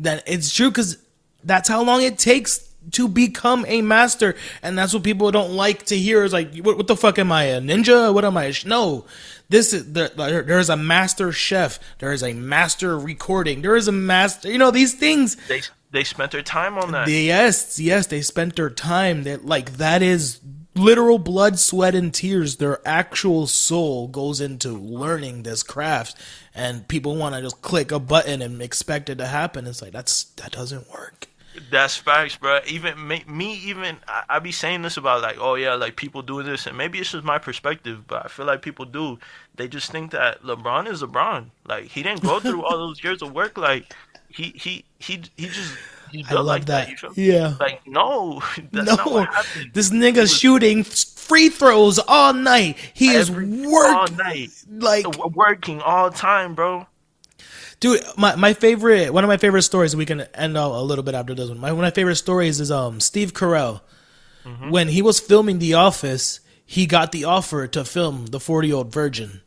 then 0.00 0.20
it's 0.26 0.54
true 0.54 0.70
because 0.70 0.98
that's 1.44 1.68
how 1.68 1.82
long 1.82 2.02
it 2.02 2.18
takes 2.18 2.68
to 2.92 3.08
become 3.08 3.64
a 3.68 3.82
master, 3.82 4.34
and 4.62 4.76
that's 4.76 4.92
what 4.94 5.02
people 5.02 5.30
don't 5.30 5.52
like 5.52 5.84
to 5.86 5.96
hear. 5.96 6.24
Is 6.24 6.32
like, 6.32 6.56
what, 6.58 6.76
what 6.76 6.86
the 6.86 6.96
fuck 6.96 7.18
am 7.18 7.30
I, 7.30 7.44
a 7.44 7.60
ninja? 7.60 8.12
What 8.12 8.24
am 8.24 8.36
I? 8.36 8.52
No, 8.64 9.04
this 9.52 9.72
is 9.72 9.92
there, 9.92 10.08
there- 10.08 10.42
there 10.42 10.58
is 10.58 10.68
a 10.70 10.76
master 10.76 11.30
chef. 11.30 11.78
There 12.00 12.12
is 12.12 12.22
a 12.24 12.32
master 12.32 12.98
recording. 12.98 13.62
There 13.62 13.76
is 13.76 13.86
a 13.86 13.92
master. 13.92 14.50
You 14.50 14.58
know 14.58 14.70
these 14.72 14.94
things. 14.94 15.36
They 15.48 15.62
they 15.92 16.04
spent 16.04 16.32
their 16.32 16.42
time 16.42 16.76
on 16.78 16.90
that. 16.92 17.06
Yes, 17.08 17.78
yes, 17.78 18.06
they 18.08 18.22
spent 18.22 18.56
their 18.56 18.70
time. 18.70 19.22
That 19.24 19.44
like 19.44 19.74
that 19.76 20.02
is 20.02 20.40
literal 20.74 21.18
blood, 21.18 21.58
sweat, 21.58 21.94
and 21.94 22.12
tears. 22.12 22.56
Their 22.56 22.80
actual 22.88 23.46
soul 23.46 24.08
goes 24.08 24.40
into 24.40 24.70
learning 24.70 25.42
this 25.42 25.62
craft, 25.62 26.16
and 26.54 26.88
people 26.88 27.14
want 27.16 27.34
to 27.34 27.42
just 27.42 27.60
click 27.62 27.92
a 27.92 27.98
button 27.98 28.40
and 28.42 28.62
expect 28.62 29.10
it 29.10 29.18
to 29.18 29.26
happen. 29.26 29.66
It's 29.66 29.82
like 29.82 29.92
that's 29.92 30.24
that 30.36 30.52
doesn't 30.52 30.90
work. 30.90 31.28
That's 31.70 31.96
facts, 31.96 32.36
bro. 32.36 32.60
Even 32.66 33.06
me, 33.06 33.24
me 33.26 33.54
even 33.56 33.98
I, 34.08 34.24
I 34.28 34.38
be 34.38 34.52
saying 34.52 34.82
this 34.82 34.96
about 34.96 35.22
like, 35.22 35.36
oh 35.38 35.54
yeah, 35.54 35.74
like 35.74 35.96
people 35.96 36.22
do 36.22 36.42
this, 36.42 36.66
and 36.66 36.76
maybe 36.76 36.98
it's 36.98 37.12
just 37.12 37.24
my 37.24 37.38
perspective, 37.38 38.06
but 38.06 38.24
I 38.24 38.28
feel 38.28 38.46
like 38.46 38.62
people 38.62 38.84
do. 38.84 39.18
They 39.56 39.68
just 39.68 39.90
think 39.90 40.12
that 40.12 40.42
LeBron 40.42 40.90
is 40.90 41.02
LeBron. 41.02 41.50
Like 41.66 41.84
he 41.84 42.02
didn't 42.02 42.22
go 42.22 42.40
through 42.40 42.64
all 42.64 42.78
those 42.78 43.02
years 43.04 43.20
of 43.22 43.32
work. 43.32 43.58
Like 43.58 43.92
he 44.28 44.54
he 44.56 44.84
he 44.98 45.22
he 45.36 45.46
just 45.46 45.76
I 46.28 46.34
love 46.34 46.46
like 46.46 46.64
that. 46.66 46.88
Me? 46.88 46.96
Yeah. 47.16 47.56
Like 47.60 47.86
no, 47.86 48.42
that's 48.72 48.86
no, 48.86 48.94
not 48.94 49.10
what 49.10 49.28
happened. 49.28 49.70
this 49.74 49.90
nigga 49.90 50.32
shooting 50.32 50.84
free 50.84 51.48
throws 51.48 51.98
all 51.98 52.32
night. 52.32 52.76
He 52.94 53.14
is 53.14 53.30
working 53.30 53.66
all 53.66 54.08
night, 54.08 54.50
like 54.70 55.06
working 55.34 55.80
all 55.80 56.10
time, 56.10 56.54
bro. 56.54 56.86
Dude, 57.82 58.00
my, 58.16 58.36
my 58.36 58.54
favorite 58.54 59.12
one 59.12 59.24
of 59.24 59.28
my 59.28 59.38
favorite 59.38 59.62
stories. 59.62 59.96
We 59.96 60.06
can 60.06 60.20
end 60.34 60.56
out 60.56 60.70
a 60.70 60.82
little 60.82 61.02
bit 61.02 61.16
after 61.16 61.34
this 61.34 61.48
one. 61.48 61.58
My 61.58 61.72
one 61.72 61.84
of 61.84 61.88
my 61.88 61.94
favorite 61.94 62.14
stories 62.14 62.60
is 62.60 62.70
um 62.70 63.00
Steve 63.00 63.32
Carell. 63.34 63.80
When 64.70 64.86
he 64.88 65.02
was 65.02 65.18
filming 65.20 65.58
The 65.58 65.74
Office, 65.74 66.38
he 66.64 66.86
got 66.86 67.10
the 67.10 67.24
offer 67.24 67.66
to 67.66 67.84
film 67.84 68.26
The 68.26 68.38
Forty 68.38 68.68
Year 68.68 68.76
Old 68.76 68.92
Virgin. 68.92 69.40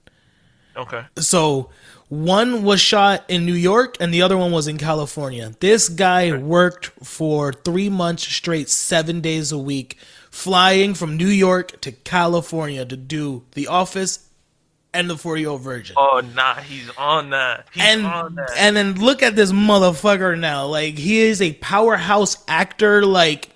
Okay, 0.77 1.05
So 1.17 1.69
one 2.09 2.63
was 2.63 2.81
shot 2.81 3.23
in 3.29 3.45
New 3.45 3.53
York 3.53 3.95
and 4.01 4.13
the 4.13 4.21
other 4.21 4.37
one 4.37 4.51
was 4.51 4.67
in 4.67 4.77
California. 4.77 5.53
This 5.61 5.87
guy 5.87 6.37
worked 6.37 6.87
for 7.01 7.53
three 7.53 7.89
months 7.89 8.23
straight, 8.23 8.67
seven 8.69 9.21
days 9.21 9.53
a 9.53 9.57
week, 9.57 9.97
flying 10.29 10.93
from 10.93 11.15
New 11.15 11.29
York 11.29 11.79
to 11.81 11.93
California 11.93 12.85
to 12.85 12.97
do 12.97 13.43
The 13.53 13.67
Office 13.67 14.19
and 14.95 15.09
The 15.09 15.17
Forty 15.17 15.41
Year 15.41 15.51
Old 15.51 15.61
Virgin. 15.61 15.95
oh 15.97 16.21
nah, 16.33 16.55
he's 16.55 16.89
on 16.97 17.29
that. 17.31 17.67
He's 17.73 17.83
and 17.83 18.05
on 18.05 18.35
that. 18.35 18.51
and 18.57 18.75
then 18.75 18.95
look 18.99 19.21
at 19.21 19.35
this 19.35 19.51
motherfucker 19.51 20.39
now. 20.39 20.65
Like 20.65 20.97
he 20.97 21.19
is 21.19 21.41
a 21.41 21.53
powerhouse 21.53 22.43
actor. 22.47 23.05
Like 23.05 23.49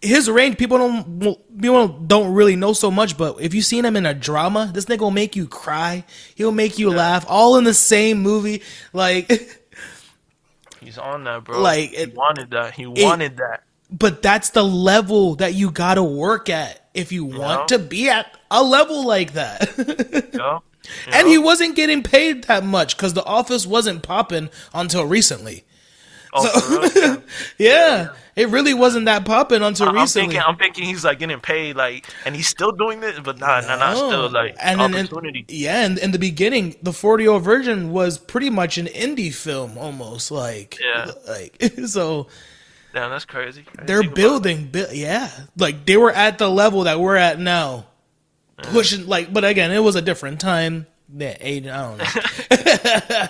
his 0.00 0.30
range, 0.30 0.58
people 0.58 0.78
don't 0.78 1.60
people 1.60 1.88
don't 1.88 2.32
really 2.34 2.54
know 2.54 2.72
so 2.72 2.90
much. 2.90 3.16
But 3.18 3.40
if 3.40 3.52
you've 3.54 3.64
seen 3.64 3.84
him 3.84 3.96
in 3.96 4.06
a 4.06 4.14
drama, 4.14 4.70
this 4.72 4.84
nigga 4.84 5.00
will 5.00 5.10
make 5.10 5.34
you 5.34 5.48
cry. 5.48 6.04
He'll 6.36 6.52
make 6.52 6.78
you 6.78 6.90
laugh, 6.90 7.24
all 7.28 7.56
in 7.58 7.64
the 7.64 7.74
same 7.74 8.18
movie. 8.22 8.62
Like, 8.92 9.28
he's 10.80 10.98
on 10.98 11.24
that, 11.24 11.44
bro. 11.44 11.60
like, 11.60 11.90
he 11.90 11.96
it- 11.96 12.14
wanted 12.14 12.50
that. 12.52 12.74
He 12.74 12.86
wanted 12.86 13.38
that. 13.38 13.64
but 13.90 14.22
that's 14.22 14.50
the 14.50 14.62
level 14.64 15.34
that 15.36 15.54
you 15.54 15.70
gotta 15.70 16.02
work 16.02 16.48
at 16.48 16.87
if 16.98 17.12
you 17.12 17.24
want 17.24 17.70
Yeah. 17.70 17.78
to 17.78 17.84
be 17.84 18.08
at 18.08 18.36
a 18.50 18.62
level 18.62 19.06
like 19.06 19.32
that. 19.34 20.62
And 21.12 21.28
he 21.28 21.36
wasn't 21.36 21.76
getting 21.76 22.02
paid 22.02 22.44
that 22.44 22.64
much 22.64 22.96
because 22.96 23.12
the 23.12 23.24
office 23.24 23.66
wasn't 23.66 24.02
popping 24.02 24.48
until 24.72 25.04
recently. 25.04 25.64
Oh, 26.32 26.60
for 26.60 27.00
real? 27.00 27.22
Yeah. 27.58 27.68
Yeah, 27.68 28.08
it 28.36 28.48
really 28.48 28.72
wasn't 28.72 29.04
that 29.06 29.26
popping 29.26 29.60
until 29.62 29.88
I'm 29.90 29.96
recently. 29.96 30.28
thinking, 30.28 30.42
I'm 30.46 30.56
thinking 30.56 30.84
he's 30.84 31.04
like 31.04 31.18
getting 31.18 31.40
paid, 31.40 31.76
like, 31.76 32.06
and 32.24 32.34
he's 32.34 32.48
still 32.48 32.72
doing 32.72 33.00
this, 33.00 33.18
but 33.20 33.38
nah, 33.38 33.60
nah, 33.60 33.76
nah, 33.76 33.92
Oh. 33.96 34.08
still 34.08 34.30
like 34.30 34.56
and 34.62 34.80
then 34.80 34.94
in- 34.94 35.06
opportunity. 35.06 35.44
yeah, 35.48 35.84
and 35.84 35.98
in 35.98 36.12
the 36.12 36.18
beginning, 36.18 36.76
the 36.82 36.92
40 36.94 37.24
year 37.24 37.32
old 37.32 37.42
virgin 37.44 37.90
was 37.92 38.16
pretty 38.16 38.48
much 38.48 38.78
an 38.78 38.86
indie 38.86 39.34
film, 39.34 39.76
almost 39.76 40.30
like, 40.30 40.78
Yeah. 40.82 41.10
like 41.28 41.60
so 41.86 42.28
That's 43.06 43.24
crazy. 43.24 43.64
They're 43.84 44.02
building, 44.02 44.66
bu- 44.66 44.86
yeah, 44.92 45.30
like 45.56 45.84
they 45.84 45.96
were 45.96 46.10
at 46.10 46.38
the 46.38 46.48
level 46.48 46.84
that 46.84 46.98
we're 46.98 47.16
at 47.16 47.38
now, 47.38 47.86
pushing 48.56 49.06
like, 49.06 49.32
but 49.32 49.44
again, 49.44 49.70
it 49.70 49.78
was 49.80 49.94
a 49.94 50.02
different 50.02 50.40
time. 50.40 50.86
Yeah, 51.14 51.36
age, 51.40 51.66
I 51.66 51.82
don't 51.82 51.98
know. 51.98 52.04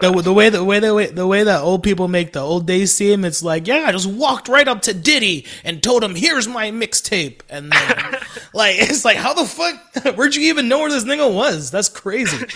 the, 0.00 0.22
the 0.22 0.32
way 0.32 0.48
the 0.48 0.64
way 0.64 0.80
the 0.80 0.94
way 0.94 1.06
the 1.06 1.26
way 1.26 1.44
that 1.44 1.60
old 1.60 1.82
people 1.82 2.08
make 2.08 2.32
the 2.32 2.40
old 2.40 2.66
days 2.66 2.92
seem, 2.92 3.24
it's 3.24 3.42
like, 3.42 3.66
yeah, 3.66 3.84
I 3.86 3.92
just 3.92 4.06
walked 4.06 4.48
right 4.48 4.66
up 4.66 4.82
to 4.82 4.94
Diddy 4.94 5.46
and 5.62 5.82
told 5.82 6.02
him, 6.02 6.14
"Here's 6.14 6.48
my 6.48 6.70
mixtape," 6.70 7.40
and 7.48 7.70
then, 7.72 8.16
like, 8.54 8.76
it's 8.78 9.04
like, 9.04 9.16
how 9.16 9.34
the 9.34 9.44
fuck? 9.44 9.76
Where'd 10.16 10.34
you 10.34 10.42
even 10.48 10.68
know 10.68 10.80
where 10.80 10.90
this 10.90 11.04
nigga 11.04 11.32
was? 11.32 11.70
That's 11.70 11.88
crazy. 11.88 12.46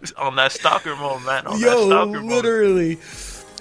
on 0.18 0.36
that 0.36 0.52
stalker 0.52 0.94
mode, 0.96 1.22
man. 1.24 1.46
On 1.46 1.60
that 1.60 1.66
Yo, 1.66 1.86
stalker 1.86 2.20
mode. 2.20 2.24
literally. 2.24 2.98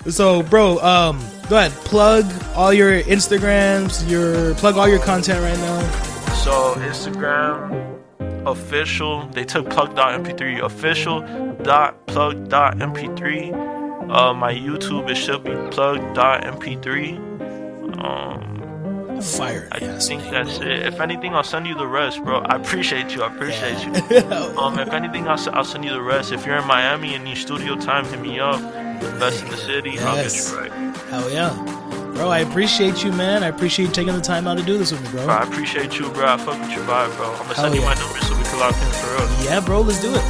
So, 0.09 0.43
bro, 0.43 0.77
um, 0.79 1.19
go 1.49 1.57
ahead, 1.57 1.71
plug 1.83 2.25
all 2.55 2.71
your 2.73 3.01
Instagrams, 3.01 4.07
your 4.09 4.53
plug 4.55 4.77
all 4.77 4.87
your 4.87 4.99
content 4.99 5.41
right 5.41 5.57
now. 5.57 5.79
So 6.35 6.75
Instagram 6.75 7.95
official. 8.45 9.27
They 9.29 9.43
took 9.45 9.69
plug.mp3 9.69 10.63
official 10.63 11.21
dot 11.63 12.05
plug 12.07 12.47
dot 12.49 12.77
mp3. 12.77 14.09
Uh, 14.11 14.33
my 14.35 14.53
YouTube 14.53 15.09
it 15.09 15.15
should 15.15 15.43
be 15.43 15.55
plug.mp3. 15.71 17.17
Um, 18.03 18.61
Fire. 19.21 19.67
I 19.71 19.77
yes, 19.79 20.07
think 20.07 20.23
that's 20.29 20.57
it. 20.59 20.67
If 20.85 20.99
anything, 20.99 21.33
I'll 21.33 21.43
send 21.43 21.67
you 21.67 21.75
the 21.75 21.87
rest, 21.87 22.23
bro. 22.23 22.39
I 22.39 22.55
appreciate 22.55 23.15
you. 23.15 23.23
I 23.23 23.27
appreciate 23.33 23.83
you. 23.85 23.93
Um, 24.55 24.79
if 24.79 24.89
anything, 24.89 25.27
I'll, 25.27 25.39
I'll 25.53 25.63
send 25.65 25.83
you 25.83 25.91
the 25.91 26.01
rest. 26.01 26.31
If 26.31 26.45
you're 26.45 26.57
in 26.57 26.67
Miami 26.67 27.15
and 27.15 27.23
need 27.23 27.37
studio 27.37 27.75
time, 27.75 28.05
hit 28.05 28.19
me 28.19 28.39
up. 28.39 28.59
The 29.01 29.15
best 29.19 29.43
in 29.43 29.49
the 29.51 29.57
city. 29.57 29.99
I'll 29.99 30.15
get 30.15 30.33
you 30.33 30.57
right. 30.57 30.71
Hell 31.09 31.29
yeah. 31.29 31.51
Bro, 32.15 32.29
I 32.29 32.39
appreciate 32.39 33.03
you, 33.03 33.11
man. 33.11 33.43
I 33.43 33.47
appreciate 33.47 33.87
you 33.87 33.91
taking 33.91 34.13
the 34.15 34.21
time 34.21 34.47
out 34.47 34.57
to 34.57 34.63
do 34.63 34.77
this 34.77 34.91
with 34.91 35.03
me, 35.03 35.09
Bro, 35.09 35.25
bro. 35.25 35.33
I 35.35 35.43
appreciate 35.43 35.99
you, 35.99 36.09
bro. 36.11 36.25
I 36.25 36.37
fuck 36.37 36.59
with 36.59 36.71
your 36.71 36.85
vibe, 36.85 37.15
bro. 37.17 37.31
I'm 37.31 37.37
gonna 37.39 37.53
Hell 37.53 37.55
send 37.55 37.75
you 37.75 37.81
yeah. 37.81 37.87
my 37.87 37.95
number 37.95 38.19
so 38.19 38.37
we 38.37 38.43
can 38.43 38.59
lock 38.59 38.73
in 38.73 38.91
for 38.91 39.07
real. 39.15 39.43
Yeah, 39.43 39.59
bro, 39.59 39.81
let's 39.81 40.01
do 40.01 40.09
it. 40.11 40.23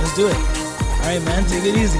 Let's 0.00 0.14
do 0.14 0.28
it. 0.28 0.34
All 0.36 1.10
right, 1.10 1.22
man, 1.24 1.44
take 1.46 1.64
it 1.64 1.76
easy. 1.76 1.98